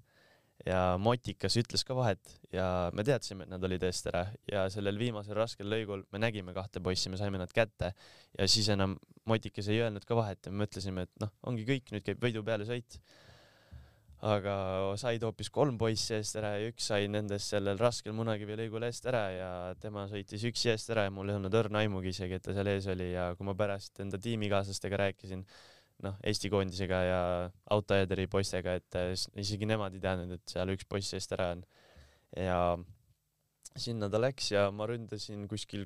Ja 0.64 0.96
Motikas 1.02 1.58
ütles 1.60 1.82
ka 1.84 1.96
vahet 1.98 2.38
ja 2.54 2.88
me 2.96 3.04
teadsime, 3.04 3.44
et 3.44 3.52
nad 3.52 3.64
olid 3.68 3.84
eest 3.84 4.06
ära. 4.08 4.22
Ja 4.48 4.68
sellel 4.72 5.00
viimasel 5.02 5.36
raskel 5.36 5.68
lõigul 5.68 6.06
me 6.14 6.22
nägime 6.22 6.54
kahte 6.56 6.80
poissi, 6.84 7.12
me 7.12 7.20
saime 7.20 7.42
nad 7.42 7.52
kätte. 7.52 7.92
Ja 8.38 8.48
siis 8.48 8.70
enam 8.72 8.96
Motikas 9.28 9.68
ei 9.72 9.82
öelnud 9.84 10.06
ka 10.08 10.16
vahet 10.16 10.46
ja 10.46 10.54
me 10.54 10.64
mõtlesime, 10.64 11.08
et 11.08 11.24
noh, 11.24 11.34
ongi 11.50 11.66
kõik, 11.68 11.92
nüüd 11.92 12.06
käib 12.08 12.24
võidu 12.24 12.46
peale 12.48 12.68
sõit. 12.70 13.00
aga 14.24 14.54
said 14.96 15.24
hoopis 15.26 15.50
kolm 15.52 15.76
poissi 15.76 16.14
eest 16.16 16.38
ära 16.40 16.54
ja 16.56 16.70
üks 16.72 16.86
sai 16.88 17.10
nendest 17.12 17.52
sellel 17.52 17.76
raskel 17.76 18.14
Munakivi 18.16 18.56
lõigul 18.56 18.86
eest 18.88 19.04
ära 19.12 19.24
ja 19.36 19.50
tema 19.82 20.06
sõitis 20.08 20.46
üksi 20.48 20.70
eest 20.72 20.94
ära 20.96 21.04
ja 21.04 21.12
mul 21.12 21.28
ei 21.28 21.36
olnud 21.36 21.58
õrna 21.60 21.82
aimugi 21.84 22.14
isegi, 22.16 22.40
et 22.40 22.46
ta 22.46 22.56
seal 22.56 22.70
ees 22.72 22.88
oli. 22.88 23.10
Ja 23.12 23.34
kui 23.36 23.44
ma 23.44 23.56
pärast 23.56 24.00
enda 24.00 24.22
tiimikaaslastega 24.24 25.02
rääkisin, 25.02 25.44
noh, 26.04 26.18
Eesti 26.28 26.52
koondisega 26.52 27.00
ja 27.08 27.22
autoederi 27.76 28.28
poistega, 28.32 28.76
et 28.80 29.00
s- 29.16 29.30
isegi 29.40 29.68
nemad 29.70 29.96
ei 29.96 30.04
teadnud, 30.04 30.36
et 30.36 30.56
seal 30.56 30.74
üks 30.76 30.88
poiss 30.90 31.16
eest 31.18 31.36
ära 31.38 31.52
on. 31.56 31.64
ja 32.38 32.60
sinna 33.78 34.10
ta 34.10 34.20
läks 34.22 34.52
ja 34.54 34.68
ma 34.74 34.88
ründasin 34.90 35.48
kuskil 35.50 35.86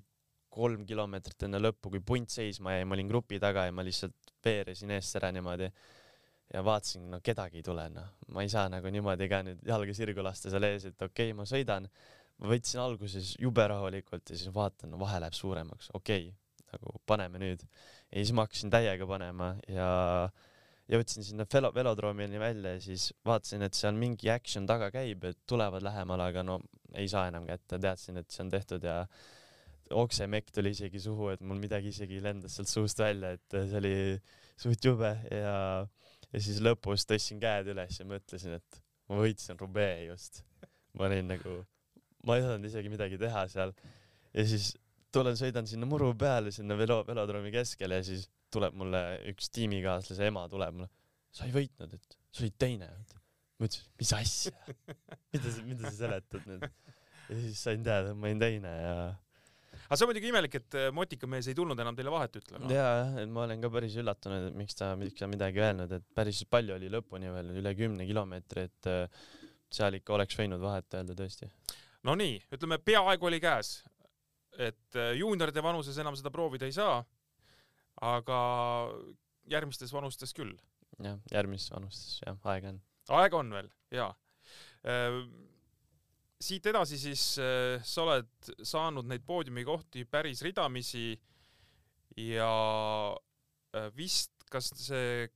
kolm 0.57 0.85
kilomeetrit 0.87 1.45
enne 1.47 1.59
lõppu, 1.61 1.91
kui 1.93 2.01
punt 2.03 2.31
seisma 2.33 2.77
jäi, 2.77 2.85
ma 2.87 2.95
olin 2.97 3.09
grupi 3.11 3.39
taga 3.39 3.67
ja 3.67 3.73
ma 3.75 3.85
lihtsalt 3.85 4.33
veeresin 4.45 4.93
eest 4.95 5.19
ära 5.19 5.31
niimoodi. 5.35 5.69
ja 6.53 6.61
vaatasin, 6.63 7.09
no 7.11 7.19
kedagi 7.19 7.59
ei 7.59 7.63
tule, 7.67 7.89
noh, 7.91 8.13
ma 8.31 8.45
ei 8.45 8.49
saa 8.49 8.69
nagu 8.71 8.87
niimoodi 8.87 9.27
ka 9.27 9.41
nüüd 9.43 9.65
jalga 9.67 9.93
sirgu 9.93 10.23
lasta 10.23 10.49
seal 10.53 10.63
ees, 10.63 10.85
et 10.87 11.01
okei 11.01 11.33
okay,, 11.33 11.35
ma 11.35 11.43
sõidan. 11.43 11.89
ma 12.39 12.51
võtsin 12.53 12.79
alguses 12.79 13.33
jube 13.41 13.65
rahulikult 13.67 14.29
ja 14.31 14.37
siis 14.37 14.53
vaatan, 14.55 14.93
no 14.93 14.99
vahe 15.01 15.19
läheb 15.19 15.35
suuremaks, 15.35 15.91
okei 15.93 16.29
okay, 16.29 16.46
nagu 16.73 16.97
paneme 17.07 17.41
nüüd. 17.41 17.63
ja 18.11 18.19
siis 18.19 18.33
ma 18.35 18.45
hakkasin 18.47 18.73
täiega 18.73 19.07
panema 19.09 19.53
ja 19.71 19.87
jõudsin 20.91 21.25
sinna 21.27 21.45
velo, 21.51 21.71
velodroomini 21.75 22.39
välja 22.39 22.75
ja 22.77 22.83
siis 22.83 23.09
vaatasin, 23.27 23.65
et 23.67 23.75
seal 23.75 23.97
mingi 23.99 24.31
action 24.31 24.67
taga 24.69 24.89
käib, 24.93 25.25
et 25.27 25.39
tulevad 25.49 25.83
lähemale, 25.83 26.29
aga 26.31 26.43
no 26.47 26.61
ei 26.95 27.09
saa 27.11 27.27
enam 27.31 27.47
kätte, 27.47 27.79
teadsin, 27.83 28.21
et 28.21 28.31
see 28.31 28.45
on 28.45 28.51
tehtud 28.53 28.87
ja 28.87 29.01
oksemekk 29.91 30.51
tuli 30.55 30.71
isegi 30.75 30.99
suhu, 31.03 31.31
et 31.33 31.43
mul 31.43 31.59
midagi 31.59 31.91
isegi 31.93 32.19
lendas 32.23 32.57
sealt 32.57 32.71
suust 32.71 32.99
välja, 32.99 33.35
et 33.37 33.57
see 33.57 33.79
oli 33.79 33.95
suht 34.59 34.83
jube 34.83 35.11
ja, 35.31 35.55
ja 36.31 36.43
siis 36.43 36.59
lõpus 36.63 37.07
tõstsin 37.07 37.39
käed 37.43 37.71
üles 37.73 37.99
ja 37.99 38.07
mõtlesin, 38.07 38.57
et 38.59 38.81
ma 39.07 39.19
võitsin 39.21 39.59
Roubaix 39.59 40.07
just. 40.07 40.43
ma 40.97 41.05
olin 41.07 41.27
nagu, 41.29 41.59
ma 42.25 42.37
ei 42.37 42.43
osanud 42.43 42.67
isegi 42.67 42.89
midagi 42.89 43.19
teha 43.21 43.45
seal 43.51 43.75
ja 44.33 44.45
siis 44.49 44.71
tulen, 45.15 45.37
sõidan 45.39 45.67
sinna 45.69 45.87
muru 45.89 46.11
peale, 46.19 46.51
sinna 46.55 46.77
velo, 46.79 47.01
velodroomi 47.07 47.51
keskele 47.53 48.01
ja 48.01 48.05
siis 48.05 48.27
tuleb 48.53 48.75
mulle 48.79 49.01
üks 49.31 49.51
tiimikaaslase 49.55 50.31
ema 50.31 50.47
tuleb 50.51 50.79
mulle, 50.79 50.89
sa 51.35 51.47
ei 51.47 51.53
võitnud, 51.55 51.93
et 51.97 52.17
sa 52.31 52.43
olid 52.43 52.57
teine. 52.59 52.89
ma 53.57 53.67
ütlesin, 53.67 53.87
mis 53.99 54.11
asja, 54.13 54.75
mida 55.33 55.53
sa, 55.53 55.63
mida 55.65 55.87
sa 55.89 55.95
seletad 56.03 56.49
nüüd? 56.49 56.67
ja 57.27 57.39
siis 57.39 57.63
sain 57.63 57.83
teada, 57.83 58.13
et 58.13 58.19
ma 58.19 58.29
olin 58.29 58.43
teine 58.43 58.73
ja 58.81 58.93
aga 59.87 59.97
see 59.97 60.05
on 60.05 60.11
muidugi 60.11 60.31
imelik, 60.31 60.55
et 60.59 60.77
äh, 60.77 60.87
motikamees 60.95 61.47
ei 61.51 61.57
tulnud 61.57 61.79
enam 61.79 61.95
teile 61.95 62.11
vahet 62.11 62.37
ütlema. 62.39 62.69
ja, 62.71 62.87
et 63.21 63.31
ma 63.31 63.45
olen 63.45 63.63
ka 63.63 63.71
päris 63.73 63.97
üllatunud, 64.01 64.49
et 64.49 64.57
miks 64.59 64.77
ta, 64.79 64.93
miks 64.99 65.19
ta 65.19 65.29
midagi 65.31 65.63
öelnud, 65.63 65.91
et 65.99 66.07
päris 66.17 66.43
palju 66.49 66.75
oli 66.75 66.91
lõpuni 66.91 67.31
veel, 67.33 67.53
üle 67.61 67.73
kümne 67.79 68.07
kilomeetri, 68.09 68.67
et 68.67 68.91
äh, 68.91 69.27
seal 69.73 69.99
ikka 69.99 70.15
oleks 70.17 70.39
võinud 70.39 70.63
vahet 70.63 70.99
öelda 70.99 71.15
tõesti. 71.17 71.49
Nonii, 72.07 72.39
ütleme 72.55 72.79
peaaegu 72.83 73.27
oli 73.27 73.39
käes, 73.43 73.79
et 74.57 74.97
äh, 74.97 75.13
juunioride 75.19 75.63
vanuses 75.63 75.97
enam 76.01 76.17
seda 76.17 76.31
proovida 76.33 76.67
ei 76.67 76.75
saa. 76.75 77.03
aga 78.01 78.39
järgmistes 79.49 79.93
vanustes 79.93 80.33
küll. 80.37 80.53
jah, 81.01 81.19
järgmises 81.31 81.71
vanustes 81.73 82.21
jah, 82.25 82.37
aega 82.53 82.73
on. 82.73 82.81
aega 83.21 83.37
on 83.37 83.53
veel 83.53 83.69
ja. 83.93 84.11
siit 86.41 86.65
edasi 86.69 86.99
siis 87.01 87.23
äh, 87.41 87.81
sa 87.83 88.03
oled 88.05 88.51
saanud 88.61 89.07
neid 89.09 89.25
poodiumikohti 89.25 90.05
päris 90.05 90.41
ridamisi 90.45 91.15
ja 92.17 92.51
äh, 93.75 93.89
vist, 93.95 94.33
kas 94.49 94.71
see 94.77 95.27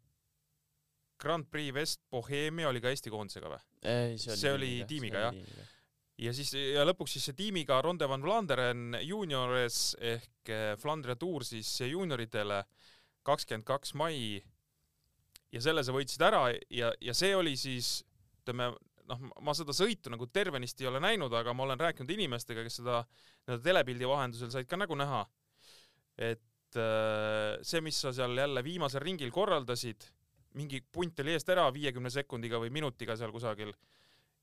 Grand 1.22 1.45
Prix 1.51 1.74
West 1.76 2.01
Bohemia 2.09 2.69
oli 2.69 2.82
ka 2.82 2.89
Eesti 2.89 3.13
koondisega 3.13 3.51
või? 3.51 3.61
ei, 3.86 4.17
see 4.17 4.34
oli 4.34 4.41
See 4.41 4.53
oli 4.55 4.72
tiimiga, 4.89 5.30
jah? 5.30 5.69
Ja 6.22 6.34
siis 6.36 6.53
ja 6.53 6.86
lõpuks 6.86 7.17
siis 7.17 7.32
tiimiga 7.38 7.80
Ronde 7.82 8.07
van 8.09 8.24
Vlaanderen 8.26 8.97
juuniores 9.01 9.95
ehk 9.97 10.51
eh, 10.53 10.72
Flandria 10.80 11.17
Tour 11.19 11.45
siis 11.47 11.69
juunioritele 11.88 12.63
kakskümmend 13.26 13.65
kaks 13.65 13.93
mai. 13.97 14.41
ja 15.51 15.61
selle 15.61 15.84
sa 15.84 15.93
võitsid 15.95 16.22
ära 16.24 16.45
ja, 16.69 16.93
ja 17.01 17.13
see 17.17 17.36
oli 17.36 17.57
siis 17.59 18.01
ütleme 18.41 18.72
noh, 19.09 19.26
ma 19.43 19.55
seda 19.57 19.74
sõitu 19.76 20.11
nagu 20.13 20.28
tervenisti 20.32 20.86
ei 20.86 20.91
ole 20.91 21.01
näinud, 21.03 21.34
aga 21.34 21.53
ma 21.53 21.65
olen 21.65 21.80
rääkinud 21.80 22.13
inimestega, 22.15 22.63
kes 22.65 22.80
seda 22.82 23.01
nii-öelda 23.03 23.63
telepildi 23.65 24.07
vahendusel 24.07 24.51
said 24.53 24.69
ka 24.69 24.80
nägu 24.80 24.95
näha. 24.99 25.26
et 26.17 26.78
äh, 26.78 27.57
see, 27.65 27.82
mis 27.82 27.97
sa 28.01 28.13
seal 28.13 28.38
jälle 28.38 28.63
viimasel 28.63 29.03
ringil 29.03 29.32
korraldasid, 29.34 30.05
mingi 30.59 30.82
punt 30.91 31.19
oli 31.24 31.34
eest 31.36 31.49
ära 31.49 31.65
viiekümne 31.74 32.11
sekundiga 32.11 32.59
või 32.61 32.72
minutiga 32.74 33.17
seal 33.17 33.32
kusagil 33.32 33.74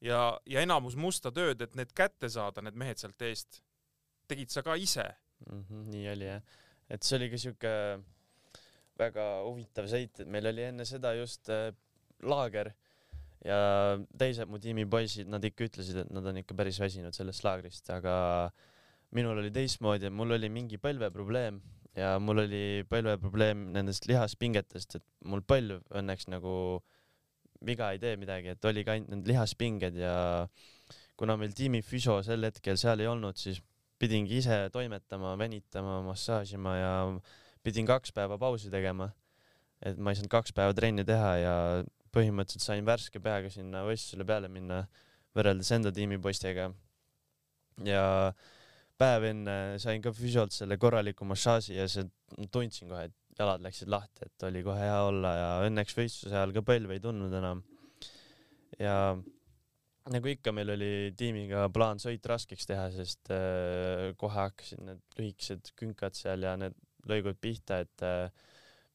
ja, 0.04 0.20
ja 0.46 0.62
enamus 0.64 0.96
musta 0.98 1.32
tööd, 1.34 1.62
et 1.62 1.74
need 1.78 1.92
kätte 1.96 2.30
saada, 2.32 2.62
need 2.64 2.78
mehed 2.78 3.00
sealt 3.00 3.22
eest, 3.26 3.62
tegid 4.28 4.52
sa 4.52 4.62
ka 4.62 4.76
ise. 4.76 5.06
mm. 5.46 5.64
-hmm, 5.64 5.84
nii 5.94 6.08
oli 6.14 6.24
jah, 6.24 6.42
et 6.90 7.02
see 7.02 7.16
oli 7.18 7.30
ka 7.30 7.38
siuke 7.38 7.72
väga 8.98 9.26
huvitav 9.46 9.86
sõit, 9.86 10.20
et 10.20 10.28
meil 10.28 10.46
oli 10.46 10.62
enne 10.62 10.84
seda 10.84 11.14
just 11.14 11.48
äh, 11.54 11.70
laager 12.22 12.72
ja 13.44 13.58
teised 14.18 14.50
mu 14.50 14.58
tiimi 14.58 14.86
poisid, 14.90 15.28
nad 15.30 15.44
ikka 15.44 15.68
ütlesid, 15.68 16.02
et 16.02 16.10
nad 16.10 16.26
on 16.26 16.40
ikka 16.40 16.56
päris 16.58 16.80
väsinud 16.80 17.14
sellest 17.14 17.44
laagrist, 17.46 17.90
aga 17.94 18.50
minul 19.14 19.38
oli 19.38 19.52
teistmoodi, 19.54 20.10
mul 20.10 20.34
oli 20.36 20.50
mingi 20.52 20.80
põlveprobleem 20.82 21.60
ja 21.98 22.16
mul 22.22 22.42
oli 22.44 22.84
põlveprobleem 22.90 23.68
nendest 23.74 24.08
lihaspingetest, 24.10 24.98
et 24.98 25.06
mul 25.24 25.42
põlv 25.46 25.80
õnneks 26.00 26.28
nagu 26.32 26.82
viga 27.66 27.90
ei 27.92 27.98
tee 28.02 28.16
midagi, 28.20 28.54
et 28.54 28.68
oligi 28.68 28.92
ainult 28.92 29.10
need 29.14 29.30
lihaspinged 29.32 29.96
ja 29.98 30.14
kuna 31.18 31.36
meil 31.40 31.54
tiimi 31.56 31.82
füsio 31.82 32.20
sel 32.22 32.46
hetkel 32.46 32.78
seal 32.78 33.02
ei 33.02 33.10
olnud, 33.10 33.38
siis 33.38 33.60
pidingi 33.98 34.38
ise 34.38 34.60
toimetama, 34.74 35.34
venitama, 35.38 35.98
massaažima 36.06 36.74
ja 36.78 36.92
pidin 37.66 37.88
kaks 37.88 38.14
päeva 38.14 38.38
pausi 38.38 38.70
tegema. 38.70 39.10
et 39.78 39.98
ma 39.98 40.10
ei 40.10 40.18
saanud 40.18 40.30
kaks 40.30 40.50
päeva 40.54 40.74
trenni 40.74 41.04
teha 41.06 41.34
ja 41.38 41.54
põhimõtteliselt 42.14 42.64
sain 42.64 42.86
värske 42.86 43.20
peaga 43.22 43.50
sinna 43.50 43.84
võistlusele 43.86 44.24
peale 44.26 44.48
minna 44.50 44.80
võrreldes 45.36 45.70
enda 45.76 45.92
tiimi 45.94 46.18
poistega. 46.18 46.70
ja 47.86 48.32
päev 48.98 49.28
enne 49.30 49.56
sain 49.78 50.02
ka 50.02 50.12
füsiolt 50.14 50.54
selle 50.54 50.78
korraliku 50.78 51.26
massaaži 51.28 51.76
ja 51.76 51.86
see, 51.90 52.06
tundsin 52.50 52.90
kohe, 52.90 53.06
et 53.10 53.27
jalad 53.38 53.64
läksid 53.64 53.90
lahti, 53.92 54.26
et 54.26 54.46
oli 54.48 54.62
kohe 54.66 54.82
hea 54.82 55.00
olla 55.06 55.32
ja 55.36 55.48
õnneks 55.68 55.96
võistluse 55.96 56.34
ajal 56.34 56.54
ka 56.56 56.64
põlve 56.66 56.96
ei 56.96 57.02
tundnud 57.02 57.34
enam. 57.38 57.62
ja 58.78 58.96
nagu 60.08 60.30
ikka, 60.32 60.52
meil 60.56 60.72
oli 60.74 60.92
tiimiga 61.18 61.66
plaan 61.74 62.00
sõit 62.02 62.24
raskeks 62.26 62.68
teha, 62.70 62.88
sest 62.94 63.32
äh, 63.34 64.10
kohe 64.20 64.38
hakkasid 64.38 64.84
need 64.84 65.02
lühikesed 65.18 65.72
künkad 65.78 66.16
seal 66.18 66.46
ja 66.46 66.56
need 66.60 66.76
lõigud 67.08 67.38
pihta, 67.40 67.82
et 67.84 68.06
äh, 68.06 68.30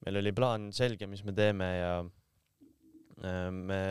meil 0.05 0.19
oli 0.21 0.33
plaan 0.35 0.71
selge, 0.75 1.07
mis 1.09 1.23
me 1.25 1.35
teeme 1.37 1.69
ja 1.77 1.93
äh, 2.03 3.49
me 3.51 3.83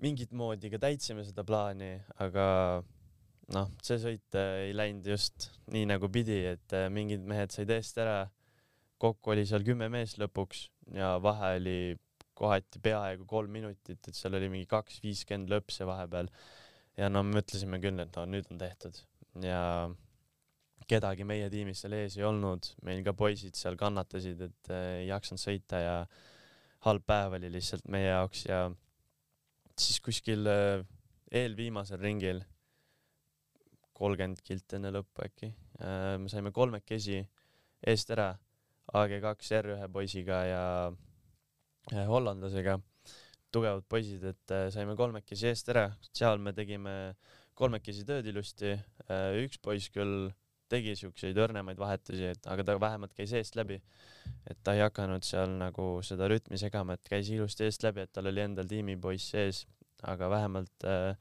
mingit 0.00 0.32
moodi 0.32 0.70
ka 0.72 0.80
täitsime 0.80 1.24
seda 1.26 1.44
plaani, 1.44 1.92
aga 2.24 2.46
noh, 3.54 3.70
see 3.84 3.98
sõit 4.00 4.38
äh, 4.38 4.66
ei 4.68 4.76
läinud 4.76 5.06
just 5.12 5.50
nii 5.74 5.88
nagu 5.90 6.10
pidi, 6.12 6.40
et 6.54 6.76
äh, 6.76 6.88
mingid 6.92 7.24
mehed 7.28 7.52
said 7.54 7.72
eest 7.74 7.98
ära. 8.00 8.22
Kokku 9.00 9.32
oli 9.34 9.46
seal 9.48 9.64
kümme 9.66 9.88
meest 9.92 10.20
lõpuks 10.20 10.66
ja 10.96 11.14
vahe 11.22 11.54
oli 11.58 11.78
kohati 12.40 12.80
peaaegu 12.82 13.26
kolm 13.28 13.52
minutit, 13.52 14.00
et 14.08 14.16
seal 14.16 14.36
oli 14.38 14.48
mingi 14.52 14.68
kaks 14.68 15.00
viiskümmend 15.04 15.50
lõpse 15.52 15.86
vahepeal. 15.88 16.30
ja 16.96 17.08
no 17.12 17.22
mõtlesime 17.24 17.80
küll, 17.80 18.00
et 18.02 18.16
no 18.16 18.26
nüüd 18.28 18.48
on 18.52 18.60
tehtud 18.60 18.96
ja 19.44 19.62
kedagi 20.90 21.24
meie 21.28 21.48
tiimist 21.52 21.84
seal 21.84 21.94
ees 22.00 22.16
ei 22.18 22.26
olnud, 22.26 22.72
meil 22.86 23.02
ka 23.06 23.14
poisid 23.16 23.56
seal 23.58 23.76
kannatasid, 23.80 24.40
et 24.48 24.72
äh, 24.72 24.86
ei 25.02 25.08
jaksanud 25.10 25.42
sõita 25.42 25.80
ja 25.80 25.96
halb 26.86 27.04
päev 27.06 27.36
oli 27.38 27.50
lihtsalt 27.52 27.86
meie 27.92 28.08
jaoks 28.08 28.46
ja 28.48 28.62
siis 29.78 30.00
kuskil 30.04 30.48
äh, 30.50 30.82
eelviimasel 31.30 32.00
ringil 32.02 32.42
kolmkümmend 34.00 34.40
kilti 34.42 34.78
enne 34.78 34.90
lõppu 34.94 35.26
äkki. 35.26 35.50
me 35.80 36.28
saime 36.32 36.50
kolmekesi 36.56 37.18
eest 37.86 38.10
ära 38.12 38.30
AG2 38.94 39.60
R1 39.60 39.90
poisiga 39.92 40.40
ja 40.48 40.64
hollandlasega, 42.10 42.78
tugevad 43.54 43.86
poisid, 43.90 44.24
et 44.32 44.54
äh, 44.54 44.68
saime 44.74 44.96
kolmekesi 44.98 45.50
eest 45.50 45.70
ära, 45.72 45.88
seal 46.14 46.42
me 46.42 46.54
tegime 46.56 47.14
kolmekesi 47.60 48.06
tööd 48.08 48.24
ilusti, 48.30 48.72
üks 49.42 49.58
poiss 49.60 49.90
küll 49.92 50.30
tegi 50.70 50.94
siukseid 50.98 51.38
õrnemaid 51.40 51.78
vahetusi, 51.80 52.30
et 52.34 52.48
aga 52.50 52.64
ta 52.66 52.76
vähemalt 52.80 53.14
käis 53.16 53.32
eest 53.36 53.56
läbi. 53.58 53.80
et 54.46 54.58
ta 54.62 54.74
ei 54.76 54.82
hakanud 54.84 55.24
seal 55.26 55.56
nagu 55.58 55.86
seda 56.06 56.28
rütmi 56.30 56.58
segama, 56.60 56.94
et 56.94 57.08
käis 57.10 57.30
ilusti 57.32 57.66
eest 57.66 57.82
läbi, 57.82 58.04
et 58.04 58.12
tal 58.12 58.30
oli 58.30 58.42
endal 58.44 58.68
tiimipoiss 58.70 59.34
ees, 59.40 59.64
aga 60.06 60.30
vähemalt 60.30 60.86
äh, 60.86 61.16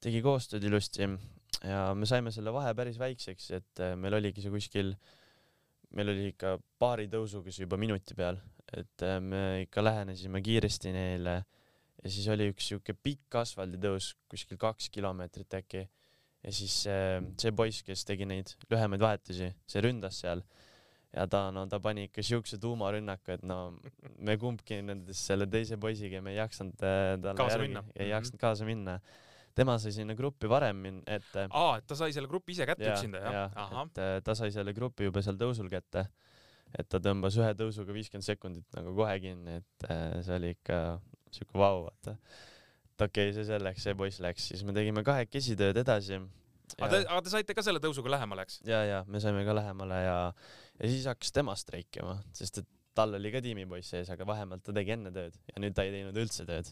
tegi 0.00 0.22
koostööd 0.24 0.64
ilusti. 0.64 1.08
Ja 1.64 1.94
me 1.96 2.06
saime 2.06 2.32
selle 2.34 2.52
vahe 2.54 2.74
päris 2.76 2.98
väikseks, 3.00 3.50
et 3.58 3.82
äh, 3.82 3.94
meil 3.98 4.16
oligi 4.20 4.44
see 4.44 4.52
kuskil, 4.54 4.94
meil 5.94 6.10
oli 6.12 6.30
ikka 6.32 6.56
paari 6.78 7.06
tõusuga 7.12 7.52
see 7.54 7.64
juba 7.66 7.78
minuti 7.80 8.16
peal, 8.18 8.38
et 8.74 9.04
äh, 9.06 9.20
me 9.22 9.42
ikka 9.64 9.84
lähenesime 9.84 10.42
kiiresti 10.44 10.92
neile 10.94 11.36
ja 12.04 12.10
siis 12.10 12.26
oli 12.32 12.50
üks 12.52 12.72
siuke 12.72 12.94
pikk 12.94 13.38
asfalditõus, 13.40 14.12
kuskil 14.28 14.58
kaks 14.60 14.90
kilomeetrit 14.92 15.54
äkki. 15.60 15.84
ja 16.44 16.52
siis 16.52 16.82
see, 16.84 17.20
see 17.40 17.52
poiss, 17.56 17.82
kes 17.86 18.04
tegi 18.04 18.26
neid 18.28 18.50
lühemaid 18.70 19.00
vahetusi, 19.00 19.52
see 19.70 19.80
ründas 19.84 20.18
seal 20.20 20.42
ja 21.14 21.24
ta, 21.30 21.46
no 21.54 21.62
ta 21.70 21.78
pani 21.80 22.08
ikka 22.08 22.24
siukse 22.26 22.58
tuumarünnaku, 22.60 23.36
et 23.36 23.44
no 23.46 23.58
me 24.18 24.34
kumbki 24.40 24.80
nendest 24.82 25.30
selle 25.30 25.46
teise 25.46 25.78
poisiga 25.80 26.20
me 26.20 26.34
ei 26.34 26.40
jaksanud 26.42 26.82
äh, 26.82 27.14
talle 27.22 27.38
Kaasa 27.38 27.60
järgi 27.60 27.78
ei 27.94 28.08
Mhm. 28.08 28.10
jaksanud 28.10 28.40
kaasa 28.42 28.66
minna. 28.68 28.98
Tema 29.54 29.76
sai 29.78 29.94
sinna 29.94 30.16
gruppi 30.18 30.50
varem 30.50 30.82
min-, 30.86 31.02
ette. 31.06 31.46
aa, 31.50 31.78
et 31.78 31.86
ta 31.88 31.96
sai 31.98 32.14
selle 32.14 32.30
grupi 32.30 32.54
ise 32.56 32.66
kätte 32.68 32.90
üksinda, 32.90 33.22
jah? 33.22 33.58
ahah, 33.64 33.88
et 33.90 34.02
äh, 34.02 34.14
ta 34.26 34.36
sai 34.38 34.52
selle 34.54 34.74
grupi 34.76 35.08
juba 35.08 35.22
seal 35.24 35.38
tõusul 35.40 35.70
kätte. 35.72 36.06
et 36.74 36.88
ta 36.90 36.98
tõmbas 37.02 37.38
ühe 37.38 37.52
tõusuga 37.58 37.94
viiskümmend 37.94 38.26
sekundit 38.26 38.78
nagu 38.78 38.94
kohe 38.98 39.14
kinni, 39.22 39.60
et 39.62 39.88
äh, 39.88 40.20
see 40.26 40.38
oli 40.40 40.54
ikka 40.56 40.80
siuke 41.34 41.58
vau, 41.58 41.84
vaata. 41.88 42.16
et 42.94 43.06
okei 43.06 43.30
okay,, 43.30 43.36
see 43.36 43.46
selleks, 43.50 43.86
see 43.86 43.98
poiss 43.98 44.22
läks, 44.24 44.50
siis 44.52 44.64
me 44.66 44.74
tegime 44.76 45.04
kahekesi 45.06 45.56
tööd 45.60 45.78
edasi. 45.84 46.20
aga 46.78 46.90
te, 46.96 47.02
aga 47.06 47.20
te 47.22 47.34
saite 47.34 47.56
ka 47.56 47.66
selle 47.66 47.82
tõusuga 47.82 48.16
lähemale, 48.16 48.46
eks? 48.48 48.60
ja, 48.66 48.82
ja 48.90 49.02
me 49.06 49.22
saime 49.22 49.46
ka 49.46 49.56
lähemale 49.56 50.02
ja, 50.02 50.18
ja 50.80 50.90
siis 50.90 51.06
hakkas 51.10 51.34
tema 51.34 51.54
streikima, 51.58 52.18
sest 52.34 52.64
et 52.64 52.70
tal 52.94 53.16
oli 53.18 53.32
ka 53.34 53.42
tiimipoiss 53.42 53.94
sees, 53.94 54.10
aga 54.14 54.26
vahepeal 54.28 54.62
ta 54.62 54.74
tegi 54.74 54.94
enne 54.94 55.10
tööd 55.14 55.34
ja 55.50 55.62
nüüd 55.62 55.74
ta 55.76 55.86
ei 55.86 55.92
teinud 55.94 56.18
üldse 56.24 56.46
tööd. 56.48 56.70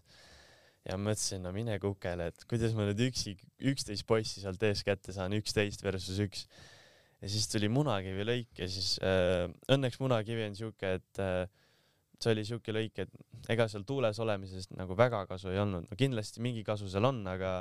Ja 0.88 0.98
mõtlesin, 0.98 1.42
no 1.44 1.52
mine 1.54 1.78
kukele, 1.82 2.28
et 2.32 2.44
kuidas 2.50 2.74
ma 2.76 2.86
nüüd 2.88 3.00
üksi, 3.06 3.36
üksteist 3.72 4.06
poissi 4.08 4.42
sealt 4.42 4.62
ees 4.66 4.82
kätte 4.86 5.14
saan, 5.14 5.34
üksteist 5.38 5.84
versus 5.84 6.18
üks. 6.22 6.46
ja 7.22 7.30
siis 7.30 7.46
tuli 7.50 7.70
Munakivi 7.70 8.26
lõik 8.26 8.62
ja 8.62 8.68
siis 8.70 8.96
äh, 9.04 9.46
õnneks 9.70 10.00
Munakivi 10.02 10.48
on 10.48 10.58
siuke, 10.58 10.96
et 10.98 11.22
äh, 11.22 11.46
see 12.22 12.34
oli 12.34 12.44
siuke 12.46 12.74
lõik, 12.74 13.04
et 13.04 13.52
ega 13.52 13.68
seal 13.70 13.86
tuules 13.86 14.18
olemisest 14.22 14.74
nagu 14.78 14.96
väga 14.98 15.24
kasu 15.30 15.52
ei 15.52 15.62
olnud, 15.62 15.86
no 15.86 15.98
kindlasti 15.98 16.42
mingi 16.42 16.64
kasu 16.66 16.90
seal 16.90 17.06
on, 17.08 17.22
aga 17.30 17.60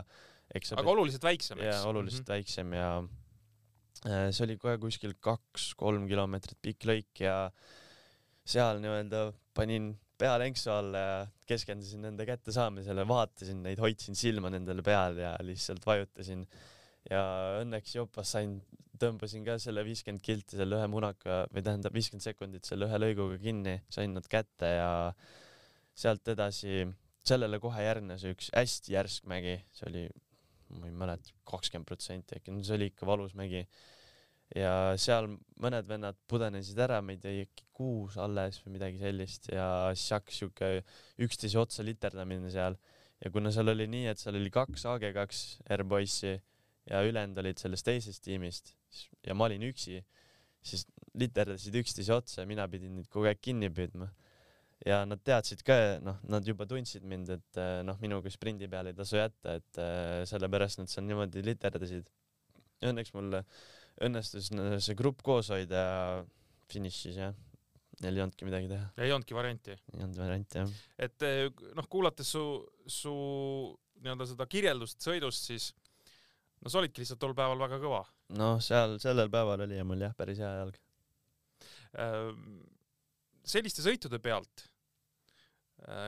eks 0.57 0.73
aga 0.77 0.93
oluliselt 0.95 1.25
väiksem, 1.25 1.61
eks? 1.61 1.69
Jaa, 1.69 1.89
oluliselt 1.89 2.33
väiksem 2.33 2.73
ja 2.77 2.89
äh, 4.09 4.29
see 4.33 4.47
oli 4.47 4.57
kohe 4.61 4.77
kuskil 4.81 5.13
kaks-kolm 5.21 6.09
kilomeetrit 6.09 6.57
pikk 6.61 6.89
lõik 6.89 7.25
ja 7.25 7.35
seal 8.49 8.81
nii-öelda 8.81 9.29
panin 9.53 9.93
pea 10.21 10.35
lenksu 10.41 10.71
alla 10.73 11.01
ja 11.01 11.15
keskendusin 11.49 12.05
nende 12.05 12.25
kättesaamisele, 12.29 13.05
vaatasin 13.09 13.63
neid, 13.65 13.81
hoidsin 13.81 14.17
silma 14.17 14.51
nendele 14.53 14.83
peal 14.85 15.17
ja 15.21 15.33
lihtsalt 15.45 15.85
vajutasin. 15.87 16.45
ja 17.09 17.21
õnneks 17.63 17.95
jopas 17.95 18.35
sain, 18.35 18.59
tõmbasin 19.01 19.45
ka 19.47 19.55
selle 19.59 19.81
viiskümmend 19.85 20.21
kilti 20.21 20.59
selle 20.59 20.77
ühe 20.77 20.89
munaka 20.91 21.45
või 21.49 21.63
tähendab 21.65 21.95
viiskümmend 21.97 22.25
sekundit 22.27 22.69
selle 22.69 22.85
ühe 22.85 22.99
lõiguga 23.01 23.39
kinni, 23.41 23.79
sain 23.89 24.13
nad 24.13 24.27
kätte 24.29 24.69
ja 24.69 24.91
sealt 25.97 26.29
edasi, 26.29 26.85
sellele 27.25 27.57
kohe 27.63 27.81
järgnes 27.81 28.27
üks 28.29 28.51
hästi 28.53 28.93
järsk 28.93 29.25
mägi, 29.29 29.57
see 29.73 29.89
oli 29.89 30.05
ma 30.79 30.87
ei 30.87 30.95
mäleta, 30.95 31.33
kakskümmend 31.47 31.87
protsenti 31.89 32.37
äkki, 32.37 32.53
no 32.53 32.63
see 32.65 32.77
oli 32.77 32.91
ikka 32.91 33.07
valus 33.09 33.33
mägi. 33.37 33.65
Ja 34.55 34.93
seal 34.99 35.29
mõned 35.61 35.87
vennad 35.87 36.17
pudenesid 36.29 36.79
ära, 36.83 36.99
meid 37.05 37.23
jäi 37.25 37.45
äkki 37.45 37.67
kuus 37.75 38.17
alles 38.21 38.59
või 38.63 38.75
midagi 38.77 39.01
sellist 39.01 39.49
ja 39.51 39.65
siis 39.95 40.15
hakkas 40.17 40.41
siuke 40.41 40.71
üksteise 41.21 41.59
otsa 41.61 41.85
literdamine 41.87 42.51
seal. 42.53 42.77
ja 43.21 43.31
kuna 43.31 43.51
seal 43.53 43.71
oli 43.71 43.87
nii, 43.87 44.07
et 44.11 44.19
seal 44.19 44.35
oli 44.39 44.51
kaks 44.51 44.85
AG2 44.91 45.75
R-poissi 45.77 46.33
ja 46.89 47.03
ülejäänud 47.05 47.37
olid 47.37 47.61
sellest 47.61 47.85
teisest 47.85 48.23
tiimist 48.25 48.75
ja 49.27 49.35
ma 49.37 49.45
olin 49.47 49.63
üksi, 49.69 50.01
siis 50.61 50.87
literdasid 51.17 51.75
üksteise 51.75 52.13
otsa 52.13 52.41
ja 52.41 52.49
mina 52.49 52.67
pidin 52.67 52.95
neid 52.97 53.09
kogu 53.09 53.29
aeg 53.29 53.39
kinni 53.41 53.69
püüdma 53.71 54.09
ja 54.85 55.01
nad 55.05 55.21
teadsid 55.25 55.61
ka, 55.65 55.77
noh, 56.03 56.17
nad 56.29 56.47
juba 56.47 56.65
tundsid 56.69 57.05
mind, 57.07 57.29
et 57.37 57.59
eh, 57.61 57.81
noh, 57.85 57.99
minuga 58.01 58.31
sprindi 58.33 58.69
peale 58.71 58.93
ei 58.93 58.97
tasu 58.97 59.19
jätta, 59.19 59.57
et 59.59 59.81
eh, 59.81 60.21
sellepärast 60.29 60.81
nad 60.81 60.89
seal 60.91 61.05
niimoodi 61.05 61.43
literdasid. 61.45 62.09
Õnneks 62.89 63.13
mul 63.13 63.37
õnnestus 64.01 64.49
see 64.51 64.97
grupp 64.97 65.21
koos 65.25 65.51
hoida 65.53 65.81
ja 65.81 65.97
finišis 66.71 67.19
jah, 67.19 67.35
neil 68.01 68.17
ei 68.17 68.23
olnudki 68.23 68.47
midagi 68.47 68.69
teha, 68.71 68.87
ei 69.03 69.13
olnudki 69.13 69.37
varianti. 69.37 69.75
ei 69.93 70.03
olnud 70.05 70.19
varianti 70.21 70.61
jah. 70.61 70.73
et 71.07 71.27
eh, 71.27 71.43
noh, 71.77 71.87
kuulates 71.91 72.31
su, 72.35 72.43
su 72.87 73.13
nii-öelda 74.01 74.27
seda 74.31 74.47
kirjeldust 74.49 75.03
sõidust, 75.05 75.51
siis 75.51 75.69
no 76.61 76.71
sa 76.71 76.81
olidki 76.81 77.03
lihtsalt 77.03 77.21
tol 77.21 77.35
päeval 77.37 77.61
väga 77.61 77.81
kõva. 77.83 78.01
noh, 78.39 78.57
seal 78.63 78.97
sellel 79.03 79.31
päeval 79.33 79.67
oli 79.67 79.81
mul 79.85 80.07
jah, 80.07 80.15
päris 80.17 80.41
hea 80.41 80.51
jalg. 80.61 80.77
Ehm, 82.01 82.61
selliste 83.43 83.83
sõitude 83.83 84.21
pealt, 84.23 84.67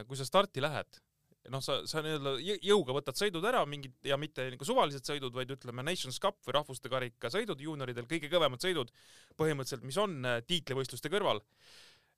kui 0.08 0.16
sa 0.16 0.26
starti 0.28 0.62
lähed, 0.62 1.03
noh, 1.52 1.64
sa, 1.64 1.80
sa 1.90 2.04
nii-öelda 2.04 2.36
jõ- 2.44 2.60
jõuga 2.70 2.96
võtad 2.96 3.20
sõidud 3.20 3.44
ära, 3.48 3.64
mingid 3.70 3.96
ja 4.08 4.18
mitte 4.20 4.46
nagu 4.54 4.68
suvalised 4.68 5.08
sõidud, 5.08 5.34
vaid 5.36 5.52
ütleme 5.56 5.84
Nations 5.86 6.20
Cup 6.24 6.40
või 6.48 6.56
rahvuste 6.58 6.92
karika 6.92 7.32
sõidud 7.34 7.60
juunioridel, 7.66 8.08
kõige 8.10 8.30
kõvemad 8.32 8.64
sõidud 8.64 8.94
põhimõtteliselt, 9.40 9.86
mis 9.88 10.00
on 10.00 10.20
äh, 10.30 10.40
tiitlivõistluste 10.48 11.12
kõrval. 11.14 11.44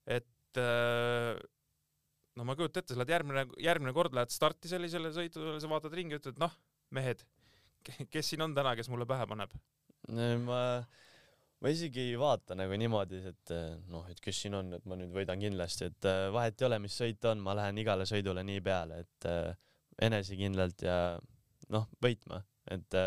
et 0.06 0.62
äh, 0.62 1.34
no 2.36 2.46
ma 2.46 2.54
ei 2.54 2.62
kujuta 2.62 2.84
ette, 2.84 2.94
sa 2.94 3.02
lähed 3.02 3.16
järgmine, 3.16 3.48
järgmine 3.64 3.96
kord 3.96 4.14
lähed 4.18 4.34
starti 4.34 4.70
sellisele 4.72 5.14
sõitudele, 5.16 5.58
sa 5.64 5.72
vaatad 5.72 5.96
ringi, 5.96 6.20
ütled 6.20 6.38
noh, 6.42 6.54
mehed, 6.96 7.24
kes 8.14 8.34
siin 8.34 8.46
on 8.46 8.54
täna, 8.58 8.76
kes 8.78 8.92
mulle 8.92 9.08
pähe 9.10 9.26
paneb? 9.30 9.56
ma, 10.46 10.60
ma 11.66 11.72
isegi 11.74 12.12
ei 12.12 12.18
vaata 12.22 12.54
nagu 12.54 12.78
niimoodi, 12.78 13.20
et 13.32 13.52
eh, 13.56 13.72
noh, 13.90 14.06
et 14.12 14.20
kes 14.22 14.44
siin 14.44 14.54
on, 14.54 14.68
et 14.78 14.84
ma 14.86 14.98
nüüd 15.00 15.10
võidan 15.16 15.42
kindlasti, 15.42 15.90
et 15.90 16.08
eh, 16.12 16.28
vahet 16.34 16.62
ei 16.62 16.68
ole, 16.68 16.78
mis 16.84 16.94
sõit 16.94 17.26
on, 17.26 17.42
ma 17.42 17.56
lähen 17.58 17.80
igale 17.82 18.06
sõidule 18.06 18.44
nii 18.46 18.62
peale, 18.62 19.00
et 19.02 19.28
eh, 19.32 19.50
enesekindlalt 20.06 20.86
ja 20.86 20.98
noh, 21.74 21.88
võitma, 22.06 22.44
et 22.70 22.98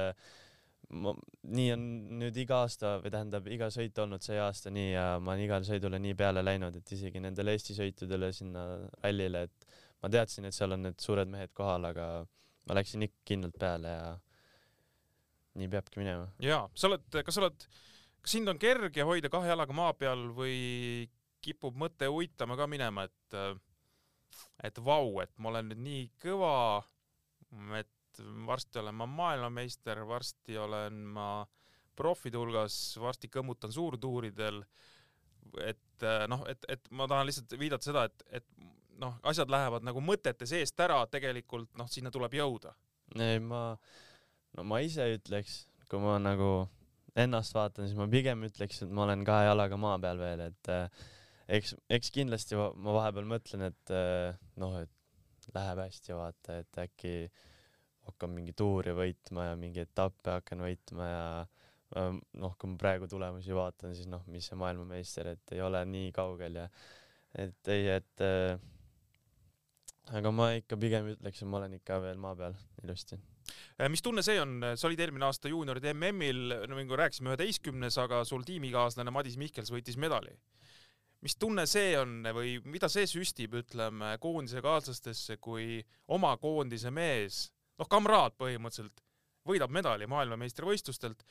ma, 0.90 1.12
nii 1.54 1.68
on 1.76 1.84
nüüd 2.18 2.42
iga 2.42 2.64
aasta 2.64 2.96
või 3.04 3.12
tähendab 3.14 3.46
iga 3.54 3.68
sõit 3.70 3.98
olnud 4.02 4.24
see 4.26 4.40
aasta 4.42 4.72
nii 4.74 4.88
ja 4.90 5.04
ma 5.22 5.36
olen 5.36 5.44
igale 5.44 5.68
sõidule 5.68 6.00
nii 6.02 6.16
peale 6.18 6.42
läinud, 6.42 6.80
et 6.80 6.94
isegi 6.98 7.22
nendele 7.22 7.54
Eesti 7.54 7.76
sõitudele 7.78 8.32
sinna 8.34 8.64
rallile, 9.04 9.44
et 9.46 9.68
ma 10.02 10.10
teadsin, 10.10 10.48
et 10.48 10.56
seal 10.56 10.74
on 10.74 10.88
need 10.88 10.98
suured 11.04 11.30
mehed 11.30 11.54
kohal, 11.54 11.86
aga 11.92 12.08
ma 12.66 12.78
läksin 12.80 13.06
ikka 13.06 13.22
kindlalt 13.30 13.60
peale 13.60 13.94
ja 13.94 14.08
nii 15.58 15.70
peabki 15.70 16.02
minema. 16.02 16.26
Jaa, 16.42 16.64
sa 16.74 16.90
oled, 16.90 17.06
kas 17.12 17.38
sa 17.38 17.44
oled, 17.44 17.68
sind 18.28 18.48
on 18.48 18.60
kerge 18.60 19.04
hoida 19.06 19.30
kahe 19.32 19.48
jalaga 19.48 19.74
maa 19.76 19.94
peal 19.96 20.28
või 20.36 21.08
kipub 21.44 21.76
mõte 21.78 22.08
uitama 22.10 22.56
ka 22.58 22.66
minema, 22.70 23.06
et 23.08 23.38
et 24.62 24.78
vau, 24.84 25.20
et 25.22 25.32
ma 25.38 25.52
olen 25.52 25.70
nüüd 25.70 25.82
nii 25.82 26.06
kõva, 26.22 26.82
et 27.78 28.22
varsti 28.46 28.80
olen 28.82 28.96
ma 28.98 29.06
maailmameister, 29.06 30.02
varsti 30.06 30.58
olen 30.58 30.98
ma 31.14 31.28
profide 31.98 32.38
hulgas, 32.38 32.76
varsti 33.00 33.30
kõmmutan 33.32 33.72
suurtuuridel, 33.74 34.60
et 35.64 36.06
noh, 36.30 36.44
et, 36.50 36.66
et 36.70 36.90
ma 36.94 37.08
tahan 37.10 37.26
lihtsalt 37.26 37.54
viidata 37.58 37.88
seda, 37.88 38.04
et, 38.10 38.26
et 38.40 38.68
noh, 39.02 39.16
asjad 39.30 39.50
lähevad 39.50 39.86
nagu 39.86 40.02
mõtete 40.04 40.46
seest 40.46 40.78
ära, 40.82 41.00
tegelikult 41.10 41.70
noh, 41.78 41.88
sinna 41.90 42.12
tuleb 42.14 42.34
jõuda. 42.38 42.74
ei, 43.16 43.40
ma, 43.42 43.62
no 44.56 44.66
ma 44.68 44.82
ise 44.84 45.06
ütleks, 45.16 45.62
kui 45.88 46.02
ma 46.02 46.18
nagu 46.22 46.68
ennast 47.18 47.56
vaatan, 47.56 47.88
siis 47.88 47.98
ma 47.98 48.06
pigem 48.10 48.44
ütleks, 48.48 48.82
et 48.84 48.92
ma 48.94 49.04
olen 49.06 49.24
kahe 49.26 49.48
jalaga 49.48 49.78
maa 49.80 49.98
peal 50.02 50.20
veel, 50.20 50.44
et 50.50 50.70
äh, 50.72 51.06
eks, 51.58 51.74
eks 51.98 52.12
kindlasti 52.14 52.58
ma, 52.58 52.70
vahepeal 53.00 53.28
mõtlen, 53.28 53.68
et 53.70 53.94
äh, 53.94 54.38
noh, 54.60 54.78
et 54.82 55.52
läheb 55.54 55.82
hästi, 55.82 56.14
vaata, 56.16 56.58
et 56.62 56.80
äkki 56.84 57.14
hakkan 58.08 58.32
mingi 58.32 58.54
tuuri 58.56 58.94
võitma 58.96 59.50
ja 59.50 59.58
mingi 59.60 59.84
etappe 59.84 60.38
hakkan 60.38 60.64
võitma 60.64 61.08
ja 61.08 61.26
äh, 61.42 62.10
noh, 62.14 62.56
kui 62.58 62.72
ma 62.72 62.80
praegu 62.80 63.10
tulemusi 63.10 63.56
vaatan, 63.56 63.94
siis 63.96 64.08
noh, 64.10 64.24
mis 64.32 64.48
see 64.48 64.58
maailmameister, 64.60 65.34
et 65.34 65.56
ei 65.56 65.62
ole 65.64 65.84
nii 65.88 66.12
kaugel 66.16 66.62
ja 66.62 66.68
et 67.38 67.72
ei, 67.72 67.88
et 67.98 68.24
äh, 68.24 68.56
aga 70.16 70.32
ma 70.32 70.52
ikka 70.56 70.78
pigem 70.80 71.10
ütleks, 71.14 71.42
et 71.42 71.50
ma 71.50 71.60
olen 71.60 71.76
ikka 71.80 72.00
veel 72.04 72.20
maa 72.20 72.36
peal 72.38 72.56
ilusti. 72.84 73.18
Äh, 73.78 73.88
mis 73.92 74.02
tunne 74.04 74.24
see 74.26 74.40
on, 74.42 74.60
sa 74.74 74.88
olid 74.88 75.00
eelmine 75.04 75.28
aasta 75.28 75.50
juunioride 75.52 75.92
MM-il, 75.94 76.54
no 76.68 76.78
nagu 76.78 76.98
rääkisime, 76.98 77.32
üheteistkümnes, 77.32 77.98
aga 78.02 78.22
sul 78.28 78.46
tiimikaaslane 78.46 79.12
Madis 79.14 79.38
Mihkels 79.40 79.72
võitis 79.74 79.98
medali. 80.00 80.36
mis 81.18 81.34
tunne 81.34 81.64
see 81.66 81.96
on 81.98 82.22
või 82.30 82.60
mida 82.62 82.86
see 82.86 83.06
süstib, 83.10 83.56
ütleme, 83.58 84.12
koondise 84.22 84.60
kaaslastesse, 84.62 85.36
kui 85.42 85.80
oma 86.14 86.36
koondise 86.38 86.92
mees, 86.94 87.48
noh, 87.78 87.88
kamraad 87.90 88.36
põhimõtteliselt, 88.38 89.02
võidab 89.48 89.72
medali 89.74 90.06
maailmameistrivõistlustelt, 90.06 91.24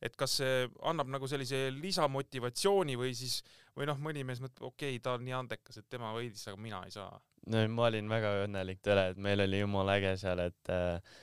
et 0.00 0.16
kas 0.16 0.38
see 0.40 0.68
annab 0.88 1.08
nagu 1.12 1.28
sellise 1.28 1.68
lisamotivatsiooni 1.76 2.96
või 3.00 3.14
siis, 3.16 3.40
või 3.76 3.88
noh, 3.88 3.98
mõni 4.00 4.24
mees 4.28 4.40
mõtleb, 4.44 4.70
okei 4.70 4.96
okay,, 4.96 5.02
ta 5.04 5.16
on 5.16 5.24
nii 5.24 5.36
andekas, 5.36 5.80
et 5.80 5.88
tema 5.92 6.12
võitis, 6.16 6.46
aga 6.48 6.60
mina 6.60 6.82
ei 6.84 6.94
saa. 6.94 7.20
no 7.52 7.64
ma 7.72 7.88
olin 7.88 8.08
väga 8.12 8.36
õnnelik 8.46 8.80
tõele, 8.84 9.10
et 9.12 9.20
meil 9.20 9.44
oli 9.44 9.60
jumala 9.60 9.98
äge 10.00 10.14
seal, 10.20 10.44
et 10.48 10.72
äh, 10.72 11.20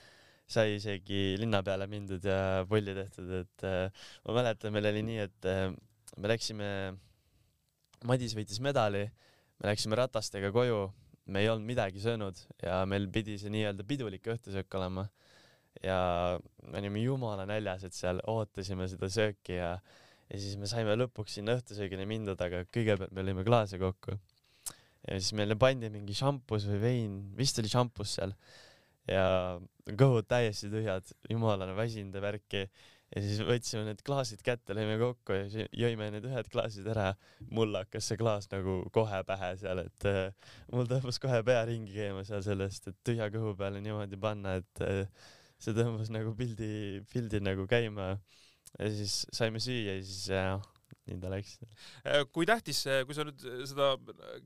sai 0.48 0.78
isegi 0.78 1.36
linna 1.40 1.60
peale 1.64 1.86
mindud 1.90 2.24
ja 2.24 2.64
pulli 2.68 2.94
tehtud, 2.96 3.32
et 3.42 3.66
äh, 3.68 4.06
ma 4.24 4.36
mäletan, 4.38 4.72
meil 4.72 4.88
oli 4.90 5.02
nii, 5.04 5.18
et 5.26 5.48
äh, 5.48 5.66
me 6.16 6.32
läksime, 6.32 6.70
Madis 8.08 8.32
võitis 8.38 8.60
medali, 8.62 9.04
me 9.58 9.70
läksime 9.72 9.98
ratastega 9.98 10.52
koju, 10.54 10.86
me 11.28 11.42
ei 11.42 11.50
olnud 11.52 11.66
midagi 11.68 12.00
söönud 12.00 12.38
ja 12.62 12.80
meil 12.88 13.08
pidi 13.12 13.36
see 13.40 13.52
nii-öelda 13.52 13.84
pidulik 13.84 14.28
õhtusöök 14.32 14.78
olema. 14.78 15.08
ja 15.82 15.98
me 16.64 16.80
olime 16.80 17.02
jumala 17.04 17.44
näljas, 17.46 17.84
et 17.84 17.94
seal 17.94 18.22
ootasime 18.26 18.88
seda 18.90 19.10
sööki 19.12 19.58
ja, 19.58 19.74
ja 20.30 20.40
siis 20.40 20.56
me 20.58 20.66
saime 20.66 20.96
lõpuks 20.96 21.36
sinna 21.38 21.58
õhtusöögini 21.58 22.06
mindud, 22.08 22.40
aga 22.40 22.64
kõigepealt 22.72 23.12
me 23.14 23.26
lõime 23.26 23.44
klaase 23.46 23.78
kokku 23.78 24.16
ja 24.16 25.18
siis 25.18 25.34
meile 25.38 25.58
pandi 25.60 25.90
mingi 25.92 26.16
šampus 26.16 26.66
või 26.70 26.80
vein, 26.82 27.20
vist 27.36 27.60
oli 27.60 27.70
šampus 27.70 28.16
seal 28.18 28.34
ja 29.08 29.26
kõhud 29.98 30.28
täiesti 30.28 30.70
tühjad, 30.72 31.10
jumala 31.30 31.68
väsinud 31.76 32.14
ja 32.14 32.22
värki 32.22 32.66
ja 33.14 33.22
siis 33.24 33.40
võtsime 33.46 33.84
need 33.86 34.02
klaasid 34.04 34.42
kätte, 34.44 34.74
lõime 34.76 34.98
kokku 35.00 35.36
ja 35.36 35.66
jõime 35.72 36.10
need 36.12 36.26
ühed 36.28 36.48
klaasid 36.52 36.88
ära. 36.92 37.12
mul 37.54 37.72
hakkas 37.78 38.10
see 38.10 38.20
klaas 38.20 38.48
nagu 38.52 38.82
kohe 38.92 39.22
pähe 39.28 39.52
seal, 39.60 39.82
et 39.86 40.08
äh, 40.08 40.48
mul 40.72 40.88
tõmbas 40.90 41.20
kohe 41.22 41.40
pea 41.46 41.64
ringi 41.68 41.94
käima 41.96 42.24
seal 42.28 42.44
sellest, 42.44 42.90
et 42.90 42.98
tühja 43.06 43.30
kõhu 43.32 43.54
peale 43.58 43.80
niimoodi 43.84 44.20
panna, 44.20 44.58
et 44.60 44.84
äh, 44.84 45.30
see 45.58 45.76
tõmbas 45.76 46.12
nagu 46.14 46.34
pildi, 46.36 47.04
pildi 47.12 47.40
nagu 47.44 47.64
käima 47.70 48.10
ja 48.76 48.90
siis 48.92 49.22
saime 49.32 49.62
süüa 49.62 49.96
ja 49.96 50.02
siis 50.04 50.26
jah, 50.34 50.66
nii 51.08 51.22
ta 51.22 51.32
läks. 51.32 51.56
Äh, 52.04 52.26
kui 52.32 52.48
tähtis, 52.48 52.84
kui 53.08 53.16
sa 53.16 53.24
nüüd 53.24 53.40
seda 53.70 53.94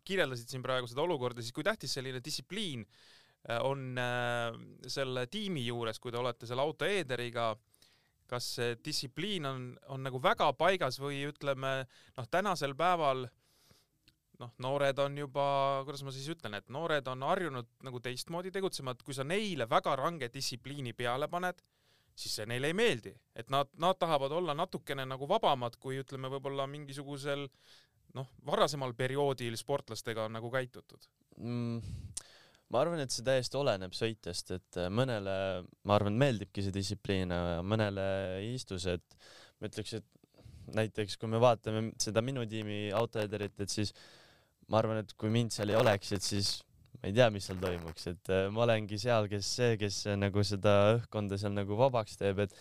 kirjeldasid 0.06 0.54
siin 0.54 0.62
praegu 0.62 0.86
seda 0.90 1.02
olukorda, 1.02 1.42
siis 1.42 1.54
kui 1.54 1.66
tähtis 1.66 1.98
selline 1.98 2.22
distsipliin 2.22 2.86
äh, 2.86 3.21
on 3.62 3.98
äh, 3.98 4.54
selle 4.86 5.26
tiimi 5.26 5.64
juures, 5.66 5.98
kui 5.98 6.12
te 6.14 6.20
olete 6.20 6.46
selle 6.46 6.62
auto 6.62 6.86
eederiga, 6.86 7.52
kas 8.30 8.48
see 8.56 8.76
distsipliin 8.84 9.46
on, 9.48 9.64
on 9.92 10.06
nagu 10.06 10.20
väga 10.22 10.52
paigas 10.56 11.00
või 11.02 11.24
ütleme 11.28 11.82
noh, 12.16 12.28
tänasel 12.30 12.76
päeval 12.78 13.26
noh, 14.40 14.54
noored 14.62 14.98
on 15.02 15.18
juba, 15.18 15.44
kuidas 15.86 16.04
ma 16.06 16.14
siis 16.14 16.30
ütlen, 16.32 16.56
et 16.58 16.70
noored 16.72 17.06
on 17.12 17.26
harjunud 17.26 17.68
nagu 17.86 18.00
teistmoodi 18.02 18.52
tegutsema, 18.54 18.94
et 18.94 19.04
kui 19.06 19.16
sa 19.16 19.26
neile 19.26 19.68
väga 19.70 19.94
range 19.98 20.30
distsipliini 20.32 20.94
peale 20.96 21.28
paned, 21.30 21.62
siis 22.14 22.38
see 22.38 22.48
neile 22.48 22.70
ei 22.70 22.76
meeldi, 22.76 23.12
et 23.38 23.52
nad, 23.52 23.70
nad 23.80 23.98
tahavad 24.00 24.32
olla 24.36 24.56
natukene 24.56 25.06
nagu 25.08 25.28
vabamad, 25.28 25.78
kui 25.82 26.00
ütleme, 26.00 26.30
võib-olla 26.32 26.66
mingisugusel 26.70 27.46
noh, 28.16 28.34
varasemal 28.46 28.92
perioodil 28.96 29.56
sportlastega 29.60 30.28
on 30.28 30.38
nagu 30.38 30.52
käitutud. 30.52 31.08
mm,? 31.38 31.80
Ma 32.72 32.80
arvan, 32.80 33.02
et 33.04 33.12
see 33.12 33.24
täiesti 33.26 33.58
oleneb 33.60 33.92
sõitjast, 33.96 34.54
et 34.56 34.80
äh, 34.80 34.88
mõnele, 34.92 35.36
ma 35.88 35.98
arvan, 35.98 36.16
meeldibki 36.18 36.64
see 36.64 36.74
distsipliin, 36.74 37.34
mõnele 37.68 38.08
ei 38.40 38.54
istu 38.56 38.80
see, 38.80 38.96
et 38.96 39.16
ma 39.60 39.68
ütleks, 39.70 39.98
et 40.00 40.74
näiteks 40.76 41.18
kui 41.20 41.30
me 41.30 41.40
vaatame 41.42 41.90
seda 42.00 42.22
minu 42.24 42.44
tiimi 42.48 42.86
autoederit, 42.96 43.58
et 43.60 43.72
siis 43.72 43.92
ma 44.72 44.80
arvan, 44.80 45.02
et 45.02 45.16
kui 45.18 45.32
mind 45.32 45.52
seal 45.54 45.72
ei 45.72 45.78
oleks, 45.78 46.14
et 46.16 46.24
siis 46.24 46.54
ma 47.00 47.10
ei 47.10 47.16
tea, 47.16 47.28
mis 47.34 47.48
seal 47.48 47.58
toimuks, 47.62 48.06
et 48.12 48.32
äh, 48.32 48.46
ma 48.54 48.64
olengi 48.66 48.98
seal, 49.00 49.28
kes 49.30 49.52
see, 49.58 49.76
kes 49.80 50.04
äh, 50.12 50.18
nagu 50.18 50.44
seda 50.46 50.76
õhkkonda 50.96 51.38
seal 51.40 51.54
nagu 51.56 51.78
vabaks 51.78 52.18
teeb, 52.20 52.44
et 52.46 52.56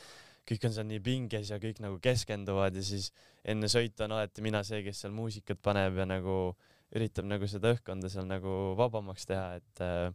kõik 0.50 0.66
on 0.68 0.76
seal 0.76 0.88
nii 0.90 1.02
pinges 1.06 1.52
ja 1.54 1.60
kõik 1.62 1.80
nagu 1.84 2.00
keskenduvad 2.02 2.76
ja 2.76 2.84
siis 2.84 3.12
enne 3.48 3.70
sõitu 3.72 4.08
on 4.08 4.16
alati 4.18 4.44
mina 4.44 4.64
see, 4.66 4.82
kes 4.86 5.04
seal 5.04 5.14
muusikat 5.16 5.62
paneb 5.64 6.00
ja 6.02 6.08
nagu 6.10 6.56
üritab 6.96 7.28
nagu 7.30 7.48
seda 7.50 7.72
õhkkonda 7.76 8.12
seal 8.12 8.28
nagu 8.30 8.74
vabamaks 8.80 9.28
teha, 9.30 9.48
et 9.62 9.84
äh, 9.86 10.10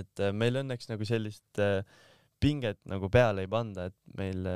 et 0.00 0.22
äh, 0.22 0.32
meil 0.36 0.60
õnneks 0.60 0.90
nagu 0.90 1.06
sellist 1.08 1.60
äh, 1.62 1.80
pinget 2.40 2.80
nagu 2.88 3.10
peale 3.12 3.44
ei 3.44 3.50
panda, 3.50 3.88
et 3.90 4.16
meil 4.16 4.46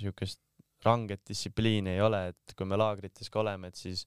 siukest 0.00 0.40
ranget 0.84 1.22
distsipliini 1.28 1.94
ei 1.94 2.00
ole, 2.04 2.20
et 2.32 2.54
kui 2.58 2.66
me 2.68 2.78
laagrites 2.78 3.30
ka 3.32 3.40
oleme, 3.44 3.70
et 3.70 3.78
siis 3.78 4.02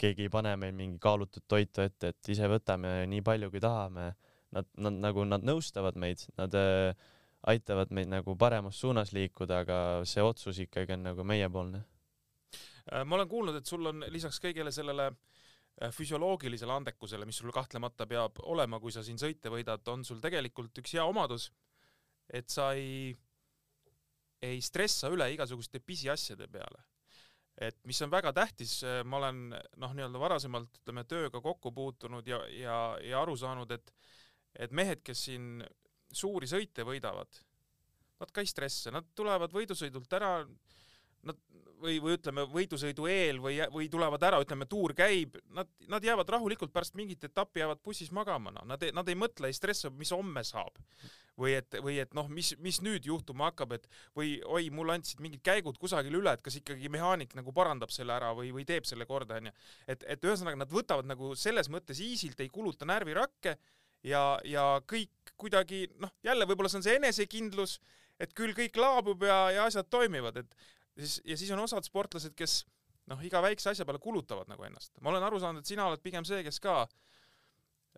keegi 0.00 0.26
ei 0.26 0.32
pane 0.32 0.52
meil 0.60 0.74
mingi 0.76 0.98
kaalutud 1.00 1.46
toitu 1.48 1.84
ette, 1.84 2.10
et 2.12 2.32
ise 2.32 2.48
võtame 2.50 2.98
nii 3.10 3.22
palju, 3.24 3.50
kui 3.52 3.62
tahame. 3.62 4.10
Nad, 4.56 4.68
nad 4.80 4.98
nagu, 5.02 5.24
nad 5.26 5.42
nõustavad 5.44 5.96
meid, 6.00 6.22
nad 6.38 6.54
äh, 6.56 6.92
aitavad 7.50 7.90
meid 7.94 8.10
nagu 8.10 8.36
paremas 8.38 8.78
suunas 8.80 9.12
liikuda, 9.12 9.62
aga 9.64 9.78
see 10.08 10.22
otsus 10.24 10.60
ikkagi 10.62 10.94
on 10.96 11.06
nagu 11.10 11.26
meiepoolne. 11.26 11.82
Äh, 12.92 13.04
ma 13.04 13.18
olen 13.18 13.28
kuulnud, 13.28 13.56
et 13.58 13.66
sul 13.66 13.86
on 13.90 14.04
lisaks 14.14 14.38
kõigele 14.42 14.70
sellele 14.74 15.08
äh, 15.10 15.90
füsioloogilisele 15.94 16.72
andekusele, 16.72 17.26
mis 17.26 17.40
sul 17.42 17.54
kahtlemata 17.54 18.06
peab 18.06 18.38
olema, 18.46 18.80
kui 18.82 18.94
sa 18.94 19.02
siin 19.06 19.18
sõite 19.18 19.50
võidad, 19.52 19.82
on 19.90 20.04
sul 20.06 20.20
tegelikult 20.22 20.78
üks 20.82 20.94
hea 20.94 21.06
omadus, 21.06 21.48
et 22.30 22.50
sa 22.50 22.72
ei, 22.78 23.10
ei 24.42 24.60
stressa 24.62 25.10
üle 25.10 25.28
igasuguste 25.34 25.82
pisiasjade 25.82 26.48
peale. 26.50 26.84
et 27.56 27.76
mis 27.88 28.02
on 28.04 28.10
väga 28.12 28.34
tähtis, 28.36 28.82
ma 29.08 29.16
olen 29.16 29.38
noh, 29.80 29.92
nii-öelda 29.96 30.20
varasemalt 30.20 30.74
ütleme 30.82 31.06
tööga 31.08 31.40
kokku 31.40 31.70
puutunud 31.72 32.26
ja, 32.28 32.42
ja, 32.52 32.74
ja 33.00 33.22
aru 33.22 33.36
saanud, 33.36 33.70
et 33.72 33.94
et 34.60 34.72
mehed, 34.72 35.02
kes 35.04 35.22
siin 35.28 35.64
suuri 36.12 36.48
sõite 36.48 36.84
võidavad, 36.84 37.40
nad 38.20 38.32
ka 38.32 38.44
ei 38.44 38.48
stressa, 38.48 38.92
nad 38.92 39.08
tulevad 39.16 39.52
võidusõidult 39.52 40.12
ära, 40.16 40.30
nad 41.28 41.40
või, 41.82 41.98
või 42.02 42.16
ütleme, 42.16 42.44
võidusõidu 42.50 43.06
eel 43.10 43.40
või, 43.42 43.58
või 43.72 43.88
tulevad 43.92 44.22
ära, 44.28 44.40
ütleme, 44.42 44.68
tuur 44.70 44.94
käib, 44.96 45.36
nad, 45.56 45.68
nad 45.90 46.04
jäävad 46.04 46.30
rahulikult 46.36 46.72
pärast 46.74 46.96
mingit 46.98 47.24
etappi 47.28 47.62
jäävad 47.62 47.82
bussis 47.84 48.12
magama, 48.14 48.52
noh, 48.54 48.66
nad, 48.68 48.82
nad 48.96 49.08
ei 49.08 49.18
mõtle, 49.18 49.50
ei 49.50 49.56
stressa, 49.56 49.90
mis 49.90 50.12
homme 50.14 50.44
saab. 50.46 50.80
või 51.36 51.52
et, 51.52 51.74
või 51.84 51.98
et 52.00 52.14
noh, 52.16 52.30
mis, 52.32 52.54
mis 52.64 52.78
nüüd 52.80 53.04
juhtuma 53.04 53.50
hakkab, 53.50 53.74
et 53.76 53.82
või 54.16 54.38
oi, 54.48 54.70
mulle 54.72 54.94
andsid 54.96 55.20
mingid 55.20 55.42
käigud 55.44 55.76
kusagil 55.76 56.14
üle, 56.16 56.32
et 56.32 56.40
kas 56.40 56.56
ikkagi 56.56 56.88
mehaanik 56.88 57.34
nagu 57.36 57.52
parandab 57.52 57.92
selle 57.92 58.14
ära 58.14 58.30
või, 58.32 58.54
või 58.56 58.64
teeb 58.64 58.88
selle 58.88 59.04
korda, 59.04 59.36
onju. 59.42 59.52
et, 59.86 60.06
et 60.08 60.24
ühesõnaga 60.24 60.62
nad 60.62 60.72
võtavad 60.72 61.04
nagu 61.04 61.34
selles 61.36 61.68
mõttes 61.68 62.00
easy'lt, 62.00 62.40
ei 62.40 62.48
kuluta 62.48 62.88
närvirakke 62.88 63.58
ja, 64.06 64.22
ja 64.48 64.64
kõik 64.88 65.34
kuidagi 65.36 65.86
noh, 66.00 66.14
jälle 66.24 66.48
võib-olla 66.48 66.72
see 66.72 66.80
on 66.80 66.86
see 66.86 66.96
enesekindlus, 67.02 67.76
et 68.16 68.32
küll 68.36 68.56
kõik 68.56 68.78
laabub 68.80 69.26
ja, 69.28 69.38
ja 69.52 69.68
asjad 69.68 69.88
toimivad, 69.92 70.40
et 70.40 70.56
siis 70.96 71.20
ja 71.24 71.36
siis 71.36 71.52
on 71.54 71.62
osad 71.64 71.86
sportlased, 71.86 72.34
kes 72.38 72.60
noh, 73.10 73.22
iga 73.26 73.42
väikse 73.44 73.70
asja 73.72 73.86
peale 73.86 74.02
kulutavad 74.02 74.48
nagu 74.50 74.66
ennast. 74.66 74.94
ma 75.00 75.12
olen 75.12 75.26
aru 75.26 75.40
saanud, 75.42 75.64
et 75.64 75.72
sina 75.74 75.88
oled 75.88 76.02
pigem 76.04 76.26
see, 76.28 76.42
kes 76.46 76.58
ka 76.62 76.78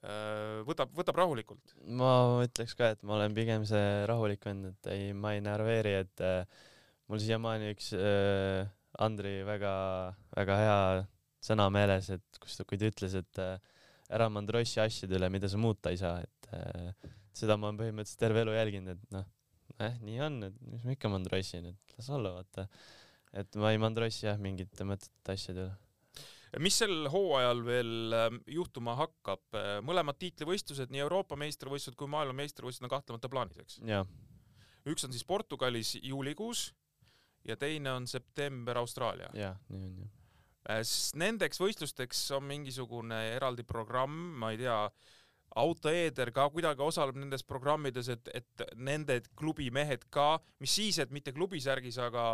öö, 0.05 0.65
võtab, 0.69 0.93
võtab 0.97 1.21
rahulikult. 1.21 1.77
ma 2.01 2.13
ütleks 2.47 2.77
ka, 2.79 2.93
et 2.97 3.05
ma 3.07 3.17
olen 3.19 3.37
pigem 3.37 3.67
see 3.69 3.87
rahulik 4.11 4.45
vend, 4.49 4.73
et 4.73 4.91
ei, 4.95 5.13
ma 5.13 5.35
ei 5.37 5.45
närveeri, 5.45 5.95
et 6.05 6.25
äh, 6.25 6.43
mul 7.09 7.23
siiamaani 7.23 7.73
üks 7.77 7.93
äh, 7.97 8.67
Andri 8.99 9.41
väga-väga 9.47 10.55
hea 10.59 10.79
sõna 11.45 11.69
meeles, 11.71 12.09
et 12.11 12.41
kus 12.43 12.57
ta, 12.59 12.65
kui 12.67 12.81
ta 12.81 12.89
ütles, 12.91 13.15
et 13.21 13.43
äh, 13.43 13.57
ära 14.13 14.29
mandrossi 14.33 14.81
asjade 14.83 15.17
üle, 15.19 15.29
mida 15.33 15.51
sa 15.51 15.61
muuta 15.61 15.93
ei 15.93 16.01
saa, 16.01 16.19
et 16.25 16.53
äh, 16.57 17.11
seda 17.37 17.57
ma 17.57 17.69
olen 17.69 17.79
põhimõtteliselt 17.81 18.23
terve 18.25 18.43
elu 18.43 18.57
jälginud, 18.57 18.97
et 18.97 19.15
noh, 19.15 19.27
eh, 19.85 19.99
nii 20.05 20.23
on, 20.27 20.41
et 20.49 20.63
mis 20.71 20.87
ma 20.87 20.95
ikka 20.95 21.11
mandrossin, 21.13 21.69
et 21.73 21.99
las 21.99 22.09
olla, 22.15 22.35
vaata. 22.39 22.69
et 23.33 23.61
ma 23.61 23.75
ei 23.75 23.83
mandrossi 23.83 24.27
jah 24.27 24.41
mingite 24.41 24.87
mõttetute 24.89 25.37
asjade 25.37 25.67
üle. 25.67 25.77
mis 26.65 26.79
sel 26.81 27.11
hooajal 27.13 27.63
veel 27.67 28.17
ähm, 28.17 28.41
juhtuma 28.47 28.97
hakkab? 28.99 29.45
mõlemad 29.85 30.19
tiitlivõistlused, 30.23 30.91
nii 30.95 31.05
Euroopa 31.05 31.37
meistrivõistlused 31.41 31.99
kui 31.99 32.11
maailmameistrivõistlused 32.15 32.89
on 32.89 32.97
kahtlemata 32.97 33.31
plaanis, 33.33 33.63
eks? 33.65 33.81
üks 34.89 35.05
on 35.05 35.13
siis 35.13 35.27
Portugalis 35.29 35.97
juulikuus 36.01 36.71
ja 37.49 37.57
teine 37.57 37.93
on 37.93 38.07
september 38.07 38.79
Austraalia. 38.79 39.31
jaa, 39.35 39.55
nii 39.73 39.85
on 39.85 40.01
jah. 40.03 40.83
siis 40.83 41.15
nendeks 41.19 41.61
võistlusteks 41.61 42.21
on 42.37 42.45
mingisugune 42.49 43.21
eraldi 43.37 43.65
programm, 43.65 44.17
ma 44.41 44.53
ei 44.53 44.61
tea, 44.61 44.79
autoeeder 45.59 46.31
ka 46.35 46.49
kuidagi 46.53 46.85
osaleb 46.85 47.19
nendes 47.19 47.45
programmides, 47.47 48.09
et, 48.15 48.31
et 48.35 48.65
nende 48.77 49.21
klubi 49.39 49.69
mehed 49.75 50.07
ka, 50.15 50.37
mis 50.63 50.79
siis, 50.79 51.01
et 51.03 51.13
mitte 51.15 51.35
klubisärgis, 51.37 51.99
aga 52.03 52.33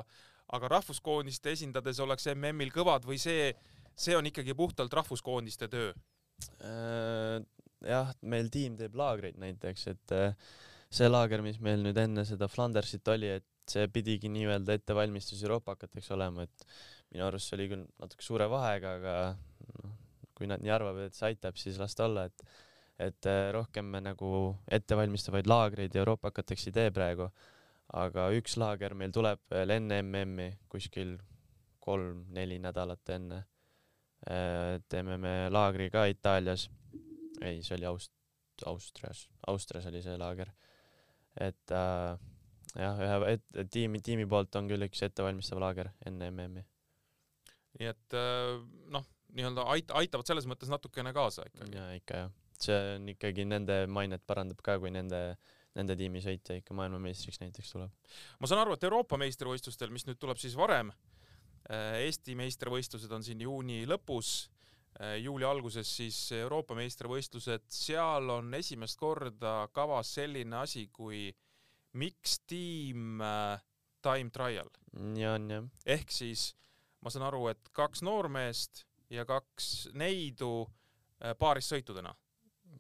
aga 0.53 0.69
rahvuskoondist 0.75 1.47
esindades 1.55 2.01
oleks 2.05 2.29
MM-il 2.35 2.73
kõvad 2.75 3.07
või 3.09 3.17
see, 3.21 3.49
see 3.97 4.17
on 4.17 4.29
ikkagi 4.29 4.55
puhtalt 4.57 4.93
rahvuskoondiste 4.93 5.71
töö? 5.73 5.95
Äh, 6.61 7.41
jah, 7.87 8.13
meil 8.23 8.51
tiim 8.53 8.77
teeb 8.79 8.97
laagreid 8.99 9.39
näiteks, 9.41 9.87
et 9.95 10.15
äh, 10.15 10.37
see 10.93 11.09
laager, 11.09 11.43
mis 11.45 11.61
meil 11.65 11.83
nüüd 11.85 11.99
enne 12.01 12.27
seda 12.29 12.49
Flandersit 12.51 13.09
oli, 13.15 13.33
et 13.41 13.71
see 13.71 13.89
pidigi 13.89 14.29
nii-öelda 14.29 14.77
ettevalmistus 14.77 15.41
euroopakateks 15.47 16.11
olema, 16.17 16.45
et 16.45 16.67
minu 17.15 17.25
arust 17.27 17.49
see 17.49 17.59
oli 17.59 17.71
küll 17.73 17.87
natuke 18.03 18.27
suure 18.27 18.49
vahega, 18.53 18.97
aga 18.99 19.17
noh, 19.81 19.97
kui 20.37 20.51
nad 20.51 20.61
nii 20.61 20.73
arvavad, 20.75 21.09
et 21.09 21.17
see 21.17 21.31
aitab, 21.31 21.57
siis 21.61 21.79
las 21.81 21.97
ta 21.97 22.09
olla, 22.09 22.27
et 22.29 22.45
et 22.99 23.27
äh, 23.27 23.51
rohkem 23.53 23.89
me 23.91 24.01
nagu 24.05 24.31
ettevalmistavaid 24.71 25.49
laagreid 25.51 25.97
euroopakateks 25.97 26.69
ei 26.69 26.77
tee 26.79 26.91
praegu, 26.95 27.29
aga 27.93 28.29
üks 28.39 28.57
laager 28.61 28.95
meil 28.95 29.13
tuleb 29.15 29.43
veel 29.51 29.75
enne 29.77 30.01
MM-i 30.03 30.51
kuskil 30.71 31.17
kolm-neli 31.85 32.59
nädalat 32.59 33.11
enne. 33.13 33.45
teeme 34.89 35.19
me 35.21 35.33
laagri 35.53 35.91
ka 35.93 36.07
Itaalias, 36.09 36.71
ei, 37.45 37.59
see 37.63 37.75
oli 37.77 37.85
Aust-, 37.85 38.15
Austrias, 38.67 39.29
Austrias 39.47 39.87
oli 39.87 40.03
see 40.03 40.17
laager. 40.19 40.53
et 41.41 41.73
äh, 41.75 42.15
jah, 42.79 43.01
ühe 43.03 43.35
et, 43.35 43.45
tiimi, 43.71 44.01
tiimi 44.01 44.27
poolt 44.31 44.55
on 44.57 44.71
küll 44.71 44.87
üks 44.87 45.03
ettevalmistav 45.03 45.59
laager 45.63 45.91
enne 46.07 46.31
MM-i. 46.31 46.63
nii 47.81 47.91
et 47.91 48.17
äh, 48.19 48.63
noh, 48.95 49.07
nii-öelda 49.35 49.67
ait-, 49.75 49.95
aitavad 49.99 50.31
selles 50.31 50.47
mõttes 50.51 50.71
natukene 50.71 51.13
kaasa 51.17 51.49
ikkagi. 51.51 51.75
ja 51.77 51.89
ikka 51.99 52.23
jah, 52.23 52.33
see 52.61 52.77
on 52.97 53.09
ikkagi 53.15 53.47
nende 53.49 53.85
mainet 53.91 54.25
parandab 54.27 54.63
ka, 54.65 54.79
kui 54.83 54.93
nende, 54.95 55.37
nende 55.75 55.97
tiimi 55.99 56.23
sõitja 56.25 56.59
ikka 56.61 56.77
maailmameistriks 56.79 57.41
näiteks 57.43 57.75
tuleb. 57.75 57.93
ma 58.41 58.51
saan 58.51 58.63
aru, 58.63 58.77
et 58.77 58.87
Euroopa 58.87 59.19
meistrivõistlustel, 59.21 59.93
mis 59.95 60.07
nüüd 60.09 60.21
tuleb 60.23 60.41
siis 60.41 60.57
varem, 60.59 60.93
Eesti 61.65 62.35
meistrivõistlused 62.37 63.13
on 63.17 63.23
siin 63.25 63.41
juuni 63.41 63.87
lõpus, 63.89 64.51
juuli 65.23 65.47
alguses 65.49 65.89
siis 65.97 66.19
Euroopa 66.37 66.77
meistrivõistlused, 66.77 67.65
seal 67.73 68.29
on 68.31 68.53
esimest 68.55 69.01
korda 69.01 69.63
kavas 69.73 70.13
selline 70.19 70.61
asi 70.61 70.87
kui 70.93 71.31
mix 71.95 72.39
team 72.47 73.21
äh, 73.23 73.59
time 74.03 74.31
trial 74.35 74.71
nii 74.99 75.27
on 75.31 75.51
jah. 75.51 75.69
ehk 75.87 76.13
siis 76.13 76.53
ma 77.05 77.13
saan 77.13 77.27
aru, 77.29 77.47
et 77.53 77.71
kaks 77.77 78.03
noormeest 78.07 78.85
ja 79.13 79.27
kaks 79.29 79.91
neidu 79.95 80.67
äh, 81.21 81.35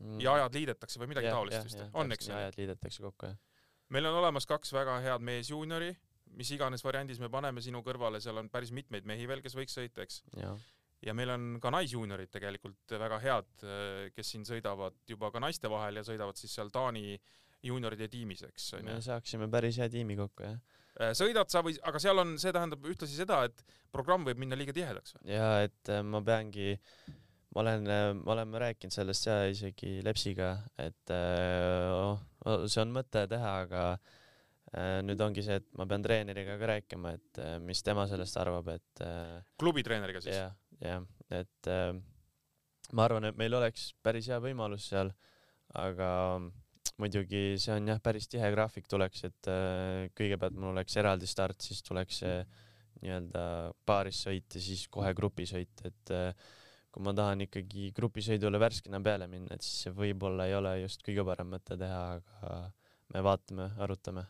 paarissõitudena 0.05 0.25
ja 0.25 0.37
ajad 0.39 0.59
liidetakse 0.59 1.01
või 1.01 1.11
midagi 1.13 1.33
taolist 1.33 1.69
vist, 1.69 1.85
on 1.93 2.13
eks 2.13 2.31
ajad 2.31 2.59
liidetakse 2.61 3.05
kokku 3.05 3.31
jah. 3.31 3.39
meil 3.95 4.11
on 4.11 4.21
olemas 4.23 4.47
kaks 4.47 4.73
väga 4.77 4.99
head 5.05 5.25
meesjuuniori, 5.25 5.91
mis 6.39 6.51
iganes 6.57 6.85
variandis 6.85 7.21
me 7.23 7.31
paneme 7.33 7.63
sinu 7.65 7.83
kõrvale, 7.87 8.21
seal 8.21 8.39
on 8.41 8.51
päris 8.53 8.73
mitmeid 8.73 9.07
mehi 9.07 9.29
veel, 9.31 9.43
kes 9.45 9.57
võiks 9.57 9.77
sõita, 9.77 10.03
eks. 10.03 10.23
ja 11.05 11.15
meil 11.15 11.31
on 11.35 11.49
ka 11.63 11.73
naisjuuniorid 11.75 12.33
tegelikult 12.33 12.97
väga 13.01 13.21
head, 13.23 13.67
kes 14.17 14.35
siin 14.35 14.45
sõidavad 14.49 14.97
juba 15.09 15.31
ka 15.31 15.43
naiste 15.43 15.71
vahel 15.71 16.01
ja 16.01 16.07
sõidavad 16.07 16.39
siis 16.41 16.55
seal 16.55 16.73
Taani 16.75 17.19
juunioride 17.65 18.09
tiimis, 18.13 18.45
eks 18.49 18.75
me 18.85 19.01
saaksime 19.05 19.49
päris 19.53 19.79
hea 19.81 19.89
tiimi 19.93 20.17
kokku 20.19 20.45
jah. 20.45 20.59
sõidad 21.17 21.51
sa 21.53 21.63
või, 21.65 21.77
aga 21.83 22.01
seal 22.03 22.21
on, 22.21 22.37
see 22.41 22.53
tähendab 22.55 22.85
ühtlasi 22.91 23.17
seda, 23.17 23.43
et 23.49 23.65
programm 23.95 24.27
võib 24.29 24.41
minna 24.43 24.59
liiga 24.59 24.75
tihedaks 24.77 25.17
või? 25.17 25.29
ja 25.33 25.49
et 25.67 25.93
äh, 25.93 26.03
ma 26.07 26.21
peangi, 26.25 26.75
ma 27.55 27.63
olen, 27.63 27.87
me 27.87 28.33
oleme 28.35 28.61
rääkinud 28.65 28.95
sellest 28.95 29.29
ja 29.29 29.37
isegi 29.51 30.01
Lepsiga, 30.05 30.57
et 30.81 31.13
äh, 31.15 31.91
oh, 31.95 32.65
see 32.67 32.83
on 32.83 32.95
mõte 32.95 33.25
teha, 33.31 33.53
aga 33.67 33.85
äh, 33.95 34.99
nüüd 35.07 35.23
ongi 35.23 35.45
see, 35.47 35.61
et 35.63 35.69
ma 35.79 35.87
pean 35.91 36.03
treeneriga 36.03 36.59
ka 36.61 36.71
rääkima, 36.73 37.15
et 37.15 37.41
äh, 37.43 37.55
mis 37.63 37.83
tema 37.87 38.09
sellest 38.11 38.41
arvab, 38.43 38.73
et 38.75 39.05
äh, 39.07 39.39
klubitreeneriga 39.61 40.25
siis? 40.25 40.41
jah, 40.41 40.57
jah, 40.83 41.07
et 41.31 41.71
äh, 41.71 41.93
ma 42.93 43.07
arvan, 43.07 43.31
et 43.31 43.39
meil 43.39 43.55
oleks 43.61 43.93
päris 44.03 44.29
hea 44.33 44.41
võimalus 44.43 44.91
seal, 44.91 45.15
aga 45.79 46.11
muidugi 46.99 47.55
see 47.63 47.79
on 47.79 47.95
jah, 47.95 48.03
päris 48.03 48.27
tihe 48.31 48.51
graafik 48.55 48.91
tuleks, 48.91 49.25
et 49.31 49.53
äh, 49.53 50.11
kõigepealt 50.19 50.59
mul 50.59 50.75
oleks 50.75 50.99
eraldi 50.99 51.31
start, 51.31 51.63
siis 51.63 51.87
tuleks 51.87 52.23
nii-öelda 53.05 53.47
paarissõit 53.87 54.59
ja 54.59 54.61
siis 54.63 54.85
kohe 54.91 55.11
grupisõit, 55.17 55.87
et 55.87 56.15
äh, 56.15 56.53
kui 56.95 57.03
ma 57.03 57.15
tahan 57.17 57.43
ikkagi 57.49 57.89
grupisõidule 57.97 58.61
värskena 58.63 59.01
peale 59.03 59.27
minna, 59.31 59.57
et 59.57 59.67
siis 59.67 59.87
see 59.87 59.95
võib-olla 59.97 60.47
ei 60.47 60.55
ole 60.55 60.77
just 60.85 61.03
kõige 61.07 61.25
parem 61.27 61.51
mõte 61.57 61.79
teha, 61.81 62.03
aga 62.21 62.55
me 63.15 63.23
vaatame, 63.27 63.69
arutame. 63.83 64.27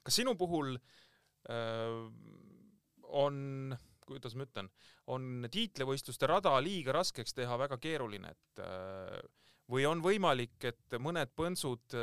kas 0.00 0.16
sinu 0.22 0.32
puhul 0.40 0.72
äh, 0.72 1.98
on, 3.12 3.76
kuidas 4.08 4.38
ma 4.38 4.48
ütlen, 4.48 4.72
on 5.12 5.46
tiitlivõistluste 5.52 6.30
rada 6.30 6.54
liiga 6.64 6.96
raskeks 6.96 7.36
teha 7.36 7.60
väga 7.60 7.76
keeruline, 7.82 8.32
et 8.32 8.64
äh, 8.64 9.20
või 9.72 9.84
on 9.88 10.00
võimalik, 10.04 10.56
et 10.68 10.96
mõned 11.00 11.30
põntsud 11.38 11.94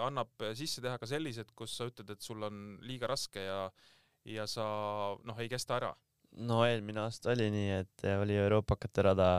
annab 0.00 0.44
sisse 0.56 0.80
teha 0.80 0.96
ka 1.00 1.08
sellised, 1.08 1.50
kus 1.58 1.74
sa 1.76 1.88
ütled, 1.90 2.08
et 2.14 2.24
sul 2.24 2.44
on 2.46 2.78
liiga 2.86 3.10
raske 3.10 3.42
ja 3.42 3.64
ja 4.28 4.46
sa 4.46 4.64
noh, 5.24 5.40
ei 5.40 5.48
kesta 5.50 5.78
ära. 5.78 5.90
No 6.46 6.62
eelmine 6.66 7.02
aasta 7.06 7.32
oli 7.34 7.48
nii, 7.54 7.70
et 7.82 8.06
oli 8.18 8.36
Euroopakate 8.38 9.04
rada 9.10 9.30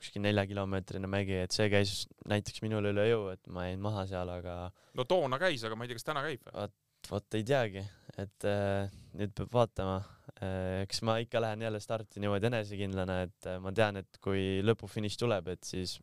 kuskil 0.00 0.22
neljakilomeetrine 0.24 1.08
mägi, 1.10 1.42
et 1.44 1.54
see 1.54 1.68
käis 1.72 2.04
näiteks 2.30 2.62
minul 2.64 2.88
üle 2.92 3.04
jõu, 3.10 3.26
et 3.34 3.42
ma 3.52 3.66
jäin 3.66 3.82
maha 3.84 4.06
seal, 4.08 4.30
aga 4.32 4.54
no 4.96 5.06
toona 5.08 5.40
käis, 5.42 5.64
aga 5.66 5.76
ma 5.76 5.84
ei 5.84 5.90
tea, 5.90 6.00
kas 6.00 6.08
täna 6.08 6.24
käib 6.24 6.46
või? 6.46 6.70
vot 7.08 7.36
ei 7.36 7.44
teagi, 7.46 7.82
et 8.20 8.46
äh, 8.48 8.90
nüüd 9.16 9.32
peab 9.36 9.54
vaatama 9.54 9.96
äh,. 10.36 10.82
eks 10.84 11.00
ma 11.08 11.16
ikka 11.22 11.40
lähen 11.42 11.64
jälle 11.64 11.80
starti 11.80 12.20
niimoodi 12.22 12.50
enesekindlana, 12.50 13.20
et 13.26 13.48
äh, 13.48 13.58
ma 13.62 13.72
tean, 13.76 14.00
et 14.02 14.20
kui 14.24 14.60
lõpufiniš 14.64 15.16
tuleb, 15.20 15.48
et 15.54 15.64
siis 15.66 15.96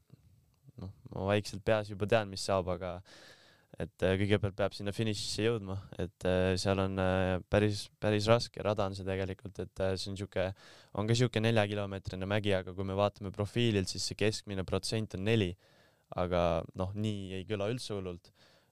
noh, 0.82 0.94
ma 1.14 1.28
vaikselt 1.34 1.64
peas 1.66 1.92
juba 1.94 2.10
tean, 2.10 2.30
mis 2.34 2.46
saab, 2.50 2.70
aga 2.74 2.98
et 3.78 4.04
äh, 4.06 4.16
kõigepealt 4.18 4.58
peab 4.58 4.74
sinna 4.74 4.94
finišisse 4.96 5.46
jõudma, 5.46 5.78
et 6.02 6.26
äh, 6.26 6.56
seal 6.58 6.82
on 6.82 6.98
äh, 7.02 7.38
päris, 7.52 7.86
päris 8.02 8.30
raske 8.30 8.64
rada 8.66 8.88
on 8.90 8.98
see 8.98 9.06
tegelikult, 9.06 9.60
et 9.62 9.84
see 10.02 10.12
on 10.12 10.18
siuke, 10.18 10.48
on 10.98 11.10
ka 11.10 11.18
siuke 11.18 11.42
neljakilomeetrine 11.44 12.30
mägi, 12.30 12.56
aga 12.58 12.74
kui 12.74 12.88
me 12.88 12.98
vaatame 12.98 13.34
profiililt, 13.36 13.92
siis 13.92 14.10
see 14.10 14.18
keskmine 14.18 14.66
protsent 14.68 15.18
on 15.20 15.28
neli. 15.28 15.54
aga 16.16 16.64
noh, 16.80 16.94
nii 16.96 17.34
ei 17.36 17.44
kõla 17.44 17.66
üldse 17.68 17.92
hullult 17.92 18.30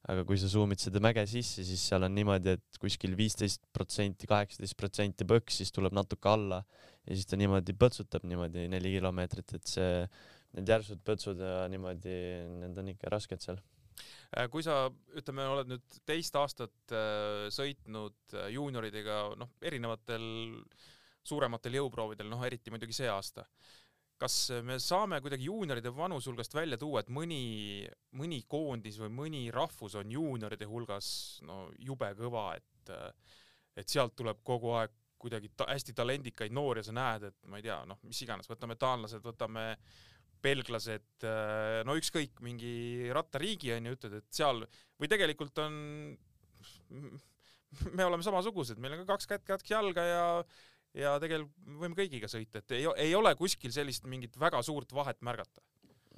aga 0.07 0.23
kui 0.27 0.37
sa 0.39 0.47
suumid 0.47 0.79
seda 0.79 1.01
mäge 1.03 1.23
sisse, 1.27 1.65
siis 1.65 1.81
seal 1.89 2.05
on 2.05 2.13
niimoodi, 2.15 2.53
et 2.55 2.79
kuskil 2.81 3.15
viisteist 3.17 3.63
protsenti, 3.73 4.29
kaheksateist 4.29 4.77
protsenti 4.77 5.27
põks, 5.27 5.57
siis 5.61 5.73
tuleb 5.75 5.95
natuke 5.97 6.29
alla 6.29 6.61
ja 7.05 7.17
siis 7.17 7.27
ta 7.29 7.39
niimoodi 7.41 7.75
põtsutab 7.77 8.25
niimoodi 8.29 8.67
neli 8.71 8.93
kilomeetrit, 8.95 9.55
et 9.57 9.71
see, 9.71 10.03
need 10.57 10.69
järsud 10.75 11.01
põtsud 11.05 11.41
ja 11.41 11.65
niimoodi, 11.73 12.17
need 12.61 12.77
on 12.81 12.93
ikka 12.93 13.11
rasked 13.15 13.41
seal. 13.43 13.59
Äh, 14.35 14.49
kui 14.51 14.63
sa 14.65 14.85
ütleme, 15.15 15.45
oled 15.47 15.69
nüüd 15.71 15.97
teist 16.07 16.35
aastat 16.39 16.93
äh, 16.95 17.47
sõitnud 17.53 18.35
äh, 18.35 18.49
juunioridega 18.55 19.19
noh, 19.39 19.53
erinevatel 19.63 20.25
suurematel 21.25 21.79
jõuproovidel, 21.79 22.29
noh 22.29 22.43
eriti 22.45 22.73
muidugi 22.73 22.95
see 22.97 23.09
aasta. 23.09 23.45
kas 24.15 24.35
me 24.63 24.77
saame 24.79 25.17
kuidagi 25.19 25.49
juunioride 25.49 25.91
vanuse 25.91 26.29
hulgast 26.29 26.53
välja 26.55 26.77
tuua, 26.79 27.01
et 27.01 27.09
mõni, 27.11 27.83
mõni 28.15 28.43
koondis 28.47 28.99
või 29.01 29.09
mõni 29.11 29.41
rahvus 29.51 29.97
on 29.99 30.11
juunioride 30.11 30.65
hulgas 30.71 31.41
no 31.43 31.65
jube 31.79 32.13
kõva, 32.15 32.53
et 32.55 32.93
et 33.75 33.91
sealt 33.91 34.15
tuleb 34.15 34.39
kogu 34.45 34.71
aeg 34.77 34.93
kuidagi 35.19 35.49
ta 35.57 35.65
hästi 35.67 35.95
talendikaid 35.97 36.53
noori 36.53 36.79
ja 36.79 36.87
sa 36.87 36.93
näed, 36.95 37.23
et 37.27 37.49
ma 37.49 37.59
ei 37.59 37.65
tea, 37.65 37.79
noh, 37.89 37.99
mis 38.05 38.21
iganes, 38.21 38.47
võtame 38.47 38.77
taanlased, 38.79 39.23
võtame 39.25 39.65
belglased, 40.43 41.25
no 41.87 41.95
ükskõik, 41.99 42.39
mingi 42.45 43.09
rattariigi 43.15 43.73
on 43.75 43.89
ju, 43.89 43.97
ütled, 43.97 44.19
et 44.19 44.27
seal 44.35 44.63
või 44.99 45.09
tegelikult 45.11 45.59
on, 45.63 45.75
me 47.97 48.07
oleme 48.07 48.25
samasugused, 48.25 48.79
meil 48.81 48.95
on 48.95 49.03
ka 49.03 49.15
kaks 49.15 49.29
kätt, 49.31 49.45
kaks 49.47 49.71
jalga 49.71 50.05
ja 50.05 50.25
ja 50.95 51.15
tegelikult 51.21 51.79
võime 51.81 51.97
kõigiga 51.97 52.29
sõita, 52.31 52.61
et 52.61 52.75
ei, 52.77 52.85
ei 53.07 53.15
ole 53.17 53.33
kuskil 53.39 53.73
sellist 53.75 54.05
mingit 54.09 54.37
väga 54.39 54.61
suurt 54.65 54.93
vahet 54.95 55.21
märgata. 55.25 55.63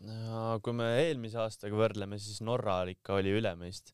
no 0.05 0.59
kui 0.63 0.75
me 0.77 0.91
eelmise 1.01 1.39
aastaga 1.41 1.77
võrdleme, 1.77 2.19
siis 2.21 2.43
Norra 2.45 2.83
ikka 2.91 3.17
oli 3.17 3.33
üle 3.39 3.55
meist, 3.57 3.93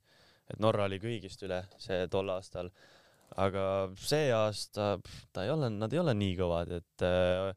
et 0.51 0.59
Norra 0.63 0.89
oli 0.89 0.99
kõigist 0.99 1.43
üle 1.47 1.63
see 1.81 2.07
tol 2.11 2.33
aastal, 2.33 2.71
aga 3.39 3.63
see 3.99 4.27
aasta 4.35 4.97
ta 5.31 5.45
ei 5.45 5.53
ole, 5.53 5.71
nad 5.71 5.93
ei 5.93 6.01
ole 6.03 6.15
nii 6.19 6.35
kõvad, 6.41 6.75
et 6.81 7.07
äh, 7.07 7.53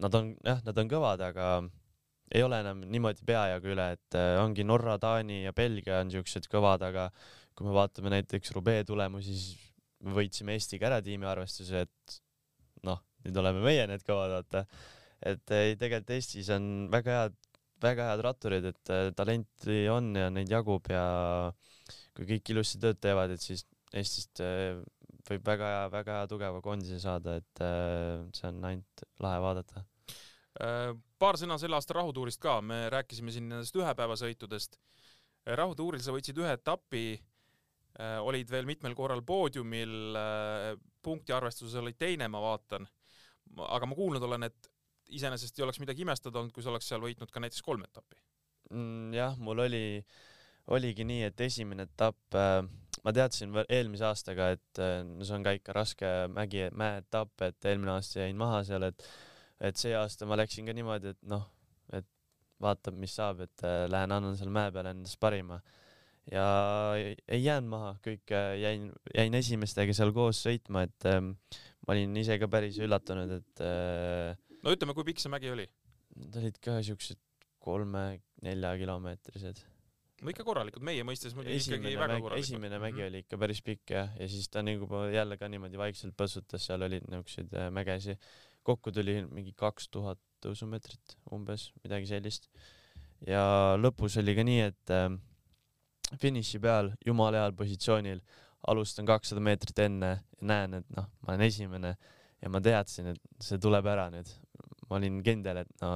nad 0.00 0.16
on 0.16 0.32
jah, 0.46 0.64
nad 0.64 0.80
on 0.80 0.90
kõvad, 0.90 1.26
aga 1.28 1.50
ei 2.34 2.44
ole 2.44 2.60
enam 2.62 2.82
niimoodi 2.92 3.24
peajagu 3.28 3.72
üle, 3.72 3.86
et 3.96 4.18
äh, 4.18 4.36
ongi 4.42 4.66
Norra, 4.66 4.98
Taani 5.00 5.42
ja 5.46 5.54
Belgia 5.56 6.02
on 6.02 6.12
siuksed 6.12 6.48
kõvad, 6.52 6.84
aga 6.88 7.08
kui 7.56 7.66
me 7.66 7.74
vaatame 7.76 8.12
näiteks 8.12 8.52
Roubaix 8.54 8.86
tulemusi, 8.88 9.34
siis 9.34 9.68
me 10.04 10.14
võitsime 10.16 10.54
Eestiga 10.54 10.90
ära 10.90 11.00
tiimiarvestuse, 11.04 11.84
et 11.86 12.18
noh, 12.86 13.00
nüüd 13.24 13.40
oleme 13.42 13.64
meie 13.64 13.86
need 13.90 14.04
kõvad, 14.06 14.36
vaata. 14.36 14.64
et 15.26 15.56
ei, 15.56 15.78
tegelikult 15.80 16.14
Eestis 16.18 16.50
on 16.54 16.68
väga 16.92 17.22
head, 17.22 17.40
väga 17.82 18.12
head 18.12 18.22
ratturid, 18.26 18.68
et 18.72 18.94
äh, 18.94 19.08
talenti 19.16 19.80
on 19.92 20.12
ja 20.18 20.28
neid 20.34 20.52
jagub 20.52 20.86
ja 20.92 21.02
kui 22.14 22.28
kõik 22.28 22.54
ilusti 22.54 22.80
tööd 22.82 23.00
teevad, 23.02 23.34
et 23.34 23.42
siis 23.42 23.64
Eestist 23.96 24.42
äh, 24.44 24.78
võib 25.28 25.46
väga 25.48 25.68
hea, 25.72 25.84
väga 25.92 26.20
hea 26.20 26.30
tugeva 26.30 26.60
koondise 26.64 27.00
saada, 27.02 27.38
et 27.40 27.62
äh, 27.64 28.26
see 28.36 28.50
on 28.50 28.64
ainult 28.70 29.08
lahe 29.24 29.40
vaadata. 29.44 29.84
Paar 30.58 31.38
sõna 31.38 31.58
selle 31.60 31.78
aasta 31.78 31.94
rahutuurist 31.98 32.40
ka, 32.42 32.58
me 32.64 32.88
rääkisime 32.90 33.30
siin 33.34 33.48
nendest 33.48 33.76
ühepäevasõitudest. 33.78 34.78
rahutuuril 35.46 36.02
sa 36.02 36.14
võitsid 36.14 36.38
ühe 36.42 36.52
etapi, 36.58 37.04
olid 38.26 38.50
veel 38.50 38.66
mitmel 38.66 38.94
korral 38.98 39.22
poodiumil, 39.26 40.18
punktiarvestuses 41.02 41.78
olid 41.78 41.98
teine, 41.98 42.28
ma 42.28 42.40
vaatan. 42.42 42.88
aga 43.68 43.86
ma 43.86 43.94
kuulnud 43.94 44.22
olen, 44.22 44.48
et 44.50 44.70
iseenesest 45.08 45.58
ei 45.58 45.64
oleks 45.64 45.80
midagi 45.80 46.02
imestada 46.04 46.40
olnud, 46.40 46.52
kui 46.52 46.64
sa 46.64 46.72
oleks 46.72 46.90
seal 46.90 47.00
võitnud 47.00 47.30
ka 47.32 47.40
näiteks 47.40 47.62
kolm 47.64 47.86
etappi 47.86 48.18
mm,. 48.70 49.14
jah, 49.16 49.38
mul 49.40 49.64
oli, 49.64 50.02
oligi 50.74 51.06
nii, 51.08 51.22
et 51.30 51.40
esimene 51.46 51.86
etapp 51.88 52.36
äh, 52.36 52.60
ma 53.04 53.14
teadsin 53.14 53.54
eelmise 53.64 54.06
aastaga, 54.08 54.50
et 54.56 54.82
no 55.06 55.24
see 55.26 55.36
on 55.38 55.46
ka 55.46 55.54
ikka 55.56 55.74
raske 55.76 56.12
mägi, 56.34 56.66
mäeetapp, 56.76 57.46
et 57.46 57.68
eelmine 57.70 57.94
aasta 57.94 58.22
jäin 58.24 58.38
maha 58.38 58.62
seal, 58.68 58.88
et 58.90 59.06
et 59.60 59.80
see 59.80 59.94
aasta 59.96 60.28
ma 60.28 60.38
läksin 60.38 60.68
ka 60.68 60.74
niimoodi, 60.76 61.14
et 61.14 61.20
noh, 61.30 61.44
et 61.94 62.06
vaatab, 62.62 62.98
mis 62.98 63.14
saab, 63.14 63.42
et 63.46 63.66
äh, 63.66 63.84
lähen 63.90 64.14
annan 64.14 64.36
seal 64.38 64.52
mäe 64.54 64.72
peal 64.74 64.90
endast 64.92 65.18
parima. 65.22 65.60
ja 66.28 66.44
ei 66.98 67.40
jäänud 67.40 67.70
maha, 67.72 67.94
kõik 68.04 68.34
äh, 68.36 68.52
jäin, 68.62 68.90
jäin 69.14 69.38
esimestega 69.38 69.94
seal 69.96 70.12
koos 70.16 70.42
sõitma, 70.44 70.84
et 70.88 71.08
äh, 71.08 71.22
ma 71.22 71.96
olin 71.96 72.16
ise 72.20 72.36
ka 72.40 72.50
päris 72.52 72.78
üllatunud, 72.82 73.38
et 73.40 73.64
äh, 73.64 74.36
no 74.62 74.76
ütleme, 74.76 74.96
kui 74.96 75.08
pikk 75.08 75.24
see 75.24 75.32
mägi 75.32 75.50
oli? 75.54 75.66
Nad 76.18 76.36
olid 76.40 76.56
ka 76.64 76.78
siuksed 76.84 77.20
kolme-nelja 77.62 78.76
kilomeetrised 78.80 79.66
no 80.22 80.32
ikka 80.32 80.44
korralikud, 80.46 80.82
meie 80.86 81.04
mõistes 81.06 81.34
muidugi 81.36 81.60
ikkagi 81.60 81.94
väga 81.94 82.10
mägi, 82.14 82.24
korralikud. 82.24 82.46
esimene 82.46 82.80
mägi 82.82 83.04
oli 83.06 83.22
ikka 83.24 83.38
päris 83.40 83.60
pikk 83.64 83.94
jah, 83.94 84.12
ja 84.18 84.28
siis 84.30 84.50
ta 84.52 84.64
nagu 84.66 85.02
jälle 85.14 85.38
ka 85.38 85.50
niimoodi 85.50 85.80
vaikselt 85.80 86.16
põssutas, 86.18 86.64
seal 86.66 86.84
olid 86.86 87.06
niisuguseid 87.06 87.54
äh, 87.54 87.68
mägesi. 87.74 88.16
Kokku 88.68 88.92
tuli 88.94 89.20
mingi 89.26 89.54
kaks 89.56 89.88
tuhat 89.94 90.20
tõusumeetrit 90.44 91.16
umbes, 91.34 91.70
midagi 91.82 92.10
sellist. 92.10 92.48
ja 93.26 93.74
lõpus 93.80 94.18
oli 94.20 94.36
ka 94.36 94.44
nii, 94.46 94.60
et 94.68 94.92
äh, 94.94 95.08
finiši 96.20 96.60
peal 96.62 96.92
jumala 97.06 97.42
heal 97.42 97.56
positsioonil, 97.58 98.22
alustan 98.70 99.08
kakssada 99.08 99.42
meetrit 99.44 99.78
enne 99.82 100.12
ja 100.18 100.48
näen, 100.50 100.80
et 100.80 100.88
noh, 100.94 101.08
ma 101.22 101.34
olen 101.34 101.46
esimene 101.48 101.94
ja 102.38 102.50
ma 102.52 102.62
teadsin, 102.62 103.12
et 103.14 103.42
see 103.42 103.58
tuleb 103.62 103.86
ära 103.90 104.08
nüüd. 104.14 104.30
ma 104.88 104.96
olin 104.96 105.18
kindel, 105.20 105.64
et 105.64 105.72
no 105.82 105.90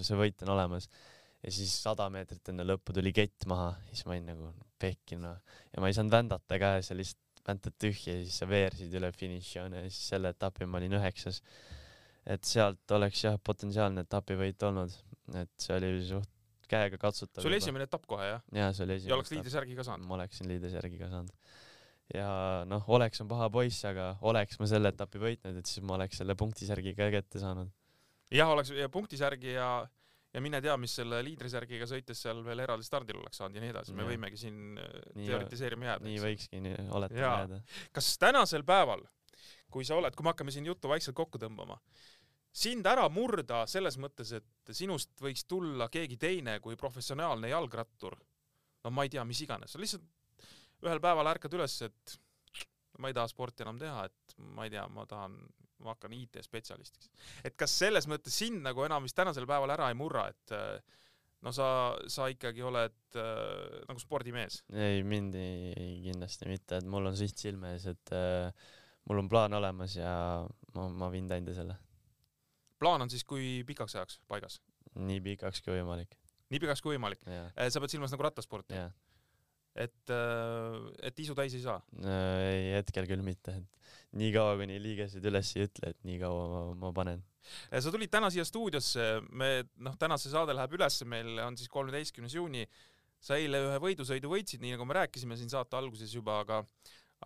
see 0.00 0.16
võit 0.16 0.40
on 0.46 0.54
olemas 0.54 0.86
ja 1.42 1.52
siis 1.52 1.74
sada 1.82 2.06
meetrit 2.10 2.48
enne 2.52 2.64
lõppu 2.66 2.94
tuli 2.96 3.12
kett 3.14 3.46
maha, 3.50 3.74
siis 3.90 4.06
ma 4.06 4.14
olin 4.14 4.30
nagu 4.32 4.52
pekki 4.80 5.18
noh 5.20 5.36
ja 5.74 5.82
ma 5.82 5.90
ei 5.90 5.96
saanud 5.96 6.14
vändata 6.14 6.58
ka, 6.60 6.78
sa 6.82 6.96
lihtsalt 6.96 7.28
väntad 7.48 7.76
tühja 7.80 8.16
ja 8.16 8.24
siis 8.24 8.38
sa 8.40 8.48
veersid 8.48 8.94
üle 8.98 9.10
finišijoone 9.14 9.84
ja 9.84 9.90
siis 9.90 10.12
selle 10.12 10.32
etapi 10.34 10.68
ma 10.68 10.80
olin 10.80 10.98
üheksas. 10.98 11.40
Et 12.28 12.44
sealt 12.44 12.96
oleks 12.96 13.24
jah 13.24 13.38
potentsiaalne 13.44 14.04
etapivõit 14.06 14.62
olnud, 14.68 14.92
et 15.40 15.54
see 15.62 15.76
oli 15.78 15.92
suht 16.08 16.34
käega 16.68 17.00
katsutav. 17.00 17.42
see 17.42 17.50
oli 17.50 17.60
esimene 17.62 17.88
etapp 17.88 18.06
kohe 18.08 18.28
jah? 18.28 18.44
jaa, 18.52 18.70
see 18.76 18.84
oli 18.84 18.98
esimene. 18.98 19.12
ja 19.12 19.18
oleks 19.18 19.32
liidrisärgi 19.34 19.76
ka 19.78 19.86
saanud? 19.88 20.08
ma 20.08 20.18
oleksin 20.18 20.50
liidrisärgi 20.52 21.00
ka 21.00 21.10
saanud. 21.12 21.52
ja 22.14 22.30
noh, 22.68 22.88
oleks 22.94 23.24
on 23.24 23.30
paha 23.30 23.48
poiss, 23.52 23.84
aga 23.88 24.10
oleks 24.28 24.60
ma 24.60 24.68
selle 24.70 24.92
etapi 24.94 25.22
võitnud, 25.22 25.60
et 25.60 25.70
siis 25.70 25.84
ma 25.84 25.96
oleks 25.98 26.20
selle 26.20 26.36
punktisärgi 26.38 26.94
ka 26.98 27.10
kätte 27.14 27.42
saanud. 27.42 27.72
jah, 28.34 28.52
oleks 28.52 28.74
ja 28.76 28.90
punktisärgi 28.92 29.56
ja 29.56 29.70
ja 30.34 30.42
mine 30.44 30.60
tea, 30.60 30.74
mis 30.80 30.92
selle 30.98 31.20
liidrisärgiga 31.24 31.86
sõites 31.88 32.20
seal 32.24 32.42
veel 32.44 32.60
eraldi 32.64 32.86
stardil 32.86 33.20
oleks 33.22 33.40
saanud 33.40 33.56
ja 33.56 33.62
nii 33.64 33.72
edasi, 33.72 33.94
me 33.96 34.04
ja. 34.04 34.10
võimegi 34.12 34.40
siin 34.40 34.58
äh, 34.80 34.98
nii 35.16 35.30
teoritiseerima 35.30 35.88
jääda. 35.92 36.08
nii 36.08 36.18
võikski 36.24 36.60
nii 36.64 36.88
oletama 36.98 37.22
jääda. 37.22 37.60
kas 37.96 38.10
tänasel 38.20 38.66
päeval, 38.68 39.06
kui 39.72 39.88
sa 39.88 39.96
oled, 39.96 40.16
kui 40.16 40.26
me 40.26 40.34
hakkame 40.34 40.52
siin 40.54 40.68
juttu 40.68 40.90
vaikselt 40.92 41.16
kokku 41.16 41.40
tõmbama, 41.40 41.78
sind 42.52 42.86
ära 42.86 43.06
murda 43.12 43.64
selles 43.70 43.98
mõttes, 44.00 44.32
et 44.36 44.72
sinust 44.74 45.12
võiks 45.22 45.44
tulla 45.48 45.88
keegi 45.92 46.16
teine 46.20 46.58
kui 46.64 46.76
professionaalne 46.76 47.50
jalgrattur, 47.52 48.16
no 48.84 48.94
ma 48.94 49.04
ei 49.04 49.12
tea, 49.12 49.24
mis 49.28 49.42
iganes, 49.44 49.74
sa 49.74 49.82
lihtsalt 49.82 50.06
ühel 50.86 51.00
päeval 51.02 51.30
ärkad 51.34 51.54
üles, 51.58 51.76
et 51.86 52.18
ma 52.98 53.10
ei 53.10 53.16
taha 53.16 53.30
sporti 53.30 53.64
enam 53.64 53.78
teha, 53.80 54.04
et 54.08 54.38
ma 54.54 54.66
ei 54.66 54.72
tea, 54.74 54.86
ma 54.90 55.06
tahan 55.08 55.36
ma 55.84 55.94
hakkan 55.94 56.14
IT-spetsialistiks. 56.16 57.10
et 57.46 57.54
kas 57.58 57.74
selles 57.84 58.08
mõttes 58.10 58.34
sind 58.34 58.64
nagu 58.64 58.82
enam 58.86 59.04
vist 59.06 59.16
tänasel 59.18 59.46
päeval 59.46 59.70
ära 59.76 59.90
ei 59.92 59.98
murra, 59.98 60.26
et 60.32 60.54
äh, 60.56 60.96
no 61.46 61.52
sa, 61.54 61.68
sa 62.10 62.26
ikkagi 62.32 62.64
oled 62.66 63.18
äh, 63.18 63.82
nagu 63.88 64.02
spordimees? 64.02 64.62
ei, 64.74 65.04
mind 65.06 65.38
ei, 65.38 66.00
kindlasti 66.08 66.50
mitte, 66.50 66.80
et 66.80 66.88
mul 66.90 67.10
on 67.12 67.18
siht 67.18 67.38
silme 67.38 67.76
ees, 67.76 67.86
et 67.92 68.14
äh, 68.16 68.50
mul 69.08 69.22
on 69.22 69.30
plaan 69.30 69.54
olemas 69.58 69.94
ja 69.98 70.12
ma, 70.74 70.88
ma 70.88 71.12
viin 71.14 71.30
täide 71.30 71.54
selle. 71.56 71.78
Plaan 72.80 73.04
on 73.04 73.12
siis 73.12 73.24
kui 73.28 73.62
pikaks 73.68 73.98
ajaks 73.98 74.20
paigas? 74.30 74.60
nii 74.98 75.20
pikaks 75.24 75.62
kui 75.64 75.76
võimalik. 75.76 76.16
nii 76.52 76.62
pikaks 76.64 76.82
kui 76.84 76.96
võimalik? 76.96 77.22
Äh, 77.28 77.68
sa 77.72 77.82
pead 77.82 77.94
silmas 77.94 78.14
nagu 78.14 78.26
rattasporti? 78.26 78.78
et, 79.78 80.12
äh, 80.14 80.76
et 81.10 81.24
isu 81.24 81.36
täis 81.38 81.54
ei 81.54 81.64
saa? 81.64 81.80
ei, 82.02 82.74
hetkel 82.78 83.08
küll 83.10 83.24
mitte, 83.24 83.58
et 83.60 84.18
nii 84.18 84.30
kaua, 84.34 84.56
kuni 84.60 84.78
liigesed 84.82 85.24
üles 85.30 85.54
ei 85.56 85.66
ütle, 85.68 85.92
et 85.94 86.06
nii 86.08 86.20
kaua 86.22 86.46
ma, 86.52 86.62
ma 86.86 86.92
panen. 86.96 87.24
Äh, 87.72 87.80
sa 87.84 87.92
tulid 87.94 88.12
täna 88.12 88.30
siia 88.34 88.46
stuudiosse, 88.48 89.08
me 89.30 89.50
noh, 89.84 89.96
täna 90.00 90.18
see 90.20 90.32
saade 90.32 90.56
läheb 90.56 90.78
ülesse, 90.78 91.08
meil 91.08 91.38
on 91.44 91.58
siis 91.60 91.70
kolmeteistkümnes 91.72 92.38
juuni. 92.38 92.68
sa 93.18 93.34
eile 93.34 93.58
ühe 93.58 93.78
võidusõidu 93.82 94.28
võitsid, 94.30 94.60
nii 94.62 94.76
nagu 94.76 94.84
me 94.86 94.94
rääkisime 94.94 95.34
siin 95.34 95.48
saate 95.50 95.74
alguses 95.74 96.12
juba, 96.14 96.36
aga 96.44 96.60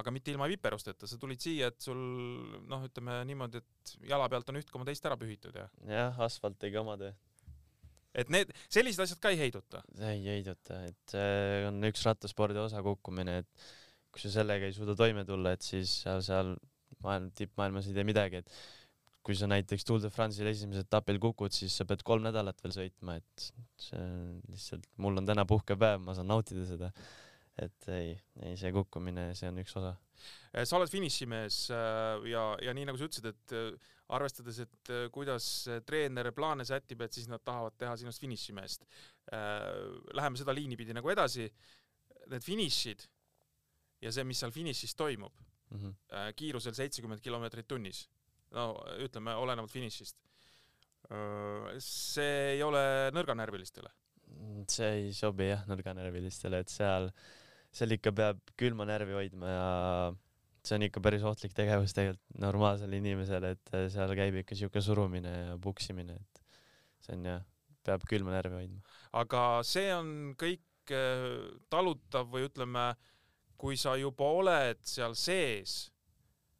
aga 0.01 0.15
mitte 0.15 0.33
ilma 0.33 0.49
viperusteta, 0.49 1.09
sa 1.09 1.19
tulid 1.21 1.43
siia, 1.43 1.69
et 1.73 1.85
sul 1.85 1.99
noh, 2.69 2.87
ütleme 2.89 3.19
niimoodi, 3.29 3.61
et 3.61 3.93
jala 4.09 4.29
pealt 4.33 4.49
on 4.49 4.61
üht 4.63 4.73
koma 4.73 4.89
teist 4.89 5.05
ära 5.09 5.19
pühitud 5.21 5.57
ja. 5.59 5.69
jah, 5.89 6.17
asfalt 6.25 6.57
tegi 6.63 6.81
oma 6.81 6.97
töö 7.01 7.13
et 8.17 8.33
need, 8.33 8.53
sellised 8.73 9.05
asjad 9.05 9.23
ka 9.23 9.33
ei 9.33 9.41
heiduta? 9.41 9.83
ei 10.09 10.21
heiduta, 10.27 10.83
et 10.89 11.15
see 11.15 11.65
on 11.69 11.81
üks 11.89 12.05
rattaspordi 12.09 12.61
osa 12.61 12.83
kukkumine, 12.85 13.41
et 13.43 13.73
kui 14.13 14.25
sa 14.25 14.33
sellega 14.39 14.69
ei 14.69 14.77
suuda 14.77 14.97
toime 14.99 15.25
tulla, 15.29 15.55
et 15.57 15.65
siis 15.65 16.03
seal, 16.05 16.21
seal 16.25 16.55
maailm, 17.03 17.31
tippmaailmas 17.37 17.89
ei 17.89 17.97
tee 17.97 18.07
midagi, 18.07 18.43
et 18.43 18.57
kui 19.25 19.37
sa 19.39 19.47
näiteks 19.49 19.87
Tour 19.87 20.01
de 20.03 20.11
France'il 20.13 20.51
esimesel 20.51 20.85
etapil 20.85 21.21
kukud, 21.23 21.55
siis 21.55 21.75
sa 21.79 21.87
pead 21.89 22.03
kolm 22.07 22.25
nädalat 22.27 22.59
veel 22.65 22.75
sõitma, 22.75 23.17
et 23.23 23.49
see 23.81 24.07
lihtsalt, 24.51 24.89
mul 25.03 25.23
on 25.23 25.29
täna 25.29 25.47
puhkepäev, 25.49 26.03
ma 26.03 26.17
saan 26.19 26.29
nautida 26.31 26.67
seda. 26.69 26.91
Et 27.61 27.89
ei, 27.93 28.15
ei 28.47 28.57
see 28.57 28.73
kukkumine, 28.73 29.33
see 29.37 29.51
on 29.51 29.61
üks 29.61 29.75
osa. 29.81 29.93
sa 30.65 30.79
oled 30.79 30.91
finišimees 30.93 31.59
äh, 31.75 32.29
ja, 32.31 32.45
ja 32.63 32.75
nii 32.77 32.87
nagu 32.89 33.01
sa 33.01 33.09
ütlesid, 33.09 33.29
et 33.29 33.55
arvestades, 34.13 34.63
et 34.65 34.93
äh, 34.93 35.07
kuidas 35.13 35.47
treener 35.89 36.33
plaane 36.37 36.65
sätib, 36.69 37.05
et 37.05 37.13
siis 37.17 37.29
nad 37.31 37.45
tahavad 37.45 37.77
teha 37.81 37.97
sinust 38.01 38.23
finišimeest. 38.23 38.87
Äh, 39.33 39.69
läheme 40.17 40.41
seda 40.41 40.55
liini 40.57 40.79
pidi 40.81 40.97
nagu 40.97 41.13
edasi. 41.13 41.49
Need 42.33 42.45
finišid 42.47 43.07
ja 44.03 44.13
see, 44.15 44.25
mis 44.27 44.41
seal 44.41 44.53
finišis 44.55 44.95
toimub 44.99 45.35
mm, 45.71 45.79
-hmm. 45.79 46.35
kiirusel 46.39 46.75
seitsekümmend 46.75 47.21
kilomeetrit 47.21 47.69
tunnis, 47.69 48.07
no 48.55 48.77
ütleme, 49.03 49.35
olenevalt 49.35 49.71
finišist, 49.73 50.17
see 51.83 52.55
ei 52.55 52.63
ole 52.63 53.11
nõrganärvilistele? 53.13 53.91
see 54.71 54.91
ei 54.99 55.13
sobi 55.17 55.49
jah 55.51 55.65
nõrganärvilistele, 55.69 56.63
et 56.63 56.73
seal, 56.73 57.11
seal 57.73 57.97
ikka 57.97 58.13
peab 58.17 58.41
külma 58.61 58.87
närvi 58.89 59.17
hoidma 59.17 59.53
ja 59.53 59.69
see 60.63 60.77
on 60.79 60.87
ikka 60.87 61.03
päris 61.03 61.25
ohtlik 61.27 61.55
tegevus 61.57 61.95
tegelikult 61.97 62.43
normaalsele 62.43 62.99
inimesele, 63.01 63.55
et 63.57 63.73
äh, 63.75 63.87
seal 63.93 64.13
käib 64.19 64.37
ikka 64.43 64.59
siuke 64.59 64.83
surumine 64.85 65.33
ja 65.33 65.57
puksimine, 65.63 66.19
et 66.21 66.43
see 67.03 67.17
on 67.17 67.31
jah, 67.31 67.47
peab 67.87 68.05
külma 68.09 68.37
närvi 68.37 68.61
hoidma. 68.61 68.99
aga 69.23 69.47
see 69.67 69.89
on 69.95 70.13
kõik 70.39 70.95
äh, 70.95 71.49
talutav 71.73 72.31
või 72.31 72.47
ütleme, 72.51 72.93
kui 73.59 73.79
sa 73.79 73.97
juba 73.99 74.29
oled 74.43 74.79
seal 74.87 75.17
sees, 75.19 75.81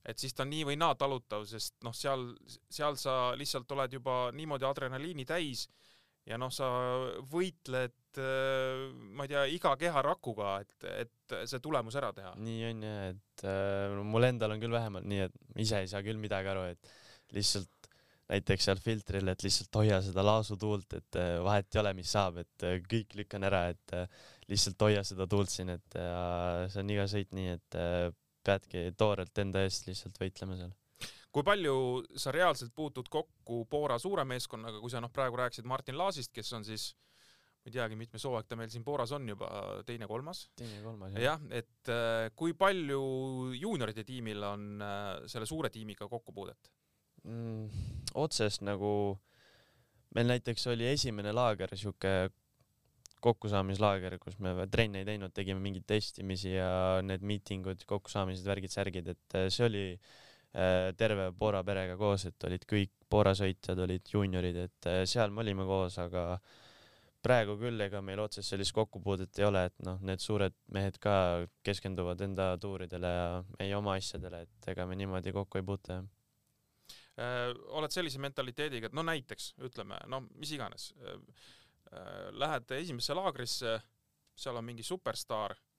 et 0.07 0.19
siis 0.19 0.35
ta 0.35 0.43
on 0.47 0.51
nii 0.51 0.67
või 0.73 0.81
naa 0.81 0.97
talutav, 0.99 1.47
sest 1.47 1.77
noh, 1.87 1.95
seal, 1.95 2.33
seal 2.73 2.99
sa 2.99 3.37
lihtsalt 3.39 3.71
oled 3.77 4.01
juba 4.01 4.17
niimoodi 4.35 4.67
adrenaliini 4.67 5.27
täis 5.29 5.69
ja 6.29 6.39
noh, 6.41 6.53
sa 6.55 6.69
võitled 7.33 8.21
äh, 8.23 8.89
ma 9.17 9.27
ei 9.27 9.33
tea, 9.33 9.45
iga 9.57 9.75
keharakuga, 9.81 10.55
et, 10.63 10.89
et 11.05 11.37
see 11.51 11.63
tulemus 11.65 11.97
ära 11.99 12.13
teha. 12.17 12.35
nii 12.39 12.65
on 12.71 12.83
ja, 12.87 12.97
et 13.13 13.47
äh, 13.49 14.01
mul 14.07 14.29
endal 14.29 14.55
on 14.55 14.63
küll 14.63 14.75
vähemalt 14.75 15.09
nii, 15.09 15.29
et 15.29 15.63
ise 15.65 15.83
ei 15.83 15.91
saa 15.91 16.05
küll 16.07 16.21
midagi 16.23 16.53
aru, 16.53 16.69
et 16.75 16.93
lihtsalt 17.35 17.91
näiteks 18.33 18.69
seal 18.69 18.81
filtril, 18.81 19.29
et 19.29 19.43
lihtsalt 19.45 19.81
hoia 19.81 19.99
seda 20.05 20.25
laasutuult, 20.25 20.99
et 21.01 21.21
äh, 21.21 21.35
vahet 21.45 21.75
ei 21.75 21.83
ole, 21.83 21.95
mis 21.99 22.13
saab, 22.15 22.43
et 22.45 22.69
äh, 22.69 22.79
kõik 22.87 23.19
lükkan 23.19 23.49
ära, 23.49 23.67
et 23.75 23.97
lihtsalt 24.51 24.87
hoia 24.87 25.03
seda 25.07 25.27
tuult 25.31 25.51
siin, 25.51 25.73
et 25.75 25.97
see 25.97 26.83
on 26.83 26.93
iga 26.93 27.07
sõit 27.11 27.31
nii, 27.35 27.57
et 27.57 27.77
peadki 28.45 28.91
toorelt 28.99 29.39
enda 29.39 29.63
eest 29.65 29.87
lihtsalt 29.89 30.19
võitlema 30.19 30.59
seal 30.59 30.73
kui 31.33 31.45
palju 31.47 31.77
sa 32.21 32.33
reaalselt 32.35 32.75
puutud 32.77 33.09
kokku 33.13 33.65
Bora 33.71 33.97
suure 34.01 34.25
meeskonnaga, 34.29 34.81
kui 34.83 34.93
sa 34.93 35.01
noh, 35.01 35.13
praegu 35.13 35.39
rääkisid 35.41 35.69
Martin 35.69 35.97
Laasist, 35.99 36.33
kes 36.35 36.53
on 36.59 36.67
siis 36.69 36.91
ma 37.63 37.71
ei 37.71 37.77
teagi, 37.77 37.97
mitmes 37.99 38.25
hooaeg 38.27 38.49
ta 38.51 38.59
meil 38.59 38.71
siin 38.73 38.85
Boras 38.85 39.13
on 39.15 39.29
juba, 39.31 39.49
teine-kolmas? 39.87 40.49
teine-kolmas, 40.59 41.15
jah. 41.15 41.23
jah, 41.29 41.45
et 41.55 41.91
äh, 41.95 42.27
kui 42.37 42.57
palju 42.59 43.03
juunioride 43.55 44.05
tiimil 44.05 44.43
on 44.49 44.83
äh, 44.83 45.11
selle 45.31 45.47
suure 45.47 45.71
tiimiga 45.71 46.09
kokkupuudet 46.11 46.73
mm,? 47.23 47.85
otsest 48.19 48.67
nagu 48.67 48.93
meil 50.17 50.29
näiteks 50.35 50.67
oli 50.75 50.91
esimene 50.91 51.33
laager, 51.33 51.71
sihuke 51.79 52.33
kokkusaamislaager, 53.23 54.19
kus 54.19 54.35
me 54.43 54.67
trenne 54.67 55.05
ei 55.05 55.07
teinud, 55.07 55.31
tegime 55.31 55.63
mingeid 55.63 55.87
testimisi 55.87 56.57
ja 56.57 56.99
need 57.07 57.23
miitingud, 57.23 57.87
kokkusaamised, 57.87 58.45
värgid, 58.51 58.75
särgid, 58.75 59.15
et 59.15 59.39
äh, 59.39 59.47
see 59.55 59.69
oli 59.71 59.85
äh, 59.95 60.21
terve 60.53 61.31
Bora 61.33 61.63
perega 61.65 61.97
koos, 61.97 62.27
et 62.29 62.45
olid 62.49 62.67
kõik 62.69 62.93
Bora 63.11 63.33
sõitjad, 63.37 63.79
olid 63.85 64.13
juuniorid, 64.15 64.59
et 64.67 64.91
äh, 64.91 65.03
seal 65.09 65.33
me 65.33 65.41
olime 65.45 65.65
koos, 65.69 65.99
aga 66.03 66.39
praegu 67.23 67.55
küll, 67.61 67.81
ega 67.81 68.01
meil 68.03 68.21
otsest 68.21 68.53
sellist 68.53 68.75
kokkupuudet 68.77 69.39
ei 69.39 69.47
ole, 69.47 69.67
et 69.71 69.87
noh, 69.87 70.01
need 70.03 70.21
suured 70.21 70.57
mehed 70.75 70.99
ka 71.01 71.15
keskenduvad 71.65 72.21
enda 72.27 72.53
tuuridele 72.61 73.13
ja 73.15 73.31
meie 73.59 73.79
oma 73.79 73.97
asjadele, 74.01 74.43
et 74.49 74.73
ega 74.75 74.89
me 74.89 74.99
niimoodi 74.99 75.33
kokku 75.33 75.61
ei 75.61 75.67
puutu 75.67 75.95
jah. 75.95 76.05
Äh, 77.21 77.51
oled 77.77 77.93
sellise 77.93 78.21
mentaliteediga, 78.21 78.89
et 78.89 78.97
no 78.97 79.05
näiteks 79.07 79.55
ütleme, 79.69 80.01
no 80.11 80.25
mis 80.41 80.53
iganes 80.57 80.91
äh,, 81.01 81.19
Äh, 81.93 82.31
lähed 82.33 82.71
esimesse 82.73 83.13
laagrisse, 83.15 83.75
seal 84.39 84.57
on 84.57 84.65
mingi 84.65 84.85
superstaar 84.87 85.53
äh, 85.53 85.72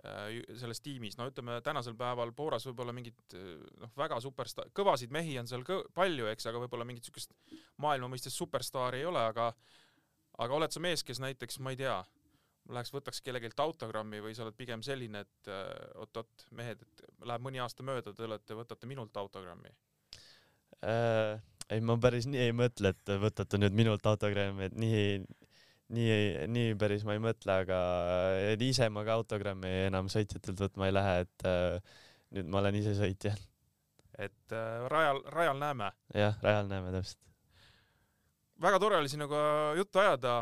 selles 0.00 0.80
tiimis, 0.80 1.16
no 1.18 1.26
ütleme 1.28 1.58
tänasel 1.64 1.96
päeval 1.98 2.32
Booras 2.36 2.64
võib-olla 2.68 2.94
mingit 2.96 3.34
äh, 3.36 3.58
noh, 3.82 3.92
väga 3.98 4.20
superstaar, 4.24 4.70
kõvasid 4.76 5.12
mehi 5.12 5.36
on 5.40 5.50
seal 5.50 5.64
kõ 5.66 5.82
palju, 5.96 6.28
eks, 6.30 6.48
aga 6.48 6.62
võib-olla 6.62 6.86
mingit 6.88 7.08
siukest 7.08 7.34
maailma 7.82 8.08
mõistes 8.12 8.36
superstaari 8.36 9.02
ei 9.02 9.10
ole, 9.10 9.20
aga 9.32 9.50
aga 10.40 10.56
oled 10.56 10.72
sa 10.72 10.80
mees, 10.80 11.04
kes 11.04 11.20
näiteks, 11.20 11.60
ma 11.60 11.74
ei 11.74 11.80
tea, 11.82 11.98
läheks 12.72 12.94
võtaks 12.94 13.20
kellelgi 13.24 13.52
autogrammi 13.60 14.22
või 14.24 14.32
sa 14.36 14.46
oled 14.46 14.56
pigem 14.56 14.80
selline, 14.86 15.24
et 15.26 15.52
oot-oot, 16.00 16.46
mehed, 16.56 16.80
et 16.80 17.04
läheb 17.28 17.44
mõni 17.44 17.60
aasta 17.60 17.84
mööda, 17.84 18.14
te 18.16 18.24
olete, 18.24 18.56
võtate 18.56 18.88
minult 18.88 19.16
autogrammi 19.20 19.74
äh,? 20.86 21.36
ei, 21.70 21.84
ma 21.84 21.98
päris 22.00 22.26
nii 22.30 22.40
ei 22.48 22.56
mõtle, 22.56 22.94
et 22.94 23.12
võtate 23.20 23.60
nüüd 23.60 23.76
minult 23.76 24.06
autogrammi, 24.08 24.70
et 24.70 24.80
nii 24.80 25.04
nii, 25.94 26.46
nii 26.50 26.74
päris 26.80 27.04
ma 27.06 27.16
ei 27.16 27.22
mõtle, 27.22 27.56
aga 27.64 27.78
ise 28.62 28.88
ma 28.92 29.04
ka 29.06 29.16
autogrammi 29.18 29.70
enam 29.88 30.10
sõitjatelt 30.12 30.62
võtma 30.66 30.88
ei 30.88 30.94
lähe, 30.94 31.16
et 31.26 31.46
äh, 31.48 31.98
nüüd 32.36 32.50
ma 32.50 32.60
olen 32.62 32.78
ise 32.80 32.94
sõitja. 32.98 33.34
et 34.20 34.54
äh, 34.54 34.86
rajal, 34.92 35.22
rajal 35.34 35.58
näeme. 35.58 35.90
jah, 36.14 36.38
rajal 36.44 36.70
näeme 36.70 36.94
täpselt. 36.94 37.20
väga 38.60 38.80
tore 38.82 39.00
oli 39.00 39.08
sinuga 39.08 39.40
juttu 39.78 40.02
ajada, 40.02 40.34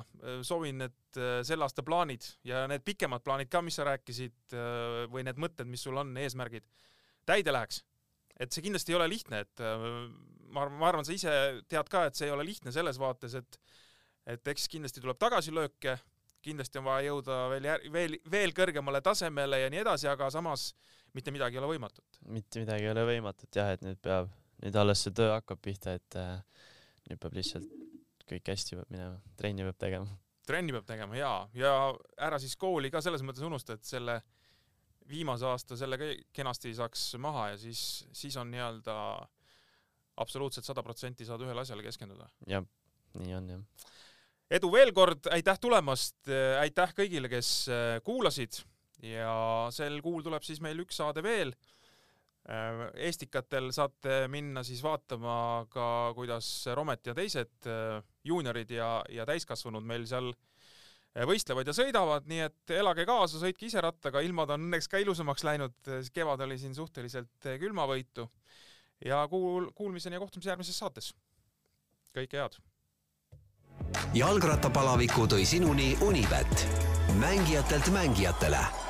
soovin, 0.43 0.89
et 0.89 1.21
äh, 1.21 1.41
selle 1.47 1.65
aasta 1.65 1.85
plaanid 1.87 2.27
ja 2.45 2.67
need 2.71 2.85
pikemad 2.85 3.25
plaanid 3.25 3.51
ka, 3.53 3.63
mis 3.63 3.79
sa 3.81 3.89
rääkisid 3.89 4.57
äh, 4.57 5.05
või 5.13 5.25
need 5.29 5.41
mõtted, 5.41 5.69
mis 5.71 5.85
sul 5.87 5.97
on, 5.97 6.17
eesmärgid, 6.17 6.67
täide 7.27 7.55
läheks. 7.55 7.85
et 8.39 8.53
see 8.53 8.63
kindlasti 8.63 8.93
ei 8.93 9.01
ole 9.01 9.09
lihtne, 9.11 9.41
et 9.47 9.65
äh, 9.65 9.89
ma, 10.53 10.69
ma 10.69 10.89
arvan, 10.93 11.07
sa 11.07 11.15
ise 11.15 11.33
tead 11.69 11.89
ka, 11.89 12.07
et 12.09 12.19
see 12.19 12.29
ei 12.29 12.35
ole 12.35 12.45
lihtne 12.47 12.73
selles 12.75 13.01
vaates, 13.01 13.35
et 13.35 13.61
et 14.29 14.53
eks 14.53 14.69
kindlasti 14.71 15.03
tuleb 15.03 15.19
tagasilööke, 15.21 15.97
kindlasti 16.45 16.81
on 16.81 16.87
vaja 16.87 17.09
jõuda 17.09 17.39
veel, 17.53 17.69
veel, 17.93 18.17
veel 18.31 18.55
kõrgemale 18.57 19.01
tasemele 19.05 19.63
ja 19.63 19.73
nii 19.73 19.83
edasi, 19.83 20.09
aga 20.11 20.29
samas 20.33 20.71
mitte 21.17 21.33
midagi 21.35 21.59
ei 21.59 21.63
ole 21.63 21.73
võimatut. 21.75 22.21
mitte 22.29 22.63
midagi 22.63 22.87
ei 22.87 22.93
ole 22.93 23.05
võimatut 23.09 23.61
jah, 23.61 23.73
et 23.75 23.85
nüüd 23.85 24.01
peab, 24.05 24.31
nüüd 24.63 24.79
alles 24.79 25.03
see 25.05 25.15
töö 25.17 25.33
hakkab 25.35 25.61
pihta, 25.65 25.97
et 25.99 26.19
äh, 26.21 26.65
nüüd 27.11 27.21
peab 27.23 27.37
lihtsalt 27.39 27.69
kõik 28.29 28.51
hästi 28.53 28.79
peab 28.79 28.91
minema, 28.93 29.21
trenni 29.41 29.67
peab 29.67 29.81
tegema. 29.81 30.19
trenni 30.49 30.75
peab 30.77 30.89
tegema 30.89 31.19
jaa, 31.19 31.39
ja 31.57 31.73
ära 32.29 32.41
siis 32.43 32.57
kooli 32.61 32.93
ka 32.93 33.03
selles 33.05 33.25
mõttes 33.27 33.47
unusta, 33.49 33.79
et 33.79 33.89
selle 33.89 34.21
viimase 35.09 35.47
aasta 35.49 35.77
selle 35.81 35.97
kenasti 36.37 36.75
saaks 36.77 37.15
maha 37.17 37.55
ja 37.55 37.61
siis, 37.61 38.05
siis 38.13 38.37
on 38.37 38.51
nii-öelda 38.53 38.97
absoluutselt 40.21 40.67
sada 40.69 40.83
protsenti 40.85 41.25
saad 41.25 41.41
ühele 41.47 41.65
asjale 41.65 41.87
keskenduda. 41.87 42.29
jah, 42.47 42.67
nii 43.17 43.39
on 43.39 43.55
jah 43.57 43.95
edu 44.53 44.71
veel 44.73 44.93
kord, 44.97 45.29
aitäh 45.33 45.61
tulemast, 45.61 46.21
aitäh 46.61 46.93
kõigile, 46.97 47.31
kes 47.33 47.53
äh, 47.73 47.99
kuulasid. 48.05 48.63
Ja 49.05 49.69
sel 49.71 50.01
kuul 50.03 50.25
tuleb 50.27 50.43
siis 50.43 50.59
meil 50.65 50.81
üks 50.83 50.99
saade 50.99 51.23
veel. 51.23 51.53
Äh, 52.49 52.89
Estikatel 53.11 53.71
saate 53.77 54.25
minna 54.33 54.65
siis 54.67 54.81
vaatama 54.83 55.69
ka, 55.71 55.87
kuidas 56.17 56.49
Romet 56.75 57.07
ja 57.07 57.15
teised 57.15 57.69
äh, 57.69 58.01
juuniorid 58.27 58.73
ja, 58.75 58.99
ja 59.13 59.29
täiskasvanud 59.29 59.87
meil 59.87 60.09
seal 60.09 60.33
võistlevad 61.29 61.67
ja 61.67 61.73
sõidavad, 61.75 62.27
nii 62.31 62.43
et 62.45 62.73
elage 62.77 63.03
kaasa, 63.09 63.41
sõitke 63.41 63.65
ise 63.67 63.81
rattaga, 63.83 64.21
ilmad 64.23 64.53
on 64.55 64.69
õnneks 64.69 64.87
ka 64.93 65.01
ilusamaks 65.03 65.43
läinud, 65.43 65.75
kevad 66.15 66.45
oli 66.45 66.59
siin 66.61 66.77
suhteliselt 66.77 67.49
külmavõitu. 67.59 68.29
Ja 69.09 69.25
kuul-, 69.31 69.71
kuulmiseni 69.75 70.19
ja 70.19 70.23
kohtumise 70.23 70.53
järgmises 70.53 70.79
saates. 70.79 71.11
kõike 72.15 72.39
head 72.39 72.61
jalgrattapalaviku 74.15 75.27
tõi 75.27 75.47
sinuni 75.47 75.97
Unibet, 76.01 76.67
mängijatelt 77.21 77.91
mängijatele 77.93 78.88